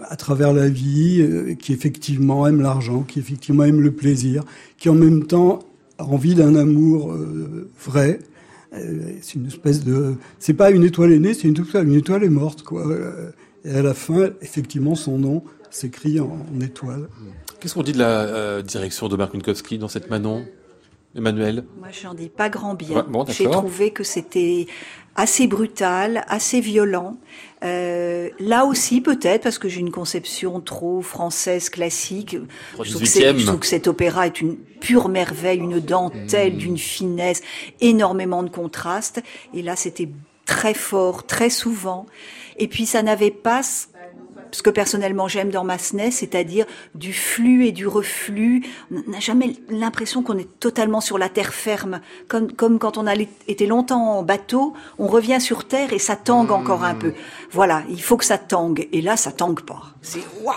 à 0.08 0.16
travers 0.16 0.54
la 0.54 0.70
vie, 0.70 1.22
euh, 1.22 1.54
qui 1.54 1.74
effectivement 1.74 2.48
aiment 2.48 2.62
l'argent, 2.62 3.04
qui 3.04 3.20
effectivement 3.20 3.64
aiment 3.64 3.82
le 3.82 3.92
plaisir, 3.92 4.44
qui 4.78 4.90
en 4.90 4.96
même 4.96 5.26
temps 5.26 5.60
a 5.98 6.06
envie 6.06 6.36
d'un 6.36 6.56
amour 6.56 7.12
euh, 7.12 7.70
vrai. 7.86 8.20
C'est 8.72 9.36
une 9.36 9.48
espèce 9.48 9.84
de, 9.84 10.16
c'est 10.38 10.54
pas 10.54 10.72
une 10.72 10.84
étoile 10.84 11.12
aînée, 11.12 11.34
c'est 11.34 11.48
une 11.48 11.60
étoile, 11.60 11.88
une 11.88 11.96
étoile 11.96 12.24
est 12.24 12.30
morte 12.30 12.64
quoi. 12.64 12.86
Et 13.66 13.72
à 13.72 13.82
la 13.82 13.94
fin, 13.94 14.30
effectivement, 14.42 14.96
son 14.96 15.18
nom 15.18 15.44
s'écrit 15.70 16.20
en, 16.20 16.38
étoile. 16.62 17.10
Qu'est-ce 17.60 17.74
qu'on 17.74 17.84
dit 17.84 17.92
de 17.92 18.00
la 18.00 18.62
direction 18.62 19.10
de 19.10 19.18
Mark 19.18 19.34
Minkowski 19.34 19.78
dans 19.78 19.90
cette 19.90 20.10
Manon? 20.10 20.46
Emmanuel 21.16 21.66
Moi, 21.80 21.90
j'en 21.92 22.14
dis 22.14 22.30
pas 22.30 22.50
grand 22.50 22.76
bien. 22.76 23.06
J'ai 23.30 23.50
trouvé 23.50 23.92
que 23.92 24.04
c'était 24.04 24.68
assez 25.16 25.48
brutal, 25.48 26.24
assez 26.28 26.62
violent. 26.62 27.18
Euh, 27.64 28.30
là 28.40 28.66
aussi, 28.66 29.02
peut-être, 29.02 29.44
parce 29.44 29.58
que 29.58 29.68
j'ai 29.68 29.80
une 29.80 29.92
conception 29.92 30.62
trop 30.62 31.02
française 31.02 31.70
classique. 31.70 32.38
Je 32.82 32.92
trouve, 33.44 33.60
que 33.60 33.66
cet 33.66 33.88
opéra 33.88 34.28
est 34.28 34.40
une 34.40 34.56
pure 34.56 35.10
merveille, 35.10 35.60
une 35.60 35.80
dentelle 35.80 36.54
mmh. 36.54 36.58
d'une 36.58 36.78
finesse, 36.78 37.42
énormément 37.82 38.44
de 38.44 38.50
contrastes. 38.50 39.22
Et 39.54 39.62
là, 39.62 39.76
c'était 39.76 40.10
très 40.46 40.74
fort, 40.74 41.26
très 41.26 41.50
souvent. 41.50 42.06
Et 42.58 42.68
puis, 42.68 42.86
ça 42.86 43.02
n'avait 43.04 43.32
pas 43.32 43.62
ce 44.52 44.62
que 44.62 44.70
personnellement 44.70 45.28
j'aime 45.28 45.50
dans 45.50 45.64
Massenet, 45.64 46.12
c'est-à-dire 46.12 46.66
du 46.96 47.14
flux 47.14 47.66
et 47.66 47.72
du 47.72 47.88
reflux. 47.88 48.64
On 48.92 49.12
n'a 49.12 49.20
jamais 49.20 49.56
l'impression 49.70 50.24
qu'on 50.24 50.38
est 50.38 50.60
totalement 50.60 51.02
sur 51.02 51.18
la 51.18 51.30
terre 51.30 51.54
ferme, 51.54 52.02
comme, 52.28 52.52
comme 52.52 52.80
quand 52.80 52.98
on 52.98 53.08
a 53.08 53.14
été 53.48 53.68
longtemps 53.68 54.18
en 54.18 54.24
bateau, 54.24 54.74
on 54.98 55.08
revient 55.08 55.42
sur 55.42 55.66
terre 55.66 55.94
et 55.94 56.00
ça 56.00 56.16
tangue 56.16 56.52
encore 56.52 56.84
un 56.84 56.96
peu. 56.96 57.14
Voilà, 57.52 57.84
il 57.90 58.02
faut 58.02 58.18
que 58.18 58.26
ça 58.26 58.38
tangue. 58.38 58.88
Et 58.92 59.02
là, 59.02 59.18
ça 59.18 59.32
tangue 59.32 59.62
pas. 59.62 59.94
C'est 60.02 60.24
waouh 60.44 60.56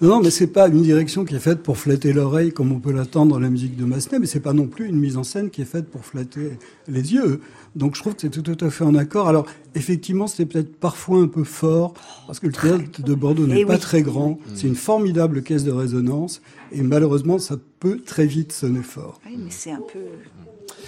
non, 0.00 0.20
mais 0.20 0.30
c'est 0.30 0.48
pas 0.48 0.66
une 0.68 0.82
direction 0.82 1.24
qui 1.24 1.36
est 1.36 1.40
faite 1.40 1.62
pour 1.62 1.78
flatter 1.78 2.12
l'oreille 2.12 2.52
comme 2.52 2.72
on 2.72 2.80
peut 2.80 2.92
l'attendre 2.92 3.32
dans 3.32 3.38
la 3.38 3.48
musique 3.48 3.76
de 3.76 3.84
Massenet, 3.84 4.18
mais 4.18 4.26
c'est 4.26 4.40
pas 4.40 4.52
non 4.52 4.66
plus 4.66 4.88
une 4.88 4.98
mise 4.98 5.16
en 5.16 5.22
scène 5.22 5.50
qui 5.50 5.62
est 5.62 5.64
faite 5.64 5.86
pour 5.86 6.04
flatter 6.04 6.58
les 6.88 7.14
yeux. 7.14 7.40
Donc 7.74 7.96
je 7.96 8.00
trouve 8.00 8.14
que 8.14 8.20
c'est 8.20 8.30
tout, 8.30 8.64
à 8.64 8.70
fait 8.70 8.84
en 8.84 8.94
accord. 8.94 9.28
Alors 9.28 9.46
effectivement, 9.74 10.26
c'est 10.26 10.46
peut-être 10.46 10.76
parfois 10.76 11.18
un 11.18 11.26
peu 11.26 11.44
fort 11.44 11.94
parce 12.26 12.38
que 12.38 12.46
le 12.46 12.52
théâtre 12.52 13.02
de 13.02 13.14
Bordeaux 13.14 13.46
n'est 13.46 13.62
eh 13.62 13.66
pas 13.66 13.78
très 13.78 14.02
grand. 14.02 14.38
C'est 14.54 14.66
une 14.66 14.76
formidable 14.76 15.42
caisse 15.42 15.64
de 15.64 15.72
résonance 15.72 16.40
et 16.72 16.82
malheureusement, 16.82 17.38
ça 17.38 17.56
peut 17.80 18.00
très 18.00 18.26
vite 18.26 18.52
sonner 18.52 18.82
fort. 18.82 19.20
Oui, 19.26 19.36
mais 19.38 19.50
c'est 19.50 19.72
un 19.72 19.82
peu 19.92 20.00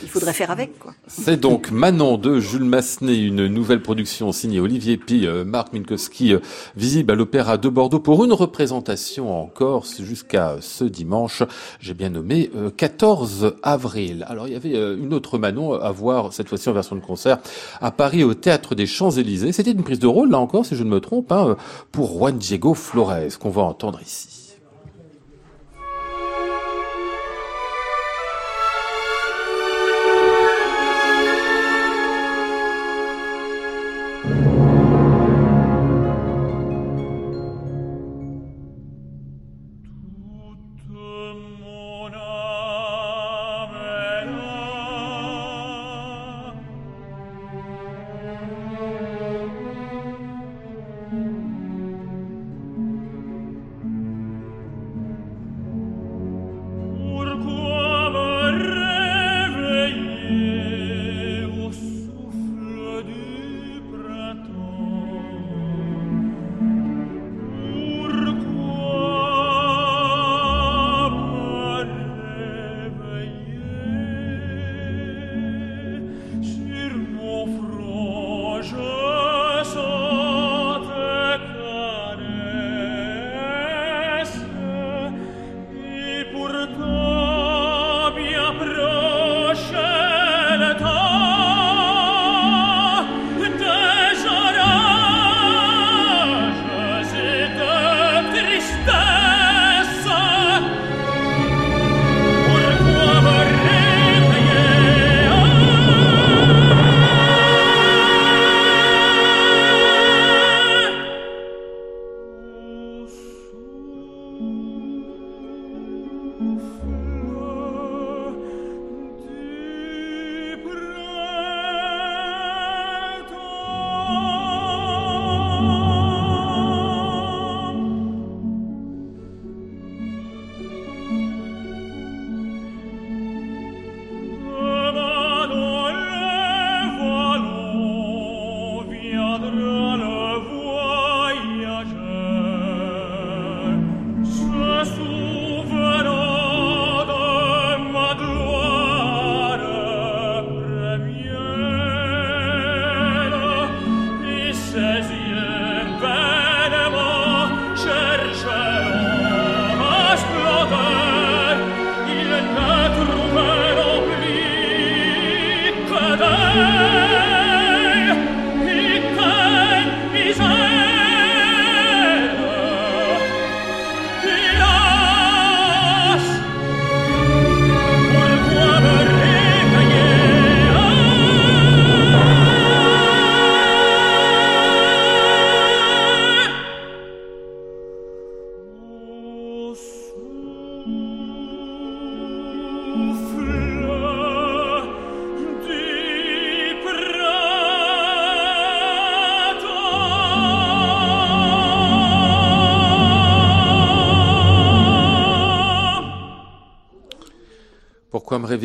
il 0.02 0.08
faudrait 0.08 0.32
faire 0.32 0.50
avec. 0.50 0.78
quoi. 0.78 0.94
C'est 1.06 1.38
donc 1.38 1.70
Manon 1.70 2.18
de 2.18 2.40
Jules 2.40 2.64
Massenet, 2.64 3.18
une 3.18 3.46
nouvelle 3.46 3.82
production 3.82 4.32
signée 4.32 4.60
Olivier 4.60 4.96
Pi, 4.96 5.26
euh, 5.26 5.44
Marc 5.44 5.72
Minkowski, 5.72 6.34
euh, 6.34 6.40
visible 6.76 7.12
à 7.12 7.14
l'Opéra 7.14 7.56
de 7.56 7.68
Bordeaux 7.68 8.00
pour 8.00 8.24
une 8.24 8.32
représentation 8.32 9.42
en 9.42 9.46
Corse 9.46 10.02
jusqu'à 10.02 10.56
ce 10.60 10.84
dimanche, 10.84 11.42
j'ai 11.80 11.94
bien 11.94 12.10
nommé 12.10 12.50
14 12.76 13.44
euh, 13.44 13.50
avril. 13.62 14.24
Alors 14.28 14.48
il 14.48 14.54
y 14.54 14.56
avait 14.56 14.74
une 14.96 15.14
autre 15.14 15.38
Manon 15.38 15.74
à 15.74 15.90
voir, 15.90 16.32
cette 16.32 16.48
fois-ci 16.48 16.68
en 16.68 16.72
version 16.72 16.96
de 16.96 17.00
concert, 17.00 17.38
à 17.80 17.90
Paris 17.90 18.24
au 18.24 18.34
Théâtre 18.34 18.74
des 18.74 18.86
Champs-Élysées. 18.86 19.52
C'était 19.52 19.72
une 19.72 19.82
prise 19.82 19.98
de 19.98 20.06
rôle, 20.06 20.30
là 20.30 20.38
encore, 20.38 20.66
si 20.66 20.76
je 20.76 20.84
ne 20.84 20.90
me 20.90 21.00
trompe, 21.00 21.32
hein, 21.32 21.56
pour 21.92 22.18
Juan 22.18 22.36
Diego 22.36 22.74
Flores, 22.74 23.38
qu'on 23.40 23.50
va 23.50 23.62
entendre 23.62 24.00
ici. 24.02 24.45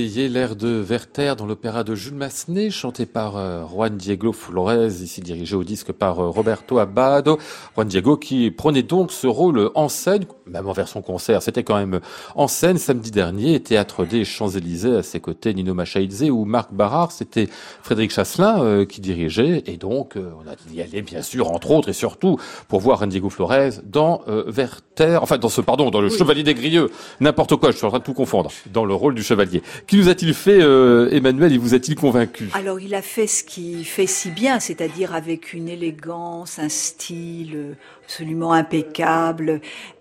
L'air 0.07 0.55
de 0.55 0.81
Werther 0.81 1.35
dans 1.35 1.45
l'opéra 1.45 1.83
de 1.83 1.93
Jules 1.93 2.15
Massenet, 2.15 2.71
chanté 2.71 3.05
par 3.05 3.37
euh, 3.37 3.63
Juan 3.67 3.95
Diego 3.95 4.33
Flores, 4.33 5.01
ici 5.01 5.21
dirigé 5.21 5.55
au 5.55 5.63
disque 5.63 5.91
par 5.91 6.19
euh, 6.19 6.29
Roberto 6.29 6.79
Abado. 6.79 7.37
Juan 7.75 7.87
Diego 7.87 8.17
qui 8.17 8.49
prenait 8.49 8.81
donc 8.81 9.11
ce 9.11 9.27
rôle 9.27 9.69
en 9.75 9.89
scène, 9.89 10.25
même 10.47 10.67
en 10.67 10.71
version 10.73 11.01
concert, 11.01 11.43
c'était 11.43 11.63
quand 11.63 11.75
même 11.77 11.99
en 12.35 12.47
scène 12.47 12.77
samedi 12.77 13.11
dernier, 13.11 13.59
théâtre 13.59 14.05
des 14.05 14.25
Champs-Élysées, 14.25 14.97
à 14.97 15.03
ses 15.03 15.19
côtés 15.19 15.53
Nino 15.53 15.73
Machaidze 15.73 16.23
ou 16.23 16.45
Marc 16.45 16.73
Barrard, 16.73 17.11
c'était 17.11 17.47
Frédéric 17.83 18.11
Chasselin 18.11 18.63
euh, 18.63 18.85
qui 18.85 19.01
dirigeait, 19.01 19.63
et 19.67 19.77
donc 19.77 20.15
on 20.17 20.49
a 20.49 20.55
y 20.73 20.81
aller 20.81 21.03
bien 21.03 21.21
sûr, 21.21 21.51
entre 21.51 21.71
autres 21.71 21.89
et 21.89 21.93
surtout, 21.93 22.37
pour 22.67 22.79
voir 22.79 22.97
Juan 22.97 23.09
Diego 23.09 23.29
Flores 23.29 23.81
dans 23.83 24.21
Werther, 24.27 25.19
enfin 25.21 25.37
dans 25.37 25.49
ce, 25.49 25.61
pardon, 25.61 25.91
dans 25.91 26.01
le 26.01 26.09
Chevalier 26.09 26.43
des 26.43 26.55
Grieux, 26.55 26.89
n'importe 27.19 27.55
quoi, 27.57 27.71
je 27.71 27.77
suis 27.77 27.85
en 27.85 27.89
train 27.89 27.99
de 27.99 28.03
tout 28.03 28.13
confondre, 28.13 28.51
dans 28.73 28.85
le 28.85 28.93
rôle 28.93 29.13
du 29.13 29.23
Chevalier. 29.23 29.61
Qui 29.91 29.97
nous 29.97 30.07
a-t-il 30.07 30.33
fait, 30.33 30.61
euh, 30.61 31.09
Emmanuel, 31.11 31.51
il 31.51 31.59
vous 31.59 31.73
a-t-il 31.73 31.97
convaincu? 31.97 32.49
Alors, 32.53 32.79
il 32.79 32.95
a 32.95 33.01
fait 33.01 33.27
ce 33.27 33.43
qu'il 33.43 33.83
fait 33.83 34.07
si 34.07 34.31
bien, 34.31 34.61
c'est-à-dire 34.61 35.13
avec 35.13 35.51
une 35.51 35.67
élégance, 35.67 36.59
un 36.59 36.69
style 36.69 37.55
euh, 37.57 37.73
absolument 38.05 38.53
impeccable, 38.53 39.59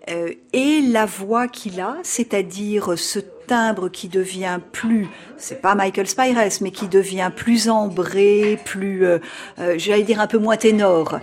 euh, 0.09 0.31
et 0.53 0.79
la 0.79 1.05
voix 1.05 1.49
qu'il 1.49 1.81
a, 1.81 1.97
c'est-à-dire 2.03 2.97
ce 2.97 3.19
timbre 3.47 3.89
qui 3.89 4.07
devient 4.07 4.59
plus, 4.71 5.09
c'est 5.35 5.61
pas 5.61 5.75
Michael 5.75 6.07
Spires, 6.07 6.37
mais 6.61 6.71
qui 6.71 6.87
devient 6.87 7.29
plus 7.35 7.67
ambré, 7.67 8.59
plus, 8.63 9.05
euh, 9.05 9.19
euh, 9.59 9.75
j'allais 9.77 10.03
dire 10.03 10.21
un 10.21 10.27
peu 10.27 10.37
moins 10.37 10.55
ténor, 10.55 11.19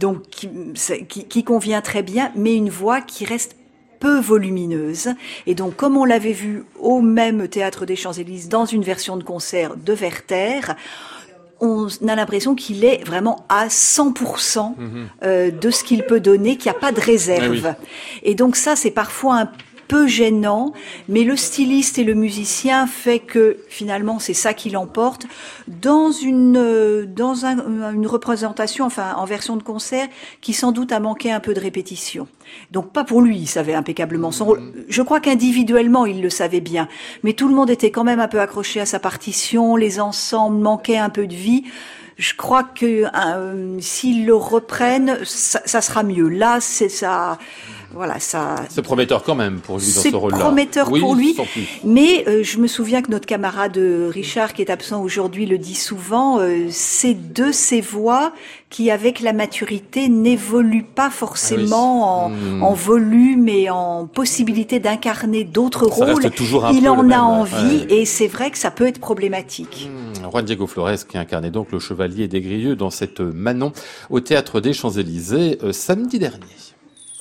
donc 0.00 0.22
qui, 0.30 0.48
qui 1.06 1.44
convient 1.44 1.82
très 1.82 2.02
bien, 2.02 2.32
mais 2.36 2.56
une 2.56 2.70
voix 2.70 3.02
qui 3.02 3.26
reste 3.26 3.54
peu 4.04 4.20
volumineuse. 4.20 5.14
Et 5.46 5.54
donc, 5.54 5.76
comme 5.76 5.96
on 5.96 6.04
l'avait 6.04 6.32
vu 6.32 6.64
au 6.78 7.00
même 7.00 7.48
théâtre 7.48 7.86
des 7.86 7.96
Champs-Élysées 7.96 8.50
dans 8.50 8.66
une 8.66 8.82
version 8.82 9.16
de 9.16 9.24
concert 9.24 9.76
de 9.76 9.94
Werther, 9.94 10.60
on 11.60 11.88
a 12.06 12.14
l'impression 12.14 12.54
qu'il 12.54 12.84
est 12.84 13.02
vraiment 13.02 13.46
à 13.48 13.68
100% 13.68 14.76
mhm. 14.76 15.06
euh, 15.22 15.50
de 15.50 15.70
ce 15.70 15.84
qu'il 15.84 16.02
peut 16.02 16.20
donner, 16.20 16.58
qu'il 16.58 16.70
n'y 16.70 16.76
a 16.76 16.80
pas 16.80 16.92
de 16.92 17.00
réserve. 17.00 17.74
Eh 18.22 18.32
et 18.32 18.34
donc 18.34 18.56
ça, 18.56 18.76
c'est 18.76 18.90
parfois 18.90 19.40
un 19.40 19.50
peu 19.88 20.06
gênant, 20.06 20.72
mais 21.08 21.24
le 21.24 21.36
styliste 21.36 21.98
et 21.98 22.04
le 22.04 22.14
musicien 22.14 22.86
fait 22.86 23.18
que 23.18 23.58
finalement 23.68 24.18
c'est 24.18 24.34
ça 24.34 24.54
qui 24.54 24.70
l'emporte 24.70 25.26
dans 25.68 26.10
une 26.10 26.56
euh, 26.56 27.06
dans 27.06 27.44
une 27.44 28.06
représentation, 28.06 28.84
enfin 28.84 29.14
en 29.16 29.24
version 29.24 29.56
de 29.56 29.62
concert, 29.62 30.08
qui 30.40 30.52
sans 30.52 30.72
doute 30.72 30.92
a 30.92 31.00
manqué 31.00 31.32
un 31.32 31.40
peu 31.40 31.54
de 31.54 31.60
répétition. 31.60 32.28
Donc 32.70 32.92
pas 32.92 33.04
pour 33.04 33.22
lui, 33.22 33.38
il 33.38 33.46
savait 33.46 33.74
impeccablement 33.74 34.30
son 34.30 34.44
rôle. 34.44 34.62
Je 34.88 35.02
crois 35.02 35.20
qu'individuellement 35.20 36.06
il 36.06 36.22
le 36.22 36.30
savait 36.30 36.60
bien, 36.60 36.88
mais 37.22 37.32
tout 37.32 37.48
le 37.48 37.54
monde 37.54 37.70
était 37.70 37.90
quand 37.90 38.04
même 38.04 38.20
un 38.20 38.28
peu 38.28 38.40
accroché 38.40 38.80
à 38.80 38.86
sa 38.86 38.98
partition, 38.98 39.76
les 39.76 40.00
ensembles 40.00 40.58
manquaient 40.58 40.98
un 40.98 41.10
peu 41.10 41.26
de 41.26 41.34
vie 41.34 41.64
je 42.16 42.34
crois 42.34 42.62
que 42.62 43.04
euh, 43.14 43.80
s'ils 43.80 44.26
le 44.26 44.34
reprennent, 44.34 45.18
ça, 45.24 45.60
ça, 45.64 45.80
sera 45.80 46.02
mieux. 46.02 46.28
Là, 46.28 46.60
c'est 46.60 46.88
ça 46.88 47.38
voilà, 47.94 48.18
ça. 48.18 48.56
C'est 48.68 48.82
prometteur 48.82 49.22
quand 49.22 49.34
même 49.34 49.60
pour 49.60 49.78
lui 49.78 49.86
dans 49.86 50.00
ce 50.00 50.16
rôle-là. 50.16 50.38
C'est 50.38 50.44
prometteur 50.44 50.88
pour 50.88 51.14
lui. 51.14 51.36
Mais 51.84 52.24
euh, 52.26 52.42
je 52.42 52.58
me 52.58 52.66
souviens 52.66 53.02
que 53.02 53.10
notre 53.10 53.26
camarade 53.26 53.76
euh, 53.78 54.10
Richard, 54.12 54.52
qui 54.52 54.62
est 54.62 54.70
absent 54.70 55.02
aujourd'hui, 55.02 55.46
le 55.46 55.58
dit 55.58 55.74
souvent. 55.74 56.40
Euh, 56.40 56.66
c'est 56.70 57.14
de 57.32 57.52
ces 57.52 57.80
voix 57.80 58.32
qui, 58.70 58.90
avec 58.90 59.20
la 59.20 59.32
maturité, 59.32 60.08
n'évoluent 60.08 60.84
pas 60.84 61.10
forcément 61.10 62.26
ah 62.26 62.28
hmm. 62.28 62.62
en, 62.62 62.72
volume 62.72 63.48
et 63.48 63.70
en 63.70 64.06
possibilité 64.06 64.80
d'incarner 64.80 65.44
d'autres 65.44 65.86
rôles. 65.86 66.24
Il 66.72 66.88
en 66.88 67.10
a 67.10 67.20
envie 67.20 67.86
et 67.88 68.04
c'est 68.04 68.26
vrai 68.26 68.50
que 68.50 68.58
ça 68.58 68.70
peut 68.70 68.86
être 68.86 68.98
problématique. 68.98 69.88
Hmm. 69.88 70.30
Juan 70.30 70.44
Diego 70.44 70.66
Flores 70.66 71.06
qui 71.08 71.18
incarnait 71.18 71.50
donc 71.50 71.70
le 71.70 71.78
chevalier 71.78 72.26
des 72.26 72.40
Grieux 72.40 72.74
dans 72.74 72.90
cette 72.90 73.20
Manon 73.20 73.72
au 74.10 74.20
théâtre 74.20 74.60
des 74.60 74.72
Champs-Élysées 74.72 75.58
samedi 75.72 76.18
dernier. 76.18 76.73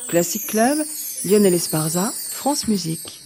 Classic 0.07 0.45
Club, 0.45 0.77
Lionel 1.25 1.53
Esparza, 1.53 2.13
France 2.31 2.67
Musique. 2.67 3.21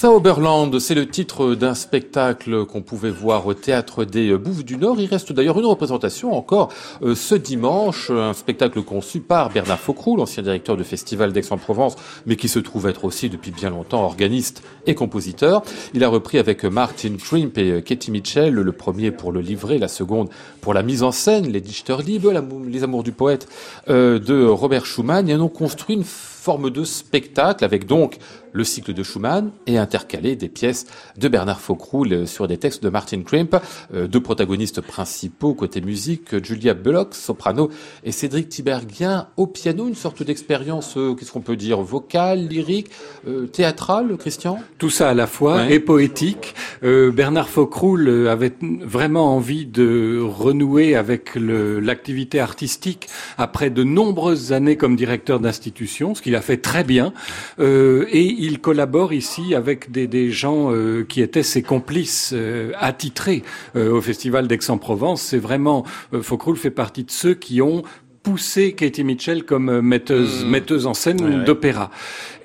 Sauberland, 0.00 0.78
c'est 0.78 0.94
le 0.94 1.08
titre 1.08 1.56
d'un 1.56 1.74
spectacle 1.74 2.66
qu'on 2.66 2.82
pouvait 2.82 3.10
voir 3.10 3.48
au 3.48 3.54
théâtre 3.54 4.04
des 4.04 4.36
Bouffes 4.36 4.64
du 4.64 4.76
Nord. 4.76 5.00
Il 5.00 5.06
reste 5.06 5.32
d'ailleurs 5.32 5.58
une 5.58 5.66
représentation 5.66 6.34
encore 6.34 6.72
euh, 7.02 7.16
ce 7.16 7.34
dimanche, 7.34 8.08
un 8.08 8.32
spectacle 8.32 8.80
conçu 8.82 9.18
par 9.18 9.50
Bernard 9.50 9.80
Faucroux, 9.80 10.16
l'ancien 10.16 10.44
directeur 10.44 10.76
du 10.76 10.84
festival 10.84 11.32
d'Aix-en-Provence, 11.32 11.96
mais 12.26 12.36
qui 12.36 12.46
se 12.46 12.60
trouve 12.60 12.86
être 12.86 13.04
aussi 13.04 13.28
depuis 13.28 13.50
bien 13.50 13.70
longtemps 13.70 14.04
organiste 14.04 14.62
et 14.86 14.94
compositeur. 14.94 15.62
Il 15.94 16.04
a 16.04 16.08
repris 16.08 16.38
avec 16.38 16.62
Martin 16.62 17.16
Krimp 17.16 17.58
et 17.58 17.82
Katie 17.82 18.12
Mitchell, 18.12 18.54
le 18.54 18.72
premier 18.72 19.10
pour 19.10 19.32
le 19.32 19.40
livret, 19.40 19.78
la 19.78 19.88
seconde 19.88 20.28
pour 20.60 20.74
la 20.74 20.84
mise 20.84 21.02
en 21.02 21.10
scène, 21.10 21.48
les 21.48 21.60
Dichterliebe, 21.60 22.28
les 22.68 22.84
Amours 22.84 23.02
du 23.02 23.10
poète 23.10 23.48
euh, 23.88 24.20
de 24.20 24.46
Robert 24.46 24.86
Schumann, 24.86 25.28
et 25.28 25.34
ont 25.34 25.48
construit 25.48 25.96
une 25.96 26.04
forme 26.48 26.70
de 26.70 26.82
spectacle 26.82 27.62
avec 27.62 27.84
donc 27.84 28.16
le 28.52 28.64
cycle 28.64 28.94
de 28.94 29.02
Schumann 29.02 29.50
et 29.66 29.78
intercaler 29.78 30.34
des 30.34 30.48
pièces 30.48 30.86
de 31.16 31.28
Bernard 31.28 31.60
Faucroux 31.60 32.06
sur 32.26 32.48
des 32.48 32.56
textes 32.56 32.82
de 32.82 32.88
Martin 32.88 33.22
Krimp, 33.22 33.56
euh, 33.94 34.06
deux 34.06 34.20
protagonistes 34.20 34.80
principaux 34.80 35.54
côté 35.54 35.80
musique, 35.80 36.42
Julia 36.44 36.74
Bullock, 36.74 37.14
soprano, 37.14 37.70
et 38.04 38.12
Cédric 38.12 38.48
Tiberghien 38.48 39.28
au 39.36 39.46
piano, 39.46 39.86
une 39.88 39.94
sorte 39.94 40.22
d'expérience, 40.22 40.96
euh, 40.96 41.14
qu'est-ce 41.14 41.32
qu'on 41.32 41.40
peut 41.40 41.56
dire, 41.56 41.80
vocale, 41.80 42.48
lyrique, 42.48 42.90
euh, 43.26 43.46
théâtrale, 43.46 44.16
Christian? 44.16 44.58
Tout 44.78 44.90
ça 44.90 45.10
à 45.10 45.14
la 45.14 45.26
fois, 45.26 45.70
et 45.70 45.80
poétique. 45.80 46.54
Bernard 46.82 47.48
Faucroux 47.48 47.98
avait 48.28 48.54
vraiment 48.80 49.34
envie 49.34 49.66
de 49.66 50.20
renouer 50.22 50.94
avec 50.94 51.34
l'activité 51.34 52.40
artistique 52.40 53.08
après 53.36 53.70
de 53.70 53.84
nombreuses 53.84 54.52
années 54.52 54.76
comme 54.76 54.96
directeur 54.96 55.40
d'institution, 55.40 56.14
ce 56.14 56.22
qu'il 56.22 56.36
a 56.36 56.37
fait 56.40 56.58
très 56.58 56.84
bien, 56.84 57.12
et 57.58 58.22
il 58.38 58.60
collabore 58.60 59.12
ici 59.12 59.54
avec 59.54 59.90
des, 59.90 60.06
des 60.06 60.30
gens 60.30 60.72
euh, 60.72 61.04
qui 61.08 61.20
étaient 61.20 61.42
ses 61.42 61.62
complices 61.62 62.32
euh, 62.34 62.72
attitrés 62.78 63.42
euh, 63.76 63.92
au 63.92 64.00
Festival 64.00 64.48
d'Aix-en-Provence. 64.48 65.22
C'est 65.22 65.38
vraiment, 65.38 65.84
Faucroul 66.22 66.56
fait 66.56 66.70
partie 66.70 67.04
de 67.04 67.10
ceux 67.10 67.34
qui 67.34 67.62
ont 67.62 67.82
poussé 68.22 68.72
Katie 68.72 69.04
Mitchell 69.04 69.44
comme 69.44 69.80
metteuse, 69.80 70.44
mmh. 70.44 70.48
metteuse 70.48 70.86
en 70.86 70.94
scène 70.94 71.44
d'opéra. 71.44 71.90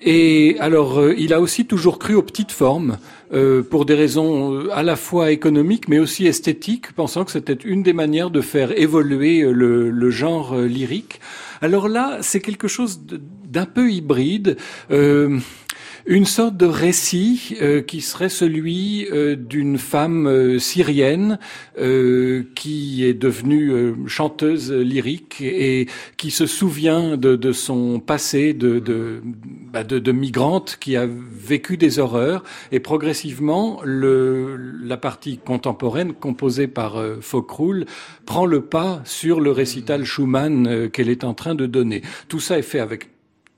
Et 0.02 0.56
alors, 0.60 1.02
il 1.18 1.34
a 1.34 1.42
aussi 1.42 1.66
toujours 1.66 2.00
cru 2.00 2.16
aux 2.16 2.22
petites 2.22 2.52
formes, 2.52 2.98
pour 3.70 3.86
des 3.86 3.96
raisons 3.96 4.70
à 4.72 4.84
la 4.84 4.96
fois 4.96 5.32
économiques, 5.32 5.88
mais 5.88 6.00
aussi 6.00 6.28
esthétiques, 6.28 6.92
pensant 6.94 7.26
que 7.26 7.32
c'était 7.32 7.58
une 7.66 7.82
des 7.82 7.94
manières 7.94 8.30
de 8.30 8.42
faire 8.42 8.78
évoluer 8.80 9.42
le, 9.42 9.90
le 9.90 10.10
genre 10.12 10.56
lyrique. 10.56 11.20
Alors 11.62 11.88
là, 11.88 12.18
c'est 12.22 12.42
quelque 12.42 12.68
chose 12.68 13.02
d'un 13.46 13.66
peu 13.66 13.90
hybride. 13.90 14.58
Euh, 14.92 15.40
une 16.06 16.26
sorte 16.26 16.58
de 16.58 16.66
récit 16.66 17.56
euh, 17.62 17.82
qui 17.82 18.02
serait 18.02 18.30
celui 18.30 19.08
euh, 19.12 19.36
d'une 19.36 19.78
femme 19.78 20.28
euh, 20.28 20.60
syrienne 20.60 21.40
qui 22.56 23.04
est 23.04 23.14
devenue 23.14 23.96
chanteuse 24.08 24.72
lyrique 24.72 25.42
et 25.42 25.88
qui 26.18 26.32
se 26.32 26.46
souvient 26.46 27.18
de, 27.18 27.36
de 27.36 27.52
son 27.52 28.00
passé 28.00 28.54
de, 28.54 28.80
de, 28.80 29.22
bah 29.72 29.84
de, 29.84 30.00
de, 30.00 30.12
migrante 30.12 30.78
qui 30.80 30.96
a 30.96 31.08
vécu 31.08 31.78
des 31.78 32.00
horreurs 32.00 32.44
et 32.72 32.80
progressivement 32.80 33.82
le, 33.84 34.56
la 34.84 34.98
partie 34.98 35.38
contemporaine 35.38 36.14
composée 36.14 36.68
par 36.68 36.98
euh, 36.98 37.20
prend 38.26 38.46
le 38.46 38.62
pas 38.62 39.02
sur 39.06 39.40
le 39.40 39.52
récital 39.52 40.06
Schumann 40.06 40.90
qu'elle 40.92 41.10
est 41.10 41.24
en 41.24 41.34
train 41.34 41.56
de 41.56 41.66
donner. 41.66 42.02
Tout 42.28 42.40
ça 42.40 42.58
est 42.60 42.64
fait 42.64 42.80
avec 42.80 43.13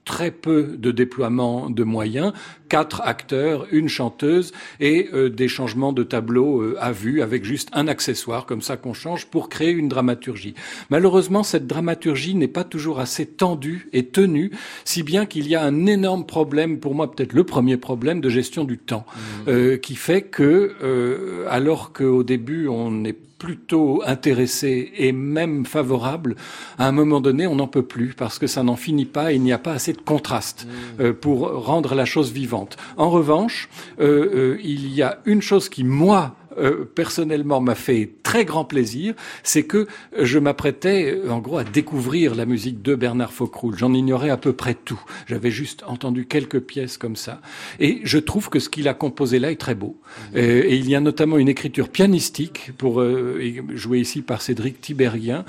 très 0.06 0.32
peu 0.32 0.78
de 0.78 0.92
déploiement 0.92 1.70
de 1.70 1.84
moyens, 1.84 2.32
quatre 2.70 3.02
acteurs, 3.02 3.68
une 3.72 3.90
chanteuse 3.90 4.52
et 4.80 5.10
euh, 5.14 5.30
des 5.30 5.48
changements 5.48 5.94
de 5.94 6.04
tableau 6.04 6.62
euh, 6.62 6.78
à 6.80 6.92
vue 6.92 7.22
avec 7.22 7.46
juste 7.46 7.70
un 7.74 7.88
accessoire 7.88 8.46
comme 8.46 8.62
ça 8.62 8.78
qu'on 8.78 8.94
change 8.94 9.28
pour 9.28 9.50
créer 9.50 9.72
une 9.72 9.88
dramaturgie. 9.88 10.56
Malheureusement, 10.90 11.44
cette 11.44 11.68
dramaturgie 11.68 12.36
n'est 12.36 12.48
pas 12.48 12.64
toujours 12.64 13.00
assez 13.00 13.26
tendue 13.26 13.90
et 13.94 14.06
tenue, 14.08 14.52
si 14.84 15.04
bien 15.04 15.26
qu'il 15.26 15.48
y 15.48 15.56
a 15.56 15.64
un 15.64 15.86
énorme 15.86 16.26
problème, 16.26 16.80
pour 16.80 16.96
moi 16.96 17.12
peut-être 17.12 17.34
le 17.34 17.44
premier 17.44 17.78
problème 17.78 18.22
de 18.22 18.30
gestion 18.30 18.64
du 18.64 18.78
temps, 18.78 19.06
mmh. 19.06 19.20
euh, 19.50 19.78
qui 19.78 19.96
fait 19.96 20.22
que 20.22 21.46
alors 21.50 21.94
qu'au 21.94 22.24
début 22.24 22.68
on 22.68 23.04
est 23.04 23.18
plutôt 23.38 24.02
intéressé 24.06 24.92
et 24.98 25.12
même 25.12 25.66
favorable, 25.66 26.36
à 26.78 26.88
un 26.88 26.92
moment 26.92 27.22
donné, 27.22 27.48
on 27.48 27.56
n'en 27.56 27.68
peut 27.68 27.86
plus 27.86 28.14
parce 28.14 28.40
que 28.40 28.48
ça 28.48 28.64
n'en 28.64 28.76
finit 28.76 29.06
pas 29.06 29.32
et 29.32 29.36
il 29.36 29.42
n'y 29.42 29.54
a 29.54 29.58
pas 29.58 29.74
assez 29.74 29.94
de 29.94 30.02
contraste 30.02 30.66
mmh. 30.66 31.02
euh, 31.02 31.14
pour 31.14 31.66
rendre 31.66 31.96
la 31.96 32.06
chose 32.06 32.32
vivante. 32.32 32.55
En 32.98 33.10
revanche, 33.10 33.70
euh, 34.00 34.56
euh, 34.56 34.60
il 34.64 34.94
y 34.94 35.02
a 35.02 35.20
une 35.26 35.42
chose 35.42 35.70
qui, 35.70 35.84
moi, 35.84 36.36
euh, 36.58 36.86
personnellement 36.86 37.62
m'a 37.62 37.76
fait 37.76 38.10
très 38.24 38.46
grand 38.46 38.66
plaisir, 38.66 39.14
c'est 39.44 39.64
que 39.64 39.88
je 40.20 40.40
m'apprêtais 40.40 41.22
en 41.30 41.40
gros 41.40 41.58
à 41.58 41.64
découvrir 41.64 42.36
la 42.36 42.46
musique 42.46 42.82
de 42.82 42.96
Bernard 42.96 43.34
Faucroul. 43.34 43.78
J'en 43.78 43.94
ignorais 43.94 44.30
à 44.30 44.38
peu 44.38 44.54
près 44.54 44.74
tout. 44.74 45.02
J'avais 45.28 45.52
juste 45.52 45.84
entendu 45.88 46.26
quelques 46.26 46.60
pièces 46.60 46.98
comme 46.98 47.16
ça. 47.16 47.42
Et 47.80 48.02
je 48.04 48.18
trouve 48.18 48.50
que 48.50 48.60
ce 48.60 48.70
qu'il 48.70 48.88
a 48.88 48.94
composé 48.94 49.40
là 49.40 49.52
est 49.52 49.60
très 49.60 49.76
beau. 49.76 49.98
Mmh. 50.34 50.38
Euh, 50.38 50.64
et 50.66 50.76
il 50.76 50.90
y 50.90 50.96
a 50.96 51.00
notamment 51.00 51.38
une 51.38 51.50
écriture 51.50 51.90
pianistique 51.90 52.72
pour 52.78 53.02
euh, 53.02 53.40
jouer 53.74 54.00
ici 54.00 54.22
par 54.22 54.42
Cédric 54.42 54.82
Tiberghien, 54.82 55.46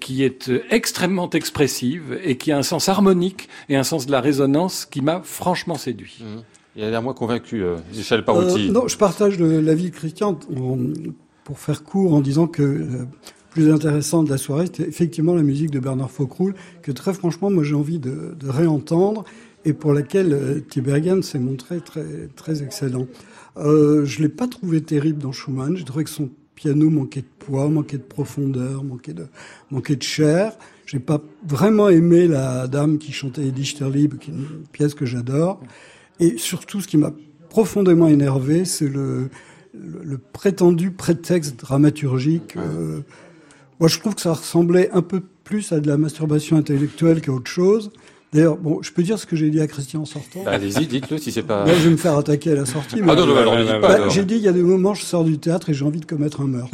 qui 0.00 0.24
est 0.24 0.50
extrêmement 0.70 1.30
expressive 1.30 2.18
et 2.24 2.36
qui 2.36 2.52
a 2.52 2.58
un 2.58 2.62
sens 2.62 2.88
harmonique 2.88 3.48
et 3.68 3.76
un 3.76 3.82
sens 3.82 4.06
de 4.06 4.12
la 4.12 4.20
résonance 4.20 4.86
qui 4.86 5.00
m'a 5.00 5.22
franchement 5.24 5.76
séduit. 5.76 6.18
Mmh. 6.20 6.59
Il 6.80 6.84
a 6.84 6.90
l'air 6.90 7.02
moins 7.02 7.12
convaincu, 7.12 7.62
euh, 7.62 7.76
Michel 7.94 8.24
Parouti. 8.24 8.70
Euh, 8.70 8.72
non, 8.72 8.88
je 8.88 8.96
partage 8.96 9.38
l'avis 9.38 9.90
de 9.90 9.94
Christian 9.94 10.38
pour 11.44 11.58
faire 11.58 11.84
court 11.84 12.14
en 12.14 12.22
disant 12.22 12.46
que 12.46 12.62
le 12.62 13.06
plus 13.50 13.70
intéressant 13.70 14.22
de 14.22 14.30
la 14.30 14.38
soirée, 14.38 14.64
c'était 14.64 14.88
effectivement 14.88 15.34
la 15.34 15.42
musique 15.42 15.70
de 15.70 15.78
Bernard 15.78 16.10
Faucroul, 16.10 16.54
que 16.80 16.90
très 16.90 17.12
franchement, 17.12 17.50
moi 17.50 17.64
j'ai 17.64 17.74
envie 17.74 17.98
de, 17.98 18.34
de, 18.34 18.48
réentendre. 18.48 19.26
et 19.66 19.74
pour 19.74 19.92
laquelle 19.92 20.32
euh, 20.32 20.60
Tiberghien 20.60 21.20
s'est 21.20 21.38
montré 21.38 21.80
très, 21.82 22.28
très 22.34 22.62
excellent. 22.62 23.06
Euh, 23.58 24.06
je 24.06 24.22
l'ai 24.22 24.30
pas 24.30 24.48
trouvé 24.48 24.80
terrible 24.80 25.20
dans 25.20 25.32
Schumann. 25.32 25.76
J'ai 25.76 25.84
trouvé 25.84 26.04
que 26.04 26.10
son 26.10 26.30
piano 26.54 26.88
manquait 26.88 27.20
de 27.20 27.44
poids, 27.44 27.68
manquait 27.68 27.98
de 27.98 28.04
profondeur, 28.04 28.84
manquait 28.84 29.12
de, 29.12 29.26
manquait 29.70 29.96
de 29.96 30.02
chair. 30.02 30.56
J'ai 30.86 30.98
pas 30.98 31.20
vraiment 31.46 31.90
aimé 31.90 32.26
la 32.26 32.68
dame 32.68 32.96
qui 32.96 33.12
chantait 33.12 33.46
Edith 33.46 33.82
Lieb, 33.82 34.16
qui 34.16 34.30
est 34.30 34.34
une 34.34 34.64
pièce 34.72 34.94
que 34.94 35.04
j'adore. 35.04 35.60
Et 36.20 36.36
surtout, 36.38 36.80
ce 36.80 36.86
qui 36.86 36.96
m'a 36.96 37.12
profondément 37.48 38.06
énervé, 38.06 38.64
c'est 38.64 38.88
le, 38.88 39.30
le, 39.74 40.18
prétendu 40.18 40.90
prétexte 40.90 41.58
dramaturgique. 41.58 42.56
Euh, 42.56 43.00
moi, 43.80 43.88
je 43.88 43.98
trouve 43.98 44.14
que 44.14 44.20
ça 44.20 44.34
ressemblait 44.34 44.90
un 44.92 45.02
peu 45.02 45.22
plus 45.44 45.72
à 45.72 45.80
de 45.80 45.88
la 45.88 45.96
masturbation 45.96 46.56
intellectuelle 46.56 47.20
qu'à 47.20 47.32
autre 47.32 47.50
chose. 47.50 47.90
D'ailleurs, 48.32 48.58
bon, 48.58 48.80
je 48.80 48.92
peux 48.92 49.02
dire 49.02 49.18
ce 49.18 49.26
que 49.26 49.34
j'ai 49.34 49.50
dit 49.50 49.60
à 49.60 49.66
Christian 49.66 50.02
en 50.02 50.04
sortant. 50.04 50.42
Bah, 50.44 50.52
allez-y, 50.52 50.86
dites-le 50.86 51.18
si 51.18 51.32
c'est 51.32 51.42
pas. 51.42 51.64
Là, 51.64 51.74
je 51.74 51.84
vais 51.84 51.90
me 51.90 51.96
faire 51.96 52.16
attaquer 52.16 52.52
à 52.52 52.54
la 52.54 52.66
sortie. 52.66 53.00
Mais... 53.00 53.10
Ah 53.10 53.16
non, 53.16 53.26
non, 53.26 53.36
alors, 53.36 53.80
bah, 53.80 54.08
J'ai 54.08 54.24
dit, 54.24 54.36
il 54.36 54.42
y 54.42 54.48
a 54.48 54.52
des 54.52 54.62
moments, 54.62 54.94
je 54.94 55.02
sors 55.02 55.24
du 55.24 55.38
théâtre 55.38 55.70
et 55.70 55.74
j'ai 55.74 55.84
envie 55.84 55.98
de 55.98 56.06
commettre 56.06 56.40
un 56.40 56.46
meurtre. 56.46 56.70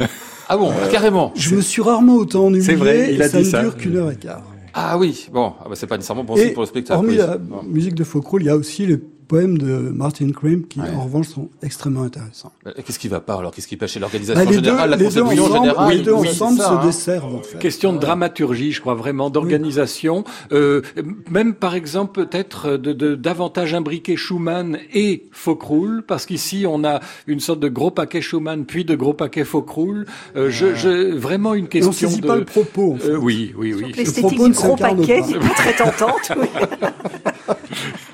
Ah 0.49 0.55
bon, 0.55 0.71
euh, 0.71 0.89
carrément. 0.91 1.33
Je 1.35 1.55
me 1.55 1.61
suis 1.61 1.81
rarement 1.81 2.15
autant 2.15 2.45
ennuyé. 2.45 2.75
Vrai, 2.75 3.13
il 3.13 3.21
a 3.21 3.25
et 3.25 3.29
ça 3.29 3.39
ne 3.39 3.63
dure 3.63 3.75
qu'une 3.75 3.97
heure 3.97 4.11
et 4.11 4.15
quart. 4.15 4.43
Ah 4.73 4.97
oui, 4.97 5.27
bon, 5.33 5.53
ah 5.59 5.65
bah, 5.67 5.71
c'est 5.73 5.87
pas 5.87 5.97
nécessairement 5.97 6.23
bon 6.23 6.35
signe 6.35 6.53
pour 6.53 6.61
le 6.61 6.67
spectacle. 6.67 6.99
Hormis 6.99 7.15
la 7.15 7.39
musique 7.67 7.95
de 7.95 8.03
Faucroul, 8.03 8.43
il 8.43 8.45
y 8.45 8.49
a 8.49 8.55
aussi 8.55 8.85
le 8.85 9.01
poèmes 9.27 9.57
de 9.57 9.65
Martin 9.67 10.31
Krim 10.31 10.65
qui, 10.67 10.79
en 10.79 11.03
revanche, 11.03 11.27
sont 11.27 11.49
extrêmement 11.61 12.03
intéressants. 12.03 12.51
Qu'est-ce 12.85 12.99
qui 12.99 13.07
va 13.07 13.19
pas 13.19 13.35
alors? 13.35 13.51
Qu'est-ce 13.51 13.67
qui 13.67 13.77
pêche 13.77 13.93
chez 13.93 13.99
l'organisation 13.99 14.43
bah, 14.43 14.51
générale, 14.51 14.89
la 14.89 14.97
conception 14.97 15.53
générale? 15.53 15.97
Les 15.97 16.03
deux 16.03 16.13
ensemble 16.13 16.59
se 16.59 16.63
hein. 16.63 16.81
desservent. 16.83 17.35
En 17.35 17.43
fait. 17.43 17.59
Question 17.59 17.93
de 17.93 17.99
dramaturgie, 17.99 18.71
je 18.71 18.81
crois 18.81 18.95
vraiment, 18.95 19.29
d'organisation. 19.29 20.23
Euh, 20.51 20.81
même 21.29 21.53
par 21.53 21.75
exemple 21.75 22.23
peut-être 22.25 22.77
de, 22.77 22.93
de, 22.93 23.15
davantage 23.15 23.73
imbriquer 23.73 24.15
Schumann 24.15 24.77
et 24.93 25.27
Faucroul, 25.31 26.03
parce 26.07 26.25
qu'ici 26.25 26.65
on 26.67 26.83
a 26.83 27.01
une 27.27 27.39
sorte 27.39 27.59
de 27.59 27.69
gros 27.69 27.91
paquet 27.91 28.21
Schumann 28.21 28.65
puis 28.65 28.85
de 28.85 28.95
gros 28.95 29.13
paquet 29.13 29.43
Faucroul. 29.43 30.05
Euh, 30.35 30.49
je, 30.49 30.75
je, 30.75 31.15
vraiment 31.15 31.53
une 31.53 31.67
question 31.67 31.89
on 31.89 31.93
saisit 31.93 32.21
de. 32.21 32.27
pas 32.27 32.35
le 32.35 32.45
propos. 32.45 32.93
En 32.93 32.97
fait. 32.97 33.09
euh, 33.09 33.17
oui, 33.17 33.53
oui, 33.57 33.73
oui. 33.73 33.93
L'esthétique 33.95 34.41
du 34.41 34.51
gros 34.51 34.75
paquet, 34.75 35.21
c'est 35.23 35.39
pas 35.39 35.49
très 35.49 35.73
tentante. 35.75 36.31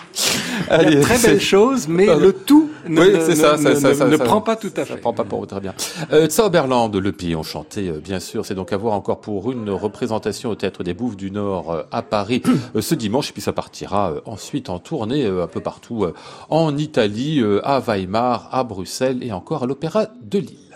Allez, 0.74 1.00
très 1.02 1.20
belle 1.20 1.42
chose, 1.42 1.88
mais 1.88 2.08
le 2.18 2.34
tout 2.34 2.70
ne, 2.88 3.02
oui, 3.02 3.14
ne, 3.14 3.36
ça, 3.36 3.58
ne, 3.58 3.76
ça, 3.76 3.94
ça, 3.94 4.08
ne 4.08 4.18
prend 4.18 4.42
pas 4.42 4.56
tout 4.56 4.72
à 4.76 4.86
fait. 4.86 4.94
Ça 4.94 4.98
prend 5.00 5.14
pas 5.14 5.24
pour 5.24 5.46
très 5.48 5.60
bien. 5.60 5.74
Euh, 6.12 6.28
le 6.28 7.12
pays 7.12 7.36
enchanté, 7.36 7.90
euh, 7.90 8.00
bien 8.00 8.20
sûr, 8.20 8.46
c'est 8.46 8.56
donc 8.56 8.74
à 8.74 8.78
voir 8.78 8.94
encore 8.94 9.22
pour 9.22 9.52
une 9.52 9.70
représentation 9.70 10.50
au 10.50 10.56
Théâtre 10.56 10.84
des 10.84 10.94
Bouffes 10.94 11.16
du 11.16 11.32
Nord 11.32 11.72
euh, 11.72 11.84
à 11.92 12.02
Paris 12.02 12.42
euh, 12.76 12.82
ce 12.82 12.96
dimanche, 12.96 13.30
et 13.30 13.34
puis 13.34 13.42
ça 13.42 13.54
partira 13.54 14.16
ensuite 14.26 14.70
en 14.70 14.80
tournée 14.80 15.26
un 15.26 15.48
peu 15.48 15.60
partout 15.60 16.06
en 16.50 16.78
Italie, 16.78 17.44
à 17.64 17.80
Weimar, 17.80 18.50
à 18.52 18.64
Bruxelles 18.64 19.20
et 19.22 19.32
encore 19.32 19.64
à 19.64 19.66
l'Opéra 19.66 20.08
de 20.22 20.40
Lille. 20.40 20.73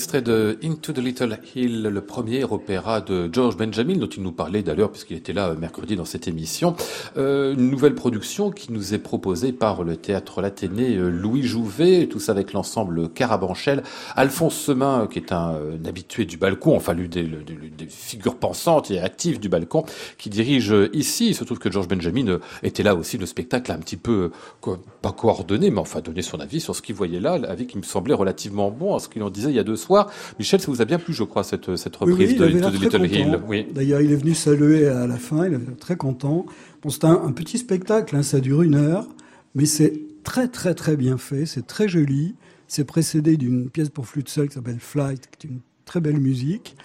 Extrait 0.00 0.22
de 0.22 0.58
Into 0.64 0.94
the 0.94 0.98
Little 0.98 1.38
Hill, 1.54 1.82
le 1.82 2.00
premier 2.00 2.42
opéra 2.44 3.02
de 3.02 3.28
George 3.30 3.58
Benjamin, 3.58 3.98
dont 3.98 4.06
il 4.06 4.22
nous 4.22 4.32
parlait 4.32 4.62
d'ailleurs, 4.62 4.90
puisqu'il 4.90 5.18
était 5.18 5.34
là 5.34 5.48
euh, 5.48 5.56
mercredi 5.56 5.94
dans 5.94 6.06
cette 6.06 6.26
émission. 6.26 6.74
Euh, 7.18 7.52
une 7.52 7.68
nouvelle 7.68 7.94
production 7.94 8.50
qui 8.50 8.72
nous 8.72 8.94
est 8.94 8.98
proposée 8.98 9.52
par 9.52 9.84
le 9.84 9.96
théâtre 9.96 10.40
l'Athénée 10.40 10.96
euh, 10.96 11.10
Louis 11.10 11.42
Jouvet, 11.42 12.06
tout 12.06 12.18
ça 12.18 12.32
avec 12.32 12.54
l'ensemble 12.54 13.10
Carabanchel. 13.10 13.82
Alphonse 14.16 14.54
Semin, 14.54 15.06
qui 15.06 15.18
est 15.18 15.32
un, 15.32 15.58
habitué 15.86 16.24
du 16.24 16.38
balcon, 16.38 16.74
enfin 16.76 16.94
l'une 16.94 17.10
des, 17.10 17.28
figures 17.90 18.36
pensantes 18.36 18.90
et 18.90 19.00
actives 19.00 19.38
du 19.38 19.50
balcon, 19.50 19.84
qui 20.16 20.30
dirige 20.30 20.74
ici. 20.94 21.28
Il 21.28 21.34
se 21.34 21.44
trouve 21.44 21.58
que 21.58 21.70
George 21.70 21.88
Benjamin 21.88 22.38
était 22.62 22.82
là 22.82 22.94
aussi, 22.94 23.18
le 23.18 23.26
spectacle 23.26 23.70
un 23.70 23.78
petit 23.78 23.98
peu, 23.98 24.30
pas 25.02 25.12
coordonné, 25.12 25.70
mais 25.70 25.80
enfin 25.80 26.00
donné 26.00 26.22
son 26.22 26.40
avis 26.40 26.62
sur 26.62 26.74
ce 26.74 26.80
qu'il 26.80 26.94
voyait 26.94 27.20
là, 27.20 27.38
avec 27.46 27.66
qui 27.66 27.76
me 27.76 27.82
semblait 27.82 28.14
relativement 28.14 28.70
bon, 28.70 28.94
à 28.94 28.98
ce 28.98 29.10
qu'il 29.10 29.22
en 29.22 29.28
disait 29.28 29.50
il 29.50 29.56
y 29.56 29.58
a 29.58 29.62
deux 29.62 29.76
soirs 29.76 29.89
Michel, 30.38 30.60
ça 30.60 30.70
vous 30.70 30.80
a 30.80 30.84
bien 30.84 30.98
plu, 30.98 31.12
je 31.12 31.24
crois, 31.24 31.44
cette, 31.44 31.76
cette 31.76 31.96
reprise 31.96 32.36
de, 32.36 32.46
Little 32.46 33.06
Hill. 33.06 33.40
Oui. 33.48 33.66
D'ailleurs, 33.72 34.00
il 34.00 34.12
est 34.12 34.16
venu 34.16 34.34
saluer 34.34 34.88
à 34.88 35.06
la 35.06 35.16
fin, 35.16 35.46
il 35.46 35.54
était 35.54 35.72
très 35.72 35.96
content. 35.96 36.46
Bon, 36.82 36.90
c'est 36.90 37.04
un, 37.04 37.32
petit 37.32 37.58
spectacle, 37.58 38.16
hein, 38.16 38.22
ça 38.22 38.40
dure 38.40 38.62
une 38.62 38.74
heure, 38.74 39.06
mais 39.54 39.66
c'est 39.66 40.00
très 40.24 40.48
très 40.48 40.74
très 40.74 40.96
bien 40.96 41.18
fait, 41.18 41.46
c'est 41.46 41.66
très 41.66 41.88
joli, 41.88 42.34
c'est 42.68 42.84
précédé 42.84 43.36
d'une 43.36 43.68
pièce 43.70 43.88
pour 43.88 44.06
flûte 44.06 44.28
seule 44.28 44.48
qui 44.48 44.54
s'appelle 44.54 44.80
Flight, 44.80 45.28
qui 45.38 45.46
est 45.46 45.50
une 45.50 45.60
très 45.84 46.00
belle 46.00 46.20
musique. 46.20 46.76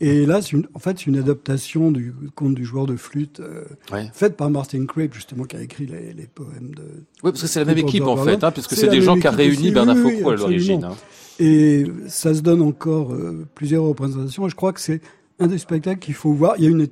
Et 0.00 0.26
là, 0.26 0.42
c'est 0.42 0.56
en 0.74 0.78
fait, 0.78 0.98
c'est 0.98 1.06
une 1.06 1.16
adaptation 1.16 1.92
du 1.92 2.12
conte 2.34 2.54
du 2.54 2.64
joueur 2.64 2.86
de 2.86 2.96
flûte 2.96 3.40
euh, 3.40 3.64
faite 4.12 4.36
par 4.36 4.50
Martin 4.50 4.84
Crape, 4.86 5.14
justement, 5.14 5.44
qui 5.44 5.56
a 5.56 5.62
écrit 5.62 5.86
les, 5.86 6.12
les 6.12 6.26
poèmes 6.26 6.74
de. 6.74 6.82
Oui, 7.22 7.30
parce 7.30 7.42
que 7.42 7.46
c'est 7.46 7.60
la 7.60 7.64
même 7.64 7.78
équipe 7.78 8.04
en 8.04 8.16
fait, 8.16 8.42
hein, 8.42 8.50
puisque 8.50 8.74
c'est 8.74 8.88
des 8.88 9.00
gens 9.00 9.18
qui 9.18 9.28
ont 9.28 9.32
réuni 9.32 9.70
Bernard 9.70 9.96
Foucault 9.96 10.30
à 10.30 10.36
l'origine. 10.36 10.84
Hein. 10.84 10.96
Et 11.40 11.84
ça 12.08 12.34
se 12.34 12.40
donne 12.40 12.62
encore 12.62 13.12
euh, 13.12 13.46
plusieurs 13.54 13.84
représentations. 13.84 14.46
Et 14.46 14.50
je 14.50 14.54
crois 14.54 14.72
que 14.72 14.80
c'est 14.80 15.00
un 15.40 15.48
des 15.48 15.58
spectacles 15.58 16.00
qu'il 16.00 16.14
faut 16.14 16.32
voir. 16.32 16.54
Il 16.58 16.64
y 16.64 16.66
a 16.66 16.70
une, 16.70 16.86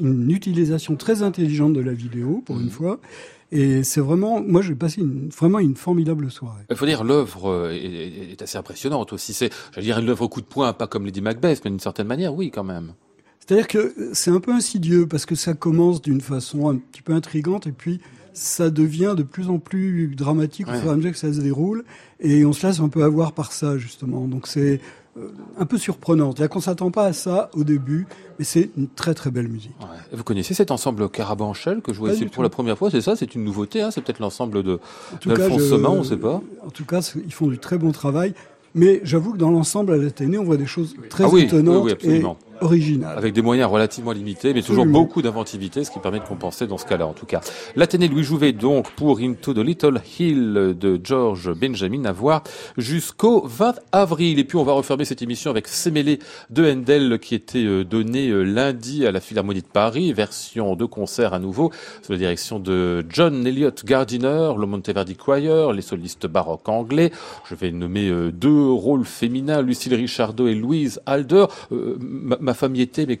une 0.00 0.30
utilisation 0.30 0.96
très 0.96 1.22
intelligente 1.22 1.74
de 1.74 1.80
la 1.80 1.92
vidéo, 1.92 2.42
pour 2.46 2.56
une 2.56 2.64
mhm. 2.64 2.70
fois. 2.70 3.00
Et 3.52 3.84
c'est 3.84 4.00
vraiment, 4.00 4.42
moi, 4.42 4.60
j'ai 4.60 4.74
passé 4.74 5.00
une, 5.00 5.28
vraiment 5.28 5.60
une 5.60 5.76
formidable 5.76 6.30
soirée. 6.30 6.64
Il 6.70 6.76
faut 6.76 6.86
dire, 6.86 7.04
l'œuvre 7.04 7.50
euh, 7.50 7.70
est, 7.70 8.42
assez 8.42 8.58
impressionnante 8.58 9.12
aussi. 9.12 9.32
C'est, 9.34 9.50
j'allais 9.72 9.86
dire, 9.86 9.98
une 9.98 10.08
œuvre 10.08 10.26
coup 10.26 10.40
de 10.40 10.46
poing, 10.46 10.72
pas 10.72 10.86
comme 10.86 11.04
Lady 11.04 11.20
Macbeth, 11.20 11.64
mais 11.64 11.70
d'une 11.70 11.80
certaine 11.80 12.08
manière, 12.08 12.34
oui, 12.34 12.50
quand 12.50 12.64
même. 12.64 12.94
C'est-à-dire 13.38 13.68
que 13.68 13.94
c'est 14.12 14.32
un 14.32 14.40
peu 14.40 14.52
insidieux 14.52 15.06
parce 15.06 15.24
que 15.24 15.36
ça 15.36 15.54
commence 15.54 16.02
d'une 16.02 16.20
façon 16.20 16.68
un 16.68 16.76
petit 16.76 17.02
peu 17.02 17.12
intrigante 17.12 17.68
et 17.68 17.72
puis 17.72 18.00
ça 18.36 18.68
devient 18.68 19.14
de 19.16 19.22
plus 19.22 19.48
en 19.48 19.58
plus 19.58 20.14
dramatique 20.14 20.68
au 20.68 20.74
fur 20.74 20.88
et 20.88 20.92
à 20.92 20.96
mesure 20.96 21.12
que 21.12 21.18
ça 21.18 21.32
se 21.32 21.40
déroule 21.40 21.84
et 22.20 22.44
on 22.44 22.52
se 22.52 22.66
laisse 22.66 22.80
un 22.80 22.88
peu 22.88 23.02
avoir 23.02 23.32
par 23.32 23.52
ça 23.52 23.78
justement. 23.78 24.26
Donc 24.26 24.46
c'est 24.46 24.80
euh, 25.16 25.28
un 25.58 25.64
peu 25.64 25.78
surprenante. 25.78 26.36
C'est-à-dire 26.36 26.52
qu'on 26.52 26.60
s'attend 26.60 26.90
pas 26.90 27.06
à 27.06 27.12
ça 27.14 27.48
au 27.54 27.64
début, 27.64 28.06
mais 28.38 28.44
c'est 28.44 28.70
une 28.76 28.88
très 28.88 29.14
très 29.14 29.30
belle 29.30 29.48
musique. 29.48 29.74
Vous 30.12 30.22
connaissez 30.22 30.52
cet 30.52 30.70
ensemble 30.70 31.08
Carabanchel 31.08 31.80
que 31.80 31.94
je 31.94 31.98
vois 31.98 32.12
ici 32.12 32.26
pour 32.26 32.42
la 32.42 32.50
première 32.50 32.76
fois, 32.76 32.90
c'est 32.90 33.00
ça 33.00 33.16
C'est 33.16 33.34
une 33.34 33.42
nouveauté, 33.42 33.80
hein 33.80 33.90
c'est 33.90 34.02
peut-être 34.02 34.20
l'ensemble 34.20 34.62
de 34.62 34.78
d'Alphonse 35.24 35.62
Sommin, 35.62 35.88
on 35.88 35.98
ne 36.00 36.04
sait 36.04 36.18
pas. 36.18 36.42
En 36.64 36.70
tout 36.70 36.84
cas, 36.84 37.00
ils 37.24 37.32
font 37.32 37.46
du 37.46 37.58
très 37.58 37.78
bon 37.78 37.90
travail. 37.90 38.34
Mais 38.74 39.00
j'avoue 39.04 39.32
que 39.32 39.38
dans 39.38 39.50
l'ensemble, 39.50 39.94
à 39.94 39.96
l'Athénée, 39.96 40.36
on 40.36 40.44
voit 40.44 40.58
des 40.58 40.66
choses 40.66 40.96
très 41.08 41.24
ah 41.24 41.38
étonnantes 41.38 41.88
et 42.04 42.22
originales. 42.60 43.16
Avec 43.16 43.32
des 43.32 43.42
moyens 43.42 43.70
relativement 43.70 44.12
limités, 44.12 44.54
mais 44.54 44.62
toujours 44.62 44.86
beaucoup 44.86 45.22
d'inventivité, 45.22 45.84
ce 45.84 45.90
qui 45.90 45.98
permet 45.98 46.18
de 46.18 46.24
compenser 46.24 46.66
dans 46.66 46.78
ce 46.78 46.86
cas-là, 46.86 47.06
en 47.06 47.12
tout 47.12 47.26
cas. 47.26 47.40
L'Athénée 47.74 48.08
Louis 48.08 48.24
Jouvet, 48.24 48.52
donc, 48.52 48.90
pour 48.92 49.18
Into 49.20 49.54
the 49.54 49.58
Little 49.58 50.00
Hill 50.18 50.74
de 50.78 51.00
George 51.02 51.52
Benjamin, 51.52 52.04
à 52.04 52.12
voir 52.12 52.42
jusqu'au 52.76 53.46
20 53.46 53.74
avril. 53.92 54.38
Et 54.38 54.44
puis, 54.44 54.58
on 54.58 54.64
va 54.64 54.72
refermer 54.72 55.04
cette 55.04 55.22
émission 55.22 55.50
avec 55.50 55.68
Sémélé 55.68 56.18
de 56.50 56.70
Handel, 56.70 57.18
qui 57.20 57.34
était 57.34 57.64
euh, 57.64 57.84
donné 57.84 58.28
euh, 58.28 58.42
lundi 58.42 59.06
à 59.06 59.12
la 59.12 59.20
Philharmonie 59.20 59.62
de 59.62 59.66
Paris, 59.66 60.12
version 60.12 60.76
de 60.76 60.84
concert 60.84 61.34
à 61.34 61.38
nouveau, 61.38 61.70
sous 62.02 62.12
la 62.12 62.18
direction 62.18 62.58
de 62.58 63.04
John 63.08 63.46
Elliott 63.46 63.84
Gardiner, 63.84 64.52
le 64.58 64.66
Monteverdi 64.66 65.16
Choir, 65.16 65.72
les 65.72 65.82
solistes 65.82 66.26
baroques 66.26 66.68
anglais. 66.68 67.12
Je 67.48 67.54
vais 67.54 67.70
nommer 67.70 68.08
euh, 68.08 68.30
deux 68.32 68.70
rôles 68.70 69.04
féminins, 69.04 69.62
Lucille 69.62 69.94
Richardot 69.94 70.48
et 70.48 70.54
Louise 70.54 71.00
Alder. 71.06 71.46
Euh, 71.72 71.96
ma, 72.46 72.54
femme 72.54 72.74
y 72.74 72.80
était, 72.80 73.06
mais 73.06 73.20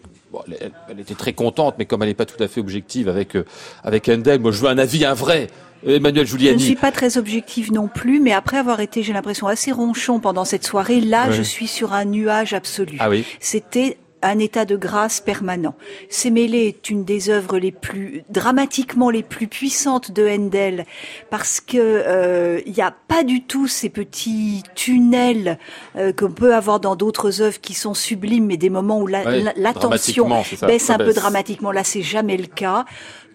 elle, 0.88 1.00
était 1.00 1.14
très 1.14 1.32
contente, 1.32 1.76
mais 1.78 1.84
comme 1.84 2.02
elle 2.02 2.08
n'est 2.08 2.14
pas 2.14 2.24
tout 2.24 2.42
à 2.42 2.48
fait 2.48 2.60
objective 2.60 3.08
avec 3.08 3.36
euh, 3.36 3.44
avec 3.84 4.08
Handel, 4.08 4.40
moi 4.40 4.52
je 4.52 4.60
veux 4.60 4.68
un 4.68 4.78
avis, 4.78 5.04
un 5.04 5.14
vrai. 5.14 5.48
Emmanuel 5.86 6.26
Giuliani. 6.26 6.58
Je 6.58 6.62
ne 6.62 6.66
suis 6.66 6.74
pas 6.76 6.90
très 6.90 7.18
objective 7.18 7.70
non 7.70 7.86
plus, 7.86 8.18
mais 8.18 8.32
après 8.32 8.56
avoir 8.56 8.80
été, 8.80 9.02
j'ai 9.02 9.12
l'impression, 9.12 9.46
assez 9.46 9.70
ronchon 9.70 10.20
pendant 10.20 10.44
cette 10.44 10.64
soirée, 10.64 11.00
là, 11.00 11.30
je 11.30 11.42
suis 11.42 11.68
sur 11.68 11.92
un 11.92 12.06
nuage 12.06 12.54
absolu. 12.54 12.96
Ah 12.98 13.10
oui. 13.10 13.24
C'était 13.40 13.98
un 14.22 14.38
état 14.38 14.64
de 14.64 14.76
grâce 14.76 15.20
permanent. 15.20 15.74
Sémélé 16.08 16.66
est 16.66 16.90
une 16.90 17.04
des 17.04 17.30
œuvres 17.30 17.58
les 17.58 17.72
plus 17.72 18.22
dramatiquement 18.30 19.10
les 19.10 19.22
plus 19.22 19.46
puissantes 19.46 20.10
de 20.10 20.26
Handel 20.28 20.84
parce 21.30 21.60
que 21.60 21.76
euh, 21.76 22.60
il 22.66 22.72
n'y 22.72 22.82
a 22.82 22.94
pas 23.08 23.22
du 23.22 23.44
tout 23.44 23.66
ces 23.66 23.88
petits 23.88 24.62
tunnels 24.74 25.58
euh, 25.96 26.12
qu'on 26.12 26.30
peut 26.30 26.54
avoir 26.54 26.80
dans 26.80 26.96
d'autres 26.96 27.42
œuvres 27.42 27.60
qui 27.60 27.74
sont 27.74 27.94
sublimes, 27.94 28.46
mais 28.46 28.56
des 28.56 28.70
moments 28.70 29.00
où 29.00 29.06
l'attention 29.06 30.28
baisse 30.62 30.90
un 30.90 30.98
peu 30.98 31.12
dramatiquement. 31.12 31.72
Là, 31.72 31.84
c'est 31.84 32.02
jamais 32.02 32.36
le 32.36 32.46
cas 32.46 32.84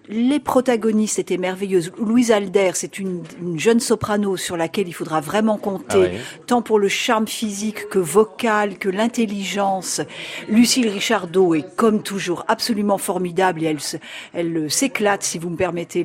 les 0.08 0.40
protagonistes 0.40 1.18
étaient 1.18 1.36
merveilleuses. 1.36 1.92
Louise 1.98 2.32
Alder, 2.32 2.72
c'est 2.74 2.98
une, 2.98 3.22
jeune 3.56 3.78
soprano 3.78 4.36
sur 4.36 4.56
laquelle 4.56 4.88
il 4.88 4.92
faudra 4.92 5.20
vraiment 5.20 5.58
compter, 5.58 6.12
ah 6.14 6.42
tant 6.46 6.62
pour 6.62 6.78
le 6.78 6.88
charme 6.88 7.28
physique 7.28 7.88
que 7.88 7.98
vocal, 7.98 8.78
que 8.78 8.88
l'intelligence. 8.88 10.00
Lucille 10.48 10.88
Richardot 10.88 11.54
est 11.54 11.76
comme 11.76 12.02
toujours 12.02 12.44
absolument 12.48 12.98
formidable 12.98 13.62
et 13.62 13.66
elle, 13.66 13.78
elle 14.34 14.70
s'éclate, 14.70 15.22
si 15.22 15.38
vous 15.38 15.50
me 15.50 15.56
permettez 15.56 16.04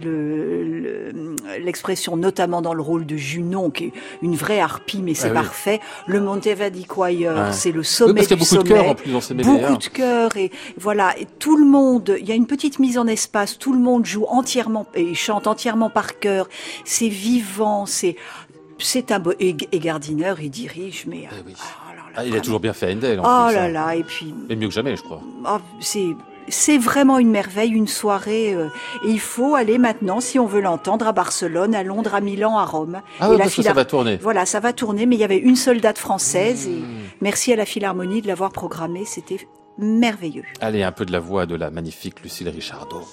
l'expression, 1.60 2.18
notamment 2.18 2.62
dans 2.62 2.74
le 2.74 2.82
rôle 2.82 3.06
de 3.06 3.18
Junon, 3.18 3.72
qui 3.72 3.86
est 3.86 3.94
une 4.22 4.36
vraie 4.36 4.60
harpie, 4.60 5.02
mais 5.02 5.16
c'est 5.16 5.30
ah 5.30 5.34
parfait. 5.34 5.80
Le 6.06 6.22
Monteverdi 6.22 6.86
Choir, 6.86 7.54
c'est 7.54 7.72
le 7.72 7.84
sommet 7.84 8.26
du 8.26 8.36
beaucoup 8.36 8.58
De 8.58 8.64
cœur 8.64 8.90
en 8.90 8.96
plus 8.96 9.12
dans 9.12 9.22
ces 9.22 9.34
beaucoup 9.34 9.78
de 9.78 9.88
cœur 9.88 10.38
et 10.38 10.52
voilà, 10.78 11.18
et 11.18 11.26
tout 11.40 11.58
le 11.58 11.66
monde, 11.66 12.16
il 12.20 12.28
y 12.28 12.32
a 12.32 12.36
une 12.36 12.48
petite 12.48 12.80
mise 12.80 12.98
en 12.98 13.08
espace, 13.08 13.58
tout 13.58 13.74
le 13.74 13.80
monde 13.80 13.87
joue 14.04 14.26
entièrement 14.30 14.86
et 14.94 15.14
chante 15.14 15.48
entièrement 15.48 15.90
par 15.90 16.20
cœur. 16.20 16.48
C'est 16.86 17.10
vivant, 17.10 17.86
c'est 17.86 18.16
c'est 18.80 19.12
un 19.12 19.20
beau 19.20 19.34
et, 19.40 19.54
Gardiner 19.54 20.36
il 20.40 20.52
dirige 20.52 21.06
mais 21.08 21.28
eh 21.32 21.54
ah, 21.60 21.94
ah, 22.16 22.26
il 22.26 22.36
a 22.36 22.42
toujours 22.42 22.60
bien 22.60 22.74
fait 22.74 22.94
Handel. 22.94 23.20
En 23.20 23.24
oh 23.24 23.52
là 23.52 23.64
hein. 23.64 23.68
là 23.70 23.96
et 23.96 24.04
puis 24.04 24.34
et 24.50 24.56
mieux 24.56 24.68
que 24.68 24.74
jamais 24.74 24.96
je 24.96 25.02
crois. 25.02 25.22
Oh, 25.48 25.58
c'est 25.80 26.16
c'est 26.50 26.78
vraiment 26.78 27.20
une 27.20 27.30
merveille, 27.30 27.72
une 27.72 27.88
soirée. 27.88 28.54
Euh, 28.54 28.70
et 29.06 29.10
il 29.10 29.20
faut 29.20 29.56
aller 29.56 29.78
maintenant, 29.78 30.20
si 30.20 30.40
on 30.40 30.46
veut 30.46 30.62
l'entendre, 30.62 31.08
à 31.08 31.12
Barcelone, 31.12 31.76
à 31.76 31.84
Londres, 31.84 32.16
à 32.16 32.22
Milan, 32.22 32.58
à 32.58 32.66
Rome. 32.66 33.02
Ah 33.20 33.30
et 33.34 33.50
ça 33.50 33.74
va 33.74 33.86
tourner. 33.86 34.18
Voilà, 34.22 34.46
ça 34.46 34.60
va 34.60 34.74
tourner, 34.74 35.06
mais 35.06 35.16
il 35.16 35.20
y 35.20 35.24
avait 35.24 35.38
une 35.38 35.56
seule 35.56 35.82
date 35.82 35.98
française. 35.98 36.68
Et 36.68 36.72
mmh. 36.72 36.86
merci 37.22 37.54
à 37.54 37.56
la 37.56 37.66
Philharmonie 37.66 38.22
de 38.22 38.28
l'avoir 38.28 38.52
programmée, 38.52 39.06
c'était 39.06 39.48
merveilleux. 39.78 40.46
Allez, 40.62 40.84
un 40.84 40.92
peu 40.92 41.06
de 41.06 41.12
la 41.12 41.20
voix 41.20 41.46
de 41.46 41.56
la 41.56 41.70
magnifique 41.70 42.22
Lucille 42.24 42.50
Richardot. 42.50 43.04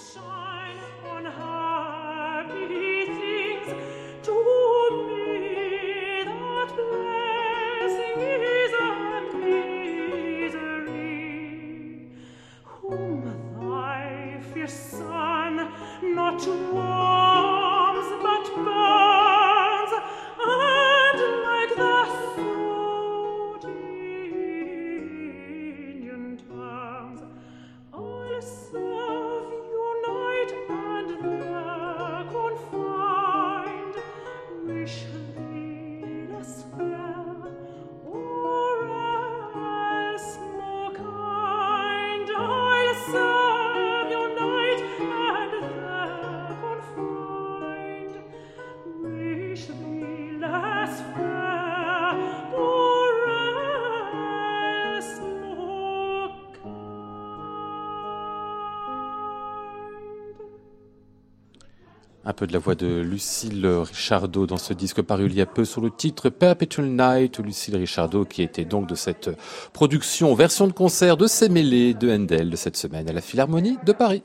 Peu 62.35 62.47
de 62.47 62.53
la 62.53 62.59
voix 62.59 62.75
de 62.75 63.01
Lucille 63.01 63.67
Richardot 63.67 64.47
dans 64.47 64.59
ce 64.59 64.75
disque 64.75 65.01
paru 65.01 65.27
il 65.27 65.35
y 65.35 65.41
a 65.41 65.47
peu 65.47 65.65
sur 65.65 65.81
le 65.81 65.91
titre 65.91 66.29
Perpetual 66.29 66.87
Night. 66.89 67.39
Lucille 67.39 67.77
Richardot 67.77 68.25
qui 68.25 68.43
était 68.43 68.65
donc 68.65 68.89
de 68.89 68.95
cette 68.95 69.31
production 69.73 70.35
version 70.35 70.67
de 70.67 70.73
concert 70.73 71.17
de 71.17 71.27
Sémélé 71.27 71.95
de 71.95 72.11
Handel 72.11 72.51
de 72.51 72.57
cette 72.57 72.77
semaine 72.77 73.09
à 73.09 73.13
la 73.13 73.21
Philharmonie 73.21 73.79
de 73.87 73.93
Paris. 73.93 74.23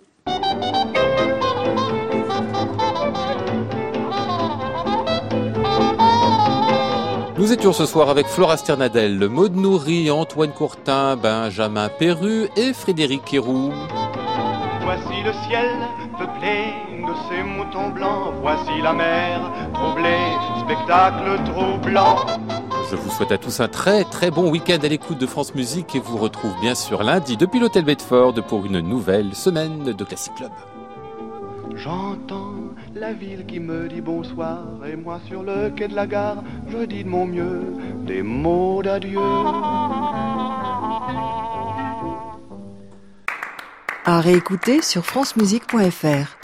Nous 7.38 7.54
étions 7.54 7.72
ce 7.72 7.86
soir 7.86 8.10
avec 8.10 8.28
Flora 8.28 8.58
Sternadel, 8.58 9.30
Maud 9.30 9.56
Nourri, 9.56 10.12
Antoine 10.12 10.52
Courtin, 10.52 11.16
Benjamin 11.16 11.88
Perru 11.88 12.50
et 12.58 12.74
Frédéric 12.74 13.34
Héroux. 13.34 13.72
Voici 14.84 15.24
le 15.24 15.32
ciel 15.48 15.70
peuplé 16.18 16.89
de 17.10 17.16
ces 17.30 17.44
moutons 17.44 17.90
blancs, 17.90 18.34
voici 18.42 18.82
la 18.82 18.94
mer, 18.94 19.52
troublée, 19.74 20.34
spectacle 20.64 21.44
troublant. 21.46 22.18
Je 22.90 22.96
vous 22.96 23.10
souhaite 23.10 23.32
à 23.32 23.38
tous 23.38 23.60
un 23.60 23.68
très 23.68 24.04
très 24.04 24.30
bon 24.32 24.50
week-end 24.50 24.78
à 24.84 24.88
l'écoute 24.88 25.18
de 25.18 25.26
France 25.26 25.56
Musique 25.56 25.96
et 25.96 26.00
vous 26.00 26.18
retrouve 26.18 26.54
bien 26.62 26.76
sûr 26.76 27.04
lundi 27.04 27.38
depuis 27.38 27.60
l'hôtel 27.60 27.86
Bedford 27.86 28.36
pour 28.48 28.66
une 28.66 28.80
nouvelle 28.80 29.34
semaine 29.34 29.84
de 29.94 30.04
Classic 30.04 30.34
Club. 30.36 30.52
J'entends 31.76 32.54
la 32.94 33.14
ville 33.14 33.46
qui 33.46 33.60
me 33.60 33.88
dit 33.88 34.02
bonsoir 34.02 34.60
et 34.86 34.96
moi 34.96 35.20
sur 35.28 35.44
le 35.44 35.70
quai 35.70 35.88
de 35.88 35.96
la 35.96 36.06
gare, 36.06 36.44
je 36.68 36.86
dis 36.86 37.04
de 37.04 37.10
mon 37.10 37.26
mieux 37.26 37.74
des 38.06 38.22
mots 38.22 38.82
d'adieu. 38.84 39.20
À 44.06 44.22
réécouter 44.22 44.82
sur 44.82 45.06
francemusique.fr. 45.06 46.39